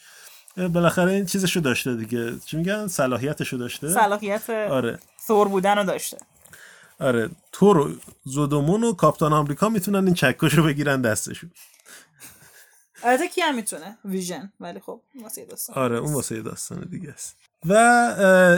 [0.58, 2.40] بالاخره این چیزشو داشته دیگه.
[2.46, 3.90] چی میگن؟ صلاحیتشو داشته.
[3.90, 5.00] صلاحیت آره.
[5.28, 6.18] ثور بودن رو داشته.
[7.00, 7.92] آره تو رو
[8.24, 11.52] زودومون و کاپتان آمریکا می‌تونن این چکش رو بگیرن دستشون.
[13.04, 14.52] البته کی هم می‌تونه؟ ویژن.
[14.60, 15.76] ولی خب واسه داستان.
[15.76, 17.38] آره اون واسه داستان دیگه است.
[17.66, 17.74] و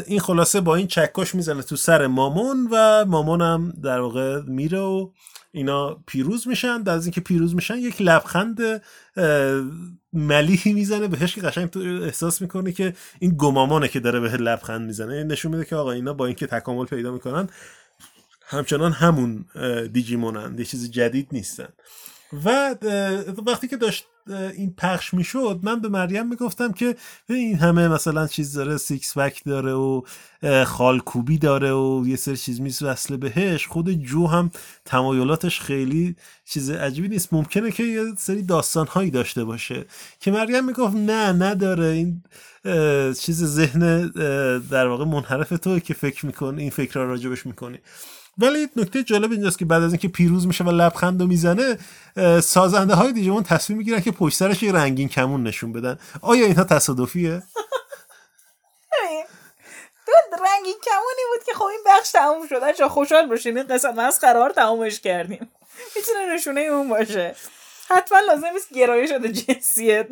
[0.07, 4.79] این خلاصه با این چکش می‌زنه تو سر مامون و مامون هم در واقع میره
[4.79, 5.11] و
[5.51, 6.81] اینا پیروز میشن.
[6.83, 8.81] در از اینکه پیروز میشن یک لبخند
[10.13, 11.07] ملیحی می‌زنه.
[11.07, 15.13] بهش که قشنگ تو احساس می‌کنه که این گمامانه که داره به لبخند می‌زنه.
[15.13, 17.49] این نشون میده که آقا اینا با اینکه تکامل پیدا می‌کنن
[18.51, 19.45] همچنان همون
[19.93, 21.67] دیجیمونن یه چیز جدید نیستن.
[22.45, 22.75] و
[23.47, 26.95] وقتی که داشت این پخش می‌شد من به مریم می‌گفتم که
[27.29, 30.01] این همه مثلا چیز داره سیکس بک داره و
[30.65, 33.67] خالکوبی داره و یه سری چیز میز وصله بهش.
[33.67, 34.51] خود جو هم
[34.85, 36.15] تمایلاتش خیلی
[36.45, 37.33] چیز عجیبی نیست.
[37.33, 39.85] ممکنه که یه سری داستان هایی داشته باشه.
[40.19, 41.85] که مریم می‌گفت نه نداره.
[41.85, 42.23] این
[43.13, 44.07] چیز ذهن
[44.57, 47.79] در واقع منحرف تو که فکر می‌کنی این فکر را راجبش می‌کنی.
[48.37, 51.77] ولی نکته جالب اینجاست که بعد از اینکه پیروز میشه و لبخند و می‌زنه
[52.43, 55.99] سازنده های دیجیمون تصمیم می‌گیرن که پشت سرش رنگین کمون نشون بدن.
[56.21, 57.43] آیا اینها تصادفیه؟
[60.31, 63.57] رنگین کمونی بود که خب این بخش تموم شده چون خوشحال باشین.
[63.57, 65.51] این قسمت از قرار تمومش کردیم.
[65.95, 67.35] می‌تونه نشونه اون باشه.
[67.89, 70.07] حتما لازم نیست گرایش شده جنسیت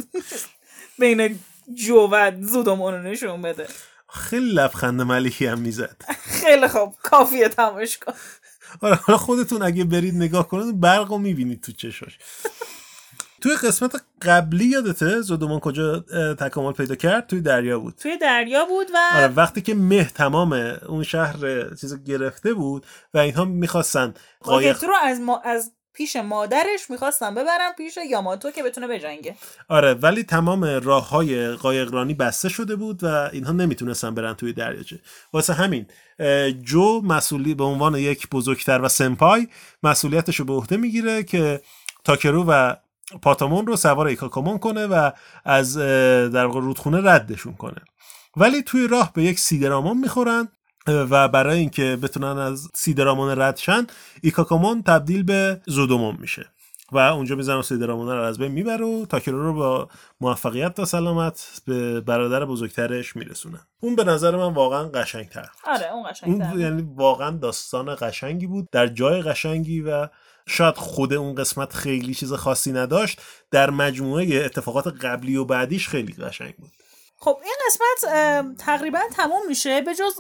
[1.00, 1.40] بین
[1.74, 3.68] جو و زودمون نشون بده.
[4.14, 6.02] خیلی لبخند ملیکی هم می‌زد.
[6.22, 6.96] خیلی خوب.
[7.04, 8.14] کافیه تماش کن.
[8.82, 12.18] آره حالا خودتون اگه برید نگاه کنید برق رو می‌بینید تو چشاش.
[13.42, 16.00] توی قسمت قبلی یادته زودمان کجا
[16.40, 17.96] تکامل پیدا کرد؟ توی دریا بود.
[17.96, 20.54] توی دریا بود و آره وقتی که مه تمام
[20.88, 21.38] اون شهر
[21.76, 27.74] چیز گرفته بود و اینها می‌خواستن قایق رو از ما از پیش مادرش می‌خواستم ببرم
[27.78, 29.36] پیش یاماتو که بتونه بجنگه.
[29.68, 35.00] آره ولی تمام راه های قایقرانی بسته شده بود و اینها نمی‌تونستن برن توی دریاچه.
[35.34, 35.86] واسه همین
[36.64, 39.48] جو مسئولی به عنوان یک بزرگتر و سمپای
[39.84, 41.62] مسئولیتش رو به عهده می‌گیره که
[42.04, 42.76] تاکرو و
[43.22, 45.12] پاتامون رو سوار ایکاکامون کنه و
[45.46, 47.82] از در واقع رودخونه ردشون کنه.
[48.38, 50.48] ولی توی راه به یک سیدرامان می‌خورن
[50.90, 53.88] و برای اینکه بتونن از سیدرامون رد شن
[54.22, 56.46] ایکاکامون تبدیل به زودومون میشه
[56.92, 59.90] و اونجا می‌زنن سیدرامون رو از بین می‌بره و تاکرو رو با
[60.22, 65.50] موفقیت تا سلامت به برادر بزرگترش میرسونن اون به نظر من واقعا قشنگتر.
[65.68, 66.52] آره اون قشنگتر.
[66.52, 70.08] اون یعنی واقعا داستان قشنگی بود در جای قشنگی و
[70.48, 73.22] شاید خود اون قسمت خیلی چیز خاصی نداشت
[73.52, 76.72] در مجموعه اتفاقات قبلی و بعدیش خیلی قشنگ بود.
[77.22, 79.82] خب این قسمت تقریبا تموم میشه.
[79.82, 80.14] به جز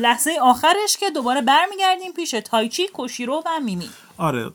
[0.00, 3.90] لحظه آخرش که دوباره برمیگردیم پیش تایچی کوشیرو و میمی.
[4.18, 4.50] آره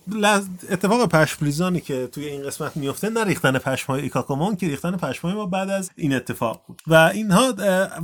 [0.70, 5.46] اتفاق پشمریزانی که توی این قسمت میفته نه ریختن پشمای ایکاکومون که ریختن پشمای ما
[5.46, 6.82] بعد از این اتفاق بود.
[6.88, 7.54] و اینها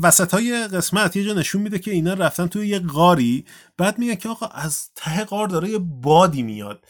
[0.04, 3.46] وسط های قسمت یه جا نشون میده که اینا رفتن توی یه غاری.
[3.78, 6.84] بعد میگه که آقا از ته غار داره یه بادی میاد.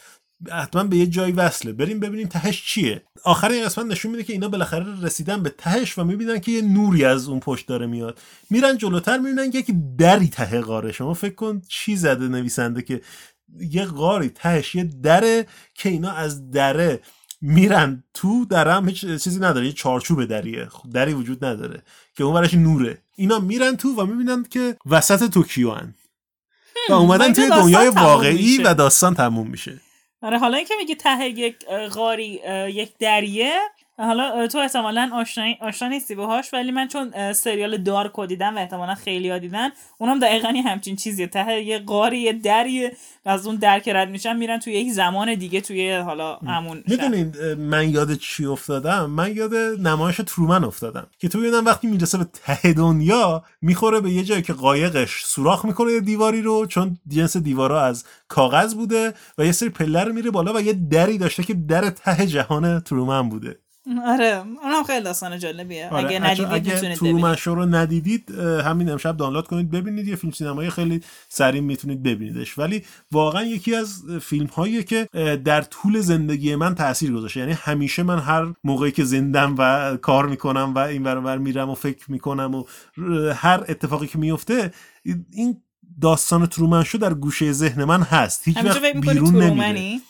[0.50, 1.72] حتما به یه جایی وصله.
[1.72, 3.02] بریم ببینیم تهش چیه.
[3.24, 6.62] آخر این قسمت نشون میده که اینا بالاخره رسیدن به تهش و می‌بینن که یه
[6.62, 8.18] نوری از اون پشت داره میاد.
[8.50, 10.92] میرن جلوتر می‌بینن که یکی دری ته غاره.
[10.92, 13.00] شما فکر کن چی زده نویسنده که
[13.60, 17.00] یه غاری تهش یه دره که اینا از دره
[17.40, 19.66] میرن تو درم هیچ چیزی نداره.
[19.66, 20.66] یه چارچوب دریه.
[20.66, 21.82] خب دری وجود نداره
[22.14, 22.98] که اون ورش نوره.
[23.16, 25.70] اینا میرن تو و می‌بینن که وسط توکیو
[26.90, 29.80] و اومدن توی دنیای واقعی و داستان تموم میشه.
[30.26, 33.60] آره حالا اینکه میگی ته یک غاری یک دریه
[33.98, 38.94] حالا تو احتمالا آشنا آشنا نیستی باهاش ولی من چون سریال دارکو دیدم و احتمالا
[38.94, 39.68] خیلی ها دیدن
[39.98, 41.26] اونم دقیقا همچین چیزیه.
[41.26, 42.90] ته یه قاری یه دری
[43.24, 47.36] از اون در که رد میشن میرن توی یک زمان دیگه توی حالا همون می‌دونید
[47.58, 52.26] من یاد چی افتادم؟ من یاد نمایش ترومن افتادم که توی اونم وقتی می‌رسه به
[52.44, 57.36] ته دنیا می‌خوره به یه جایی که قایقش سوراخ می‌کنه یه دیواری رو چون جنس
[57.36, 61.54] دیوارا از کاغذ بوده و یه سری پلر میره بالا و یه دری داشته که
[61.54, 63.58] در ته جهان ترومن بوده.
[64.06, 65.88] آره اونم خیلی داستان جالبیه.
[65.88, 66.06] آره.
[66.06, 67.36] اگه ندیدید اگه می‌تونید ببینید.
[67.46, 72.58] رو ندیدید همین امشب دانلود کنید ببینید یه فیلم سینمایی خیلی سریع می‌تونید ببینیدش.
[72.58, 75.08] ولی واقعا یکی از فیلم هایی که
[75.44, 77.40] در طول زندگی من تاثیر گذاشته.
[77.40, 81.74] یعنی همیشه من هر موقعی که زندم و کار می‌کنم و این ور میرم و
[81.74, 82.64] فکر می‌کنم و
[83.34, 84.72] هر اتفاقی که میفته
[85.32, 85.62] این
[86.00, 88.48] داستان ترومن شو در گوشه ذهن من هست.
[88.48, 90.00] هیچ وقت بیرون نمیره.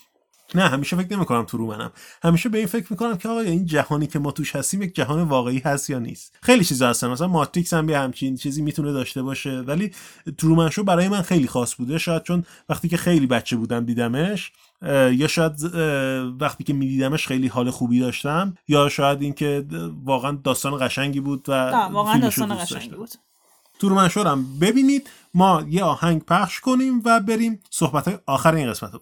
[0.55, 1.93] نه همیشه فکر نمی‌کنم تو رو منم.
[2.23, 5.23] همیشه به این فکر می‌کنم که آقا این جهانی که ما توش هستیم یک جهان
[5.23, 7.09] واقعی هست یا نیست؟ خیلی چیزا هستن.
[7.09, 9.93] مثلا ماتریکس هم یه همچین چیزی می‌تونه داشته باشه ولی
[10.39, 11.99] ترومن شو برای من خیلی خاص بوده.
[11.99, 14.53] شاید چون وقتی که خیلی بچه بودم دیدمش
[15.13, 15.53] یا شاید
[16.41, 19.67] وقتی که میدیدمش خیلی حال خوبی داشتم یا شاید اینکه
[20.05, 23.11] واقعا داستان قشنگی بود و واقعا داستان قشنگی بود.
[23.79, 25.11] تورمن شورم ببینید.
[25.35, 29.01] ما یه آهنگ پخش کنیم و بریم صحبت های آخر این قسمت رو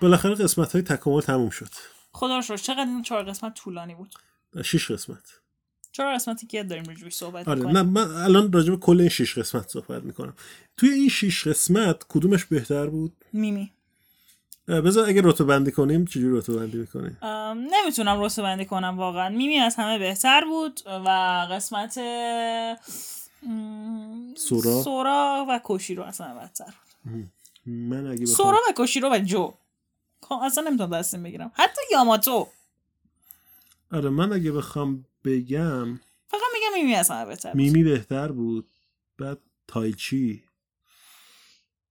[0.00, 1.68] بالاخره قسمت های تکامل تموم شد.
[2.12, 4.14] خدا رو شکر چقدر این چهار قسمت طولانی بود؟
[4.64, 5.40] شش قسمت.
[5.92, 7.76] چهار قسمتی که داریم روش صحبت آره می‌کنیم.
[7.76, 10.34] نه من الان راجع به کل این شش قسمت صحبت می‌کنم.
[10.76, 13.72] توی این شش قسمت کدومش بهتر بود؟ میمی.
[14.68, 17.18] بذار اگه رتبه بندی کنیم چجوری رتبه بندی می‌کنیم
[17.54, 19.28] نمی‌تونم رتبه بندی کنم واقعا.
[19.28, 21.08] میمی از همه بهتر بود و
[21.50, 21.94] قسمت
[24.36, 26.74] سورا؟ سورا و کوشیرو از همه بدتر
[27.66, 29.52] من اگه بخوام سورا و کوشیرو و جو.
[30.34, 31.52] اصلا نمی‌تونم دستیم بگیرم.
[31.54, 32.48] حتی یاماتو.
[33.92, 35.96] آره من اگه بخوام بگم
[36.28, 37.56] فقط میگم میمی از همه بهتر بود.
[37.60, 38.68] میمی بهتر بود
[39.18, 39.38] بعد
[39.68, 40.44] تایچی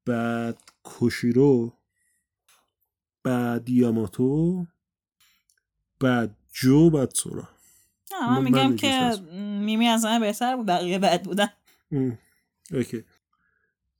[0.06, 1.74] بعد کوشیرو
[3.24, 4.66] بعد یاماتو
[6.00, 7.50] بعد جو بعد سورا.
[8.12, 9.22] نه من من- میگم من که
[9.66, 11.50] میمی از همه بهتر بود بقیه بد بودن.
[12.72, 13.04] اوکی.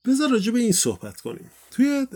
[0.06, 1.52] بذار راجع به این صحبت کنیم.
[1.72, 2.08] توی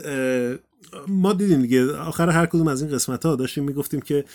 [1.07, 4.26] ما دیدیم دیگه آخر هر کدوم از این قسمت ها داشتیم می‌گفتیم که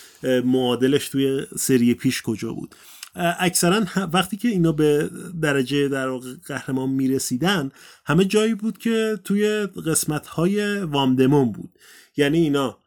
[0.45, 2.75] معادلش توی سری پیش کجا بود.
[3.15, 5.11] اکثرا وقتی که اینا به
[5.41, 6.11] درجه در
[6.47, 7.71] قهرمان می‌رسیدن
[8.07, 9.49] همه جایی بود که توی
[9.87, 11.79] قسمت های وامدمون بود.
[12.17, 12.79] یعنی اینا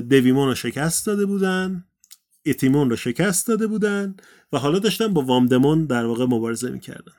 [0.00, 1.84] دویمون رو شکست داده بودن
[2.46, 4.14] اتیمون رو شکست داده بودن
[4.52, 7.12] و حالا داشتن با وامدمون در واقع مبارزه می‌کردن.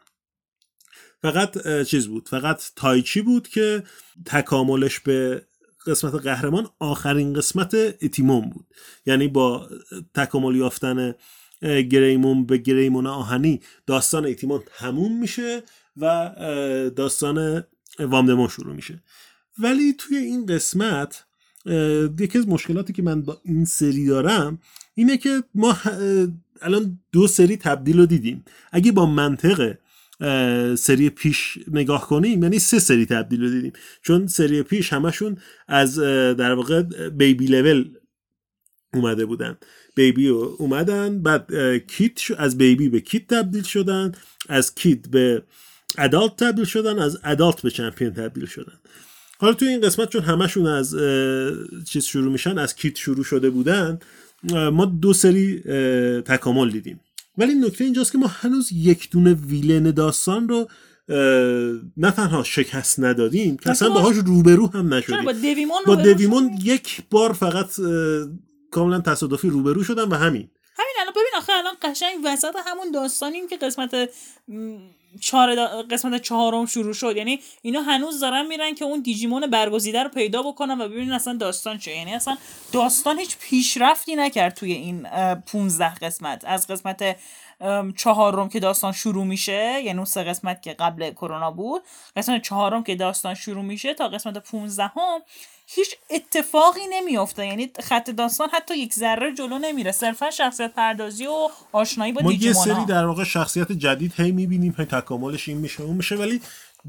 [1.22, 3.84] فقط چیز بود فقط تایچی بود که
[4.26, 5.46] تکاملش به
[5.88, 8.66] قسمت قهرمان آخرین قسمت اتیمون بود.
[9.06, 9.70] یعنی با
[10.14, 11.16] تکامل یافتن
[11.62, 15.64] گریمون به گریمون آهنی داستان اتیمون تموم میشه
[15.98, 16.32] و
[16.96, 17.64] داستان
[18.00, 19.04] وامدمون شروع میشه.
[19.60, 21.26] ولی توی این قسمت
[22.20, 24.60] یکی از مشکلاتی که من با این سری دارم
[24.94, 25.78] اینه که ما
[26.62, 28.46] الان دو سری تبدیل رو دیدیم.
[28.72, 29.74] اگه با منطق اه،
[30.76, 32.44] سری پیش نگاه کنیم.
[32.44, 33.74] یعنی سه سری تبدیل رو دیدیم.
[34.02, 35.38] چون سری پیش همشون
[35.68, 36.00] از
[36.38, 37.90] در واقع بیبی لول
[38.94, 39.58] اومده بودن.
[39.96, 41.52] بیبی اومدن بعد
[41.88, 44.12] کیت از بیبی به کیت تبدیل شدن
[44.50, 45.44] از کیت به
[45.98, 48.74] ادالت تبدیل شدن از ادالت به چمپیون تبدیل شدن.
[49.38, 50.96] حالا توی این قسمت چون همشون از
[51.86, 54.00] چیز شروع میشن از کیت شروع شده بودن
[54.72, 55.60] ما دو سری
[56.22, 57.00] تکامل دیدیم.
[57.38, 60.68] ولی نکته اینجاست که ما هنوز یک دونه ویلن داستان رو
[61.98, 67.04] نه تنها شکست ندادیم که اصلا باهاش روبرو هم نشدیم با دویمون با؟ دویمون یک
[67.10, 67.70] بار فقط
[68.72, 73.48] کاملا تصادفی روبرو شدن و همین همین الان ببین آخه الان قشنگ وسط همون داستانیم
[73.48, 74.10] که قسمت
[75.20, 77.18] چهار قسمت چهارم شروع شد.
[77.18, 81.34] یعنی اینا هنوز دارن میرن که اون دیجیمون برگزیده رو پیدا بکنن و ببینن اصلا
[81.34, 82.38] داستان چه یعنی اصلا
[82.72, 86.46] داستان هیچ پیشرفتی نکرد توی این اه، 15 قسمت.
[86.46, 87.16] از قسمت
[87.96, 91.82] چهارم که داستان شروع میشه یعنی اون سه قسمت که قبل کرونا بود
[92.16, 95.22] قسمت چهارم که داستان شروع میشه تا قسمت 15 هم
[95.74, 97.48] هیچ اتفاقی نمیافته.
[97.48, 99.92] یعنی خط داستان حتی یک ذره جلو نمیره.
[99.92, 104.76] صرفا شخصیت پردازی و آشنایی با ما یه سری در واقع شخصیت جدید هی می‌بینیم
[104.78, 106.42] هی تکاملش این میشه اون میشه ولی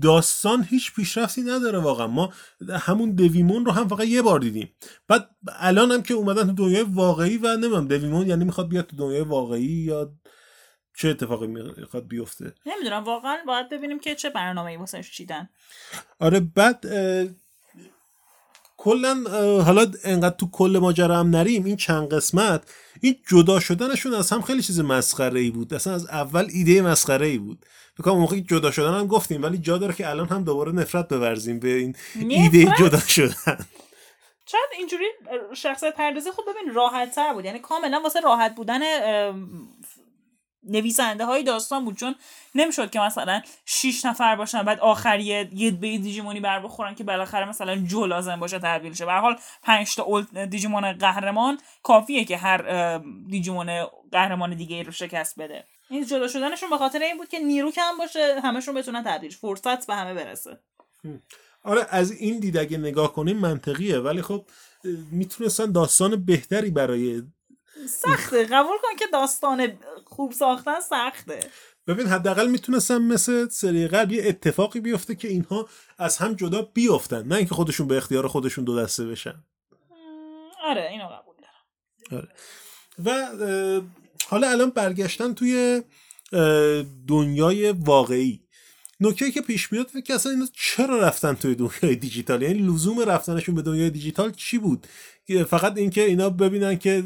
[0.02, 2.06] داستان هیچ پیشرفتی نداره واقعا.
[2.06, 2.32] ما
[2.70, 4.74] همون دویمون رو هم فقط یه بار دیدیم.
[5.08, 8.96] بعد الان هم که اومدن تو دنیای واقعی و نمی‌دونم دویمون یعنی می‌خواد بیاد تو
[8.96, 10.12] دنیای واقعی یا
[10.96, 15.48] چه اتفاقی می‌خواد بیفته؟ نمی‌دونم واقعا باید ببینیم که چه برنامه ای واسش چیدن.
[16.18, 16.86] آره بعد
[18.82, 19.14] کلا
[19.62, 22.62] حالا انقدر تو کل ماجرا هم نریم این چند قسمت
[23.00, 25.74] این جدا شدنشون از هم خیلی چیز مسخره ای بود.
[25.74, 27.66] اصلا از اول ایده مسخره ای بود
[28.06, 31.58] موقعی که جدا شدن هم گفتیم ولی جا داره که الان هم دوباره نفرت بورزیم
[31.58, 33.66] به این ایده نفرت؟ جدا شدن.
[34.46, 35.04] شاید اینجوری
[35.56, 37.44] شخصیت پردازی خب ببین راحت تر بود.
[37.44, 38.80] یعنی کاملا واسه راحت بودن
[40.64, 41.96] نویسنده های داستان بود.
[41.96, 42.14] چون
[42.54, 47.48] نمی‌شد که مثلا 6 نفر باشن بعد آخری یه به دیجیمونی بر بخورن که بالاخره
[47.48, 49.06] مثلا جو لازم باشه تبدیل شه.
[49.06, 52.98] به حال 5 تا دیجیمون قهرمان کافیه که هر
[53.28, 55.64] دیجیمون قهرمان دیگه رو شکست بده.
[55.90, 59.30] این جدا شدنشون به خاطر این بود که نیرو کم باشه همشون بتونن تبدیل.
[59.30, 60.58] فرصت به همه برسه.
[61.64, 63.98] آره از این دید اگه نگاه کنیم منطقیه.
[63.98, 64.44] ولی خب
[65.10, 67.22] می‌تونستن داستان بهتری برای
[67.86, 68.44] سخته.
[68.44, 71.40] قبول کن که داستان خوب ساختن سخته.
[71.86, 75.68] ببین حداقل می‌تونستن مثل سری قبل یه اتفاقی بیفته که اینها
[75.98, 79.44] از هم جدا بیفتن نه اینکه خودشون به اختیار خودشون دو دسته بشن.
[80.64, 82.22] آره اینو قبول دارم.
[82.22, 82.28] آره.
[83.04, 83.30] و
[84.28, 85.82] حالا الان برگشتن توی
[87.08, 88.42] دنیای واقعی.
[89.00, 93.54] نکته که پیش میاد که اصلا اینا چرا رفتن توی دنیای دیجیتال؟ یعنی لزوم رفتنشون
[93.54, 94.86] به دنیای دیجیتال چی بود؟
[95.48, 97.02] فقط اینکه اینا ببینن که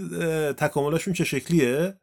[0.59, 1.95] تکاملشون چه شکلیه.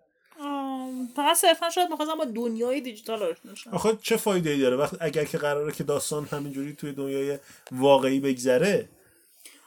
[1.16, 3.70] فقط صرفا شاید می‌خواستم با دنیای دیجیتال آشنا شم.
[3.70, 7.40] آخه چه فایده ای داره؟ وقت اگر که قراره که داستان همینجوری توی دنیای
[7.72, 8.90] واقعی بگذره.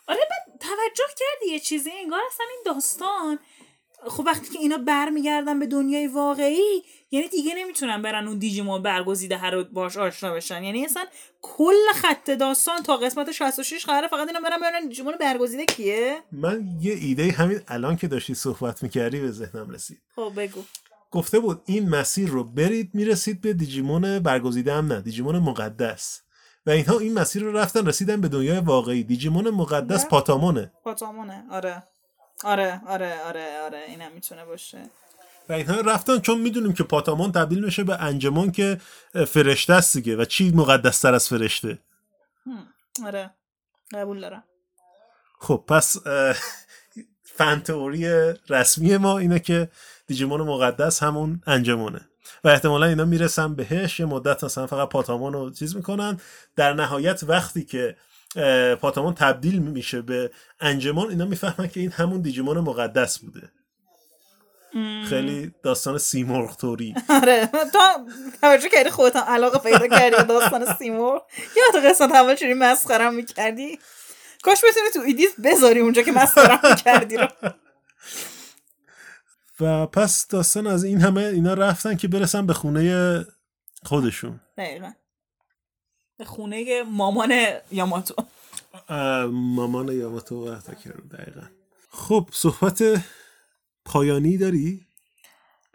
[0.08, 3.38] آره بعد توجه کردی یه چیزی انگار اصلا این داستان
[4.08, 9.36] خب وقتی که اینا برمیگردن به دنیای واقعی یعنی دیگه نمی‌تونن برن اون دیجیمون برگزیده
[9.36, 10.64] هر باش آشنا بشن.
[10.64, 11.04] یعنی اصلا
[11.42, 16.68] کل خط داستان تا قسمت 66 قراره فقط اینا برن ببینن دیجیمون برگزیده کیه؟ من
[16.80, 19.98] یه ایده همین الان که داشتی صحبت می‌کردی به ذهنم رسید.
[20.16, 20.62] خب بگو.
[21.10, 26.20] گفته بود این مسیر رو برید می‌رسید به دیجیمون برگزیده هم نه دیجیمون مقدس.
[26.66, 29.04] و اینها این مسیر رو رفتن رسیدن به دنیای واقعی.
[29.04, 30.08] دیجیمون مقدس نه.
[30.08, 30.72] پاتامونه.
[30.84, 31.82] پاتامونه آره.
[32.44, 34.78] آره آره آره آره اینم می‌تونه باشه.
[35.48, 38.80] و اینها رفتن چون می‌دونیم که پاتامون تبدیل میشه به انجمن که
[39.26, 40.16] فرشته است دیگه.
[40.16, 41.78] و چی مقدس تر از فرشته.
[43.04, 43.30] آره
[43.94, 44.44] قبول دارم.
[45.40, 46.36] خب پس اه،
[47.22, 49.70] فن تئوری رسمی ما اینه که
[50.06, 52.00] دیجیمون مقدس همون انجمونه
[52.44, 56.20] و احتمالا اینا می‌رسن بهش یه مدت مثلا فقط پاتامون رو چیز می‌کنن.
[56.56, 57.96] در نهایت وقتی که
[58.80, 60.30] پاتامون تبدیل میشه به
[60.60, 63.50] انجمن اینا می‌فهمن که این همون دیجیمون مقدس بوده.
[65.08, 67.78] خیلی داستان سیمرغ توری آره تو
[68.40, 71.22] توجه کردی خودت علاقه پیدا کردی داستان سیمور
[71.56, 73.78] یا تو قسمت اول چوری مسخرم می‌کردی؟
[74.42, 77.28] کاش بتونی تو ایدیت بذاری اونجا که مسخرم می‌کردی رو.
[79.60, 83.24] و پس داستان از این همه اینا رفتن که برسن به خونه
[83.84, 84.40] خودشون.
[84.58, 84.92] دقیقا.
[86.18, 87.34] به خونه مامان
[87.72, 88.14] یاماتو.
[89.30, 91.46] مامان یاماتو و اتاکرو دقیقا.
[91.90, 92.82] خب صحبت
[93.84, 94.86] پایانی داری؟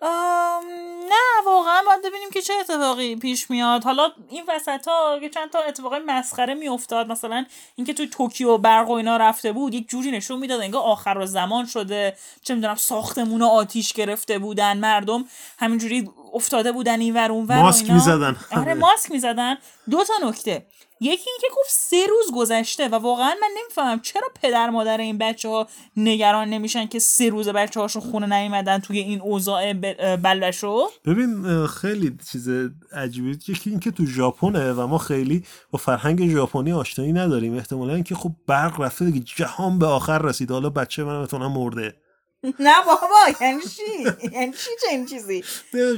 [0.02, 0.64] آم،
[1.10, 3.84] نه واقعا باید ببینیم که چه اتفاقی پیش میاد.
[3.84, 7.12] حالا این وسط ها یه چند تا اتفاق مسخره میافتاد.
[7.12, 7.46] مثلا
[7.76, 11.26] اینکه توی توکیو برق و اینا رفته بود یک جوری نشون می‌داد انگار آخر و
[11.26, 12.18] زمان شده.
[12.44, 15.26] چه می‌دونم ساختمون آتیش گرفته بودن مردم.
[15.60, 17.92] همینجوری افتاده بودن این ور اون ور ماسک.
[17.92, 18.36] می‌زدن.
[18.52, 19.56] آره ماسک می‌زدن.
[19.90, 20.66] دو تا نکته.
[21.04, 25.50] یکی اینکه گفت سه روز گذشته و واقعا من نمی‌فهمم چرا پدر مادر این بچه
[25.50, 25.68] ها
[25.98, 29.74] نگران نمیشن که سه روز بچه هاشون خونه نیومدن توی این اوضاع
[30.16, 32.50] بلشو؟ ببین خیلی چیز
[32.94, 37.58] عجیبی یکی اینکه تو ژاپنه و ما خیلی با فرهنگ ژاپنی آشنایی نداریم.
[37.58, 40.52] احتمالا اینکه خب برق رفته دیگه جهان به آخر رسید.
[40.52, 41.96] حالا بچه من بتونم مرده.
[42.60, 45.44] نه بابا یعنی چی؟ یعنی چی چنین چیزی؟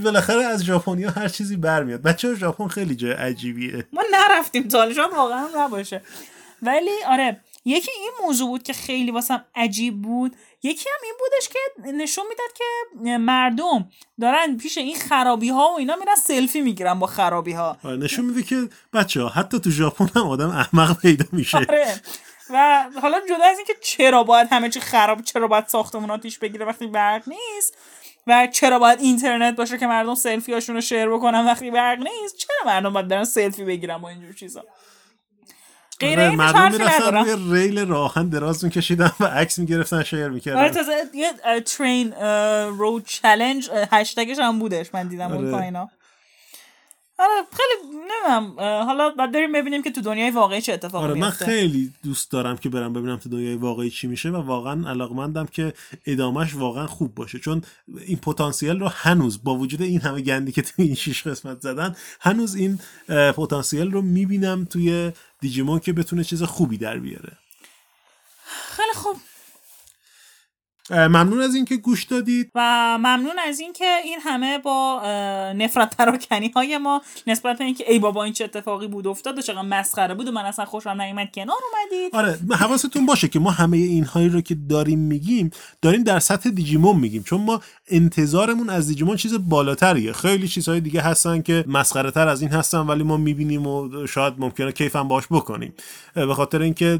[0.03, 2.01] بالاخره از ژاپنیا هر چیزی برمیاد.
[2.01, 3.87] بچه ژاپن خیلی جای عجیبیه.
[3.93, 6.01] ما نرفتیم تا واقعا نباشه.
[6.61, 10.35] ولی آره یکی این موضوع بود که خیلی واسم عجیب بود.
[10.63, 13.89] یکی هم این بودش که نشون می‌داد که مردم
[14.21, 18.25] دارن پیش این خرابی ها و اینا میرن سلفی می‌گیرن با خرابی ها آره نشون
[18.25, 21.57] میده که بچه ها حتی تو ژاپن هم آدم احمق پیدا میشه.
[21.57, 22.01] آره.
[22.49, 26.65] و حالا جدا از اینکه چرا باید همه چی خراب چرا باید ساختمون آتیش بگیره
[26.65, 27.77] وقتی برق نیست؟
[28.27, 32.37] و چرا باید اینترنت باشه که مردم سلفی هاشون رو share بکنن وقتی برق نیست؟
[32.37, 34.63] چرا مردم باید برن سلفی بگیرن با اینجور چیزا؟
[35.99, 40.33] غیر آره، این مردم می‌رفتن روی ریل راه‌آهن دراز میکشیدن و عکس می‌گرفتن share آره
[40.33, 41.31] می‌کردن تازه یه
[41.65, 42.13] train
[42.67, 44.93] road challenge هشتگش هم بودش.
[44.93, 45.57] من دیدم اون آره.
[45.57, 45.89] پایینا
[47.19, 51.29] آره خیلی نمی‌دونم حالا بعد بریم ببینیم که تو دنیای واقعی چه اتفاقی آره من
[51.29, 55.73] خیلی دوست دارم که برم ببینم تو دنیای واقعی چی میشه و واقعا علاقمندم که
[56.05, 57.39] ادامش واقعا خوب باشه.
[57.39, 57.61] چون
[58.05, 61.95] این پتانسیل رو هنوز با وجود این همه گندی که تو این شیش قسمت زدن
[62.19, 65.11] هنوز این پتانسیل رو می‌بینم توی
[65.41, 67.37] دیجیمون که بتونه چیز خوبی در بیاره.
[68.45, 69.15] خیلی خوب.
[70.89, 72.51] ممنون از اینکه گوش دادید.
[72.55, 75.01] و ممنون از اینکه این همه با
[75.55, 79.41] نفرت پراکنی های ما نسبت به اینکه ای بابا این چه اتفاقی بود افتاد و
[79.41, 82.15] چقدر مسخره بود و من اصلا خوشم نیومد کنار اومدید.
[82.15, 85.51] آره حواستون باشه که ما همه اینهایی رو که داریم میگیم
[85.81, 87.23] داریم در سطح دیجیمون میگیم.
[87.23, 90.13] چون ما انتظارمون از دیجیمون چیز بالاتریه.
[90.13, 94.33] خیلی چیزهای دیگه هستن که مسخره تر از این هستن ولی ما می‌بینیم و شاید
[94.37, 95.73] ممکنه کیفم باش بکنیم.
[96.13, 96.99] به خاطر اینکه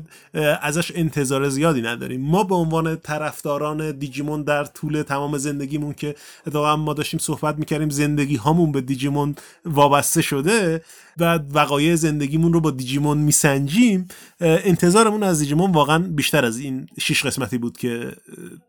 [0.62, 2.22] ازش انتظار زیادی نداریم.
[2.22, 6.16] ما به عنوان طرفداران دیجیمون در طول تمام زندگیمون که
[6.48, 9.36] اتفاقا ما داشتیم صحبت می‌کردیم زندگی هامون به دیجیمون
[9.66, 10.84] وابسته شده
[11.18, 14.08] و وقایع زندگیمون رو با دیجیمون میسنجیم
[14.42, 18.12] انتظارمون از دیجیمون واقعا بیشتر از این شش قسمتی بود که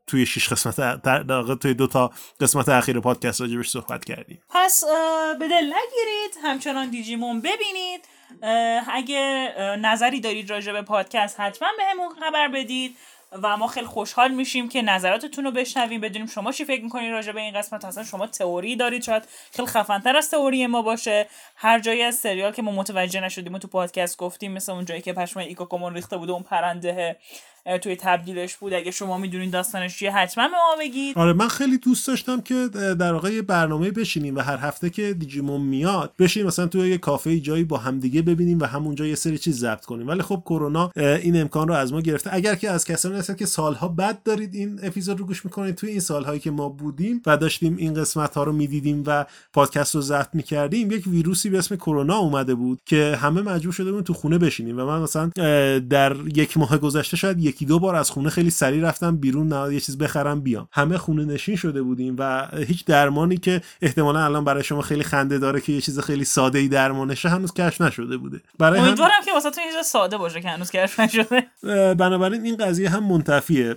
[0.07, 2.11] توی شش قسمت در توی دو تا
[2.41, 4.43] قسمت اخیر پادکست راجبش صحبت کردیم.
[4.51, 4.85] پس
[5.39, 8.01] به دل نگیرید همچنان دیجیمون ببینید.
[8.89, 12.97] اگه نظری دارید راجع به پادکست حتما به همون خبر بدید.
[13.43, 17.32] و ما خیلی خوشحال میشیم که نظراتتون رو بشنویم بدونیم شما چی فکر می‌کنید راجع
[17.32, 17.85] به این قسمت.
[17.85, 21.27] اصلا شما تئوری دارید شاید خیلی خفنتر از تئوری ما باشه.
[21.56, 25.02] هر جایی از سریال که ما متوجه نشدیم و تو پادکست گفتیم مثل اون جایی
[25.02, 27.16] که پشمای ایکوکومون ریخته بوده اون پرنده
[27.82, 28.73] توی تبدیلش بود.
[28.73, 31.19] اگه شما می‌دونید داستانش چیه حتما به ما بگید.
[31.19, 32.69] آره من خیلی دوست داشتم که
[32.99, 37.41] در واقع برنامه بشینیم و هر هفته که دیجیمون میاد بشینیم مثلا توی یه کافه
[37.41, 40.09] جایی با همدیگه ببینیم و همونجا یه سری چیز ضبط کنیم.
[40.09, 42.35] ولی خب کرونا این امکان رو از ما گرفته.
[42.35, 45.91] اگر که از کسانی هستن که سالها بعد دارید این اپیزود رو گوش می‌کنید توی
[45.91, 50.01] این سالهایی که ما بودیم و داشتیم این قسمت ها رو می‌دیدیم و پادکست رو
[50.01, 54.15] ضبط می‌کردیم یک ویروسی به اسم کرونا اومده بود که همه مجبور شده بودن تو
[54.15, 54.78] خونه بشینیم.
[54.78, 55.31] و من مثلا
[55.91, 59.75] در یک ماه گذشته شاید یکی دو بار از خونه خیلی سریع رفتم بیرون نه
[59.75, 60.69] یه چیز بخرم بیام.
[60.73, 65.39] همه خونه نشین شده بودیم و هیچ درمانی که احتمالا الان برای شما خیلی خنده
[65.39, 68.41] داره که یه چیز خیلی ساده ای درمانشه هنوز کشف نشده بوده.
[68.59, 69.25] برای امیدوارم هم...
[69.25, 71.47] که واسه تو چیز ساده باشه که هنوز کشف نشده.
[71.95, 73.77] بنابراین این قضیه هم منتفیه.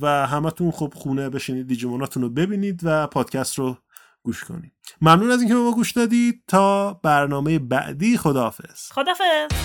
[0.00, 3.76] و همتون خب خونه بشینید دیجیموناتون رو ببینید و پادکست رو
[4.22, 4.72] گوش کنید.
[5.00, 6.42] ممنون از اینکه به ما گوش دادید.
[6.48, 8.92] تا برنامه بعدی خداحافظ.
[8.92, 9.56] خداحافظ.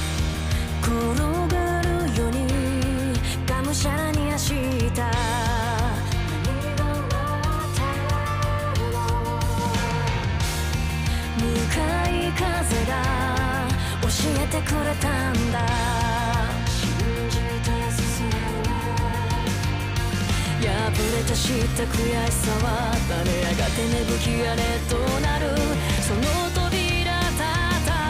[20.92, 21.96] 破れた知った悔
[22.28, 25.56] しさは誰やがて芽吹き荒れとなる。
[26.02, 26.22] その
[26.54, 27.46] 扉叩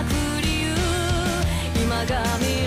[0.09, 0.73] く理由。
[1.83, 2.60] 今が見